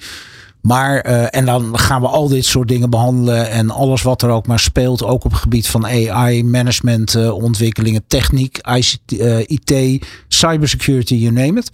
Maar, 0.62 0.99
en 0.99 1.45
dan 1.45 1.80
gaan 1.80 2.01
we 2.01 2.08
al 2.08 2.28
dit 2.28 2.45
soort 2.45 2.68
dingen 2.68 2.89
behandelen. 2.89 3.49
En 3.49 3.70
alles 3.70 4.01
wat 4.01 4.22
er 4.22 4.30
ook 4.30 4.47
maar 4.47 4.60
speelt. 4.60 5.03
Ook 5.03 5.24
op 5.24 5.32
het 5.32 5.39
gebied 5.39 5.68
van 5.68 5.86
AI, 5.86 6.43
management, 6.43 7.32
ontwikkelingen, 7.32 8.03
techniek, 8.08 8.58
ICT, 8.58 9.12
IT, 9.47 10.06
cybersecurity, 10.28 11.16
you 11.16 11.34
name 11.34 11.60
it. 11.60 11.72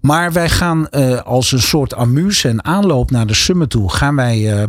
Maar 0.00 0.32
wij 0.32 0.48
gaan 0.48 0.86
uh, 0.90 1.20
als 1.20 1.52
een 1.52 1.62
soort 1.62 1.94
amuse 1.94 2.48
en 2.48 2.64
aanloop 2.64 3.10
naar 3.10 3.26
de 3.26 3.34
summit 3.34 3.70
toe. 3.70 3.92
Gaan 3.92 4.16
wij 4.16 4.38
uh, 4.38 4.62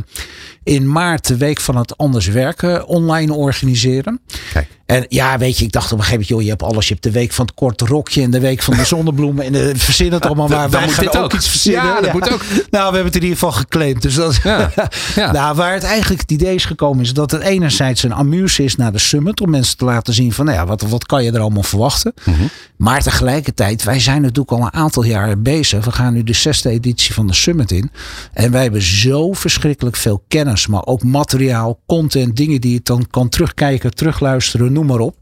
in 0.63 0.91
maart 0.91 1.27
de 1.27 1.37
week 1.37 1.59
van 1.59 1.75
het 1.75 1.97
anders 1.97 2.27
werken 2.27 2.87
online 2.87 3.33
organiseren. 3.33 4.19
Kijk. 4.53 4.67
En 4.89 5.05
ja, 5.09 5.37
weet 5.37 5.57
je, 5.57 5.65
ik 5.65 5.71
dacht 5.71 5.91
op 5.91 5.97
een 5.97 6.03
gegeven 6.03 6.11
moment, 6.11 6.29
joh, 6.29 6.41
je 6.41 6.49
hebt 6.49 6.73
alles. 6.73 6.87
Je 6.87 6.93
hebt 6.93 7.05
de 7.05 7.11
week 7.11 7.31
van 7.31 7.45
het 7.45 7.53
korte 7.53 7.85
rokje 7.85 8.21
en 8.21 8.31
de 8.31 8.39
week 8.39 8.61
van 8.61 8.75
de 8.75 8.85
zonnebloemen. 8.95 9.45
En 9.45 9.51
de, 9.51 9.71
verzin 9.75 10.13
het 10.13 10.25
allemaal 10.25 10.47
maar. 10.47 10.69
Wij 10.69 10.85
moet 10.85 10.99
dit 10.99 11.17
ook, 11.17 11.23
ook. 11.23 11.33
iets 11.33 11.49
verzinnen. 11.49 11.83
Ja, 11.83 12.01
dat 12.01 12.13
moet 12.13 12.33
ook. 12.33 12.41
Nou, 12.69 12.89
we 12.89 12.95
hebben 12.95 13.05
het 13.05 13.15
in 13.15 13.21
ieder 13.21 13.37
geval 13.37 13.51
geclaimd. 13.51 14.01
Dus 14.01 14.15
dat, 14.15 14.39
Ja. 14.43 14.71
Ja. 15.15 15.31
nou, 15.31 15.55
waar 15.55 15.73
het 15.73 15.83
eigenlijk 15.83 16.21
het 16.21 16.31
idee 16.31 16.55
is 16.55 16.65
gekomen 16.65 17.03
is 17.03 17.13
dat 17.13 17.31
het 17.31 17.41
enerzijds 17.41 18.03
een 18.03 18.13
amuse 18.13 18.63
is 18.63 18.75
naar 18.75 18.91
de 18.91 18.97
summit. 18.97 19.41
Om 19.41 19.49
mensen 19.49 19.77
te 19.77 19.85
laten 19.85 20.13
zien 20.13 20.33
van, 20.33 20.45
nou 20.45 20.57
ja, 20.57 20.65
wat, 20.65 20.81
wat 20.81 21.05
kan 21.05 21.23
je 21.23 21.31
er 21.31 21.39
allemaal 21.39 21.63
verwachten. 21.63 22.13
Mhm. 22.23 22.43
Maar 22.77 23.01
tegelijkertijd, 23.01 23.83
wij 23.83 23.99
zijn 23.99 24.21
natuurlijk 24.21 24.51
al 24.51 24.61
een 24.61 24.73
aantal 24.73 25.03
jaren 25.19 25.43
bezig. 25.43 25.85
We 25.85 25.91
gaan 25.91 26.13
nu 26.13 26.23
de 26.23 26.33
zesde 26.33 26.69
editie 26.69 27.13
van 27.13 27.27
de 27.27 27.33
summit 27.33 27.71
in. 27.71 27.91
En 28.33 28.51
wij 28.51 28.61
hebben 28.61 28.81
zo 28.81 29.33
verschrikkelijk 29.33 29.95
veel 29.95 30.23
kennis. 30.27 30.67
Maar 30.67 30.85
ook 30.85 31.03
materiaal, 31.03 31.79
content, 31.85 32.35
dingen 32.35 32.61
die 32.61 32.73
je 32.73 32.79
dan 32.83 33.07
kan 33.09 33.29
terugkijken, 33.29 33.95
terugluisteren, 33.95 34.73
noem 34.73 34.85
maar 34.85 34.99
op. 34.99 35.15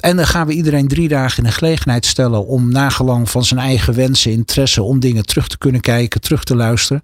En 0.00 0.16
dan 0.16 0.26
gaan 0.26 0.46
we 0.46 0.52
iedereen 0.52 0.88
drie 0.88 1.08
dagen 1.08 1.38
in 1.38 1.44
de 1.44 1.54
gelegenheid 1.54 2.06
stellen 2.06 2.46
om 2.46 2.72
nagelang 2.72 3.30
van 3.30 3.44
zijn 3.44 3.60
eigen 3.60 3.94
wensen, 3.94 4.32
interesse, 4.32 4.82
om 4.82 5.00
dingen 5.00 5.26
terug 5.26 5.48
te 5.48 5.58
kunnen 5.58 5.80
kijken, 5.80 6.20
terug 6.20 6.44
te 6.44 6.56
luisteren. 6.56 7.02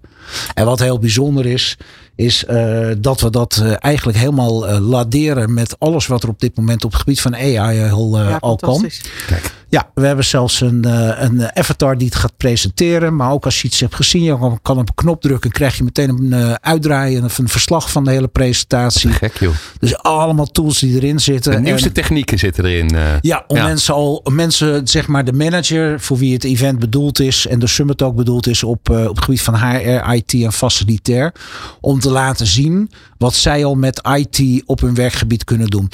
En 0.53 0.65
wat 0.65 0.79
heel 0.79 0.99
bijzonder 0.99 1.45
is, 1.45 1.77
is 2.15 2.43
uh, 2.49 2.89
dat 2.97 3.21
we 3.21 3.29
dat 3.29 3.59
uh, 3.63 3.73
eigenlijk 3.79 4.17
helemaal 4.17 4.69
uh, 4.69 4.89
laderen 4.89 5.53
met 5.53 5.79
alles 5.79 6.07
wat 6.07 6.23
er 6.23 6.29
op 6.29 6.39
dit 6.39 6.57
moment 6.57 6.85
op 6.85 6.91
het 6.91 6.99
gebied 6.99 7.21
van 7.21 7.35
AI 7.35 7.89
al, 7.91 8.19
ja, 8.19 8.37
al 8.39 8.55
kan. 8.55 8.89
Kijk. 9.27 9.53
Ja, 9.69 9.89
we 9.93 10.05
hebben 10.05 10.25
zelfs 10.25 10.61
een, 10.61 10.83
uh, 10.87 11.21
een 11.21 11.55
avatar 11.57 11.97
die 11.97 12.07
het 12.07 12.15
gaat 12.15 12.37
presenteren. 12.37 13.15
Maar 13.15 13.31
ook 13.31 13.45
als 13.45 13.61
je 13.61 13.67
iets 13.67 13.79
hebt 13.79 13.95
gezien, 13.95 14.23
je 14.23 14.57
kan 14.61 14.77
op 14.77 14.87
een 14.87 14.95
knop 14.95 15.21
drukken. 15.21 15.51
krijg 15.51 15.77
je 15.77 15.83
meteen 15.83 16.09
een 16.09 16.39
uh, 16.39 16.53
uitdraaien 16.61 17.23
of 17.23 17.37
een 17.37 17.49
verslag 17.49 17.91
van 17.91 18.03
de 18.03 18.11
hele 18.11 18.27
presentatie. 18.27 19.09
Gek 19.11 19.39
joh. 19.39 19.53
Dus 19.79 19.97
allemaal 19.97 20.45
tools 20.45 20.79
die 20.79 20.95
erin 20.95 21.19
zitten. 21.19 21.51
De 21.51 21.59
nieuwste 21.59 21.87
en, 21.87 21.93
technieken 21.93 22.39
zitten 22.39 22.65
erin. 22.65 22.93
Uh, 22.93 23.01
ja, 23.21 23.43
om 23.47 23.57
ja. 23.57 23.63
mensen 23.63 23.93
al, 23.93 24.25
mensen, 24.31 24.87
zeg 24.87 25.07
maar 25.07 25.25
de 25.25 25.33
manager 25.33 25.99
voor 25.99 26.17
wie 26.17 26.33
het 26.33 26.43
event 26.43 26.79
bedoeld 26.79 27.19
is. 27.19 27.47
En 27.47 27.59
de 27.59 27.67
summit 27.67 28.01
ook 28.01 28.15
bedoeld 28.15 28.47
is 28.47 28.63
op, 28.63 28.89
op 28.89 29.15
het 29.15 29.23
gebied 29.23 29.41
van 29.41 29.55
HR, 29.55 30.13
IT 30.13 30.33
en 30.33 30.53
facilitair. 30.53 31.33
Om 31.81 31.99
te 31.99 32.09
laten 32.09 32.47
zien 32.47 32.91
wat 33.19 33.33
zij 33.33 33.65
al 33.65 33.75
met 33.75 34.01
IT 34.15 34.63
op 34.65 34.81
hun 34.81 34.95
werkgebied 34.95 35.43
kunnen 35.43 35.67
doen. 35.67 35.89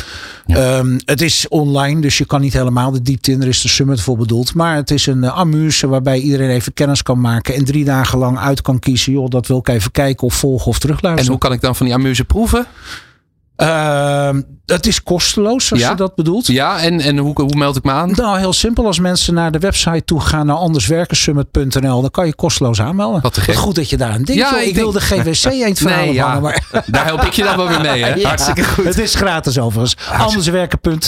Ja. 0.45 0.77
Um, 0.77 0.97
het 1.05 1.21
is 1.21 1.47
online, 1.47 2.01
dus 2.01 2.17
je 2.17 2.25
kan 2.25 2.41
niet 2.41 2.53
helemaal 2.53 2.91
de 2.91 3.01
diepte 3.01 3.31
in. 3.31 3.41
Er 3.41 3.47
is 3.47 3.61
de 3.61 3.67
summit 3.67 4.01
voor 4.01 4.17
bedoeld. 4.17 4.53
Maar 4.53 4.75
het 4.75 4.91
is 4.91 5.05
een 5.05 5.23
uh, 5.23 5.37
amuse 5.37 5.87
waarbij 5.87 6.19
iedereen 6.19 6.49
even 6.49 6.73
kennis 6.73 7.03
kan 7.03 7.21
maken. 7.21 7.55
En 7.55 7.65
drie 7.65 7.85
dagen 7.85 8.19
lang 8.19 8.37
uit 8.37 8.61
kan 8.61 8.79
kiezen. 8.79 9.11
Joh, 9.11 9.29
dat 9.29 9.47
wil 9.47 9.57
ik 9.57 9.67
even 9.67 9.91
kijken 9.91 10.27
of 10.27 10.33
volgen 10.33 10.67
of 10.67 10.79
terugluisteren. 10.79 11.25
En 11.25 11.31
hoe 11.31 11.49
kan 11.49 11.51
ik 11.51 11.61
dan 11.61 11.75
van 11.75 11.85
die 11.85 11.95
amuse 11.95 12.25
proeven? 12.25 12.67
Uh, 13.57 14.29
het 14.65 14.87
is 14.87 15.03
kosteloos 15.03 15.71
als 15.71 15.79
ja? 15.79 15.89
je 15.89 15.95
dat 15.95 16.15
bedoelt. 16.15 16.47
Ja, 16.47 16.79
en, 16.79 16.99
en 16.99 17.17
hoe, 17.17 17.41
hoe 17.41 17.55
meld 17.55 17.75
ik 17.75 17.83
me 17.83 17.91
aan? 17.91 18.11
Nou, 18.11 18.37
heel 18.37 18.53
simpel. 18.53 18.85
Als 18.85 18.99
mensen 18.99 19.33
naar 19.33 19.51
de 19.51 19.59
website 19.59 20.03
toe 20.05 20.21
gaan 20.21 20.45
naar 20.45 20.55
anderswerkensummit.nl, 20.55 22.01
dan 22.01 22.11
kan 22.11 22.25
je 22.25 22.35
kosteloos 22.35 22.81
aanmelden. 22.81 23.21
Wat, 23.21 23.39
goed 23.55 23.75
dat 23.75 23.89
je 23.89 23.97
daar 23.97 24.11
aan 24.11 24.23
denkt. 24.23 24.41
Ja, 24.41 24.59
ik, 24.59 24.67
ik 24.67 24.75
wil 24.75 24.91
de 24.91 25.01
GWC 25.01 25.45
eend 25.65 25.79
van 25.79 25.91
nee, 25.91 26.13
ja. 26.13 26.39
maar... 26.39 26.83
Daar 26.85 27.05
help 27.05 27.21
ik 27.21 27.33
je 27.33 27.43
dan 27.43 27.57
wel 27.57 27.67
weer 27.67 27.81
mee. 27.81 28.03
Hè? 28.03 28.21
Hartstikke 28.27 28.63
goed. 28.63 28.85
Het 28.85 28.97
is 28.97 29.15
gratis 29.15 29.59
overigens. 29.59 29.95
Anderswerken.nl 30.11 30.99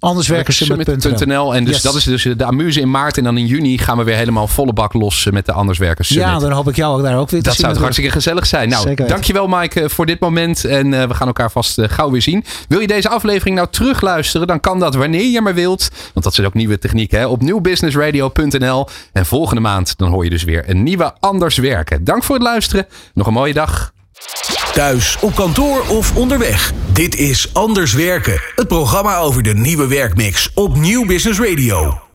Anderswerkensummit.nl. 0.00 1.54
En 1.54 1.64
dus 1.64 1.74
Yes. 1.74 1.82
dat 1.82 1.94
is 1.94 2.04
dus 2.04 2.22
de 2.36 2.44
amuse 2.44 2.80
in 2.80 2.90
maart. 2.90 3.18
En 3.18 3.24
dan 3.24 3.36
in 3.38 3.46
juni 3.46 3.78
gaan 3.78 3.96
we 3.98 4.04
weer 4.04 4.16
helemaal 4.16 4.46
volle 4.48 4.72
bak 4.72 4.92
los 4.92 5.28
met 5.30 5.46
de 5.46 5.52
Anderswerken 5.52 6.04
Summit. 6.04 6.26
Ja, 6.26 6.38
dan 6.38 6.50
hoop 6.52 6.68
ik 6.68 6.76
jou 6.76 6.96
ook 6.98 7.02
daar 7.04 7.18
ook 7.18 7.30
weer 7.30 7.40
te 7.40 7.46
dat 7.46 7.54
zien. 7.54 7.60
zou 7.62 7.70
het 7.72 7.80
hartstikke 7.82 8.10
gezellig 8.12 8.46
zijn. 8.46 8.68
Nou, 8.68 8.94
dankjewel 8.94 9.46
Mike 9.46 9.88
voor 9.88 10.06
dit 10.06 10.20
moment. 10.20 10.64
En 10.64 10.92
uh, 10.92 11.04
we 11.04 11.14
gaan 11.14 11.26
elkaar 11.26 11.50
vast 11.50 11.78
uh, 11.78 11.88
gauw 11.88 12.10
weer 12.10 12.22
zien. 12.22 12.44
Wil 12.68 12.80
je 12.80 12.86
deze 12.86 13.08
aflevering 13.08 13.56
nou 13.56 13.68
terugluisteren? 13.70 14.46
Dan 14.46 14.60
kan 14.60 14.78
dat 14.78 14.94
wanneer 14.94 15.30
je 15.30 15.40
maar 15.40 15.54
wilt. 15.54 15.88
Want 16.12 16.24
dat 16.24 16.38
is 16.38 16.44
ook 16.44 16.54
nieuwe 16.54 16.78
techniek 16.78 17.10
hè. 17.10 17.26
Op 17.26 17.42
nieuwbusinessradio.nl. 17.42 18.88
En 19.12 19.26
volgende 19.26 19.60
maand 19.60 19.94
dan 19.98 20.10
hoor 20.10 20.24
je 20.24 20.30
dus 20.30 20.44
weer 20.44 20.64
een 20.68 20.82
nieuwe 20.82 21.14
Anders 21.20 21.56
Werken. 21.56 22.04
Dank 22.04 22.22
voor 22.24 22.34
het 22.34 22.44
luisteren. 22.44 22.86
Nog 23.14 23.26
een 23.26 23.32
mooie 23.32 23.52
dag. 23.52 23.92
Thuis, 24.72 25.16
op 25.20 25.34
kantoor 25.34 25.84
of 25.88 26.16
onderweg. 26.16 26.72
Dit 26.92 27.16
is 27.16 27.50
Anders 27.52 27.92
Werken. 27.92 28.40
Het 28.54 28.68
programma 28.68 29.16
over 29.16 29.42
de 29.42 29.54
nieuwe 29.54 29.86
werkmix 29.86 30.50
op 30.54 30.76
Nieuw 30.76 31.06
Business 31.06 31.40
Radio. 31.40 32.08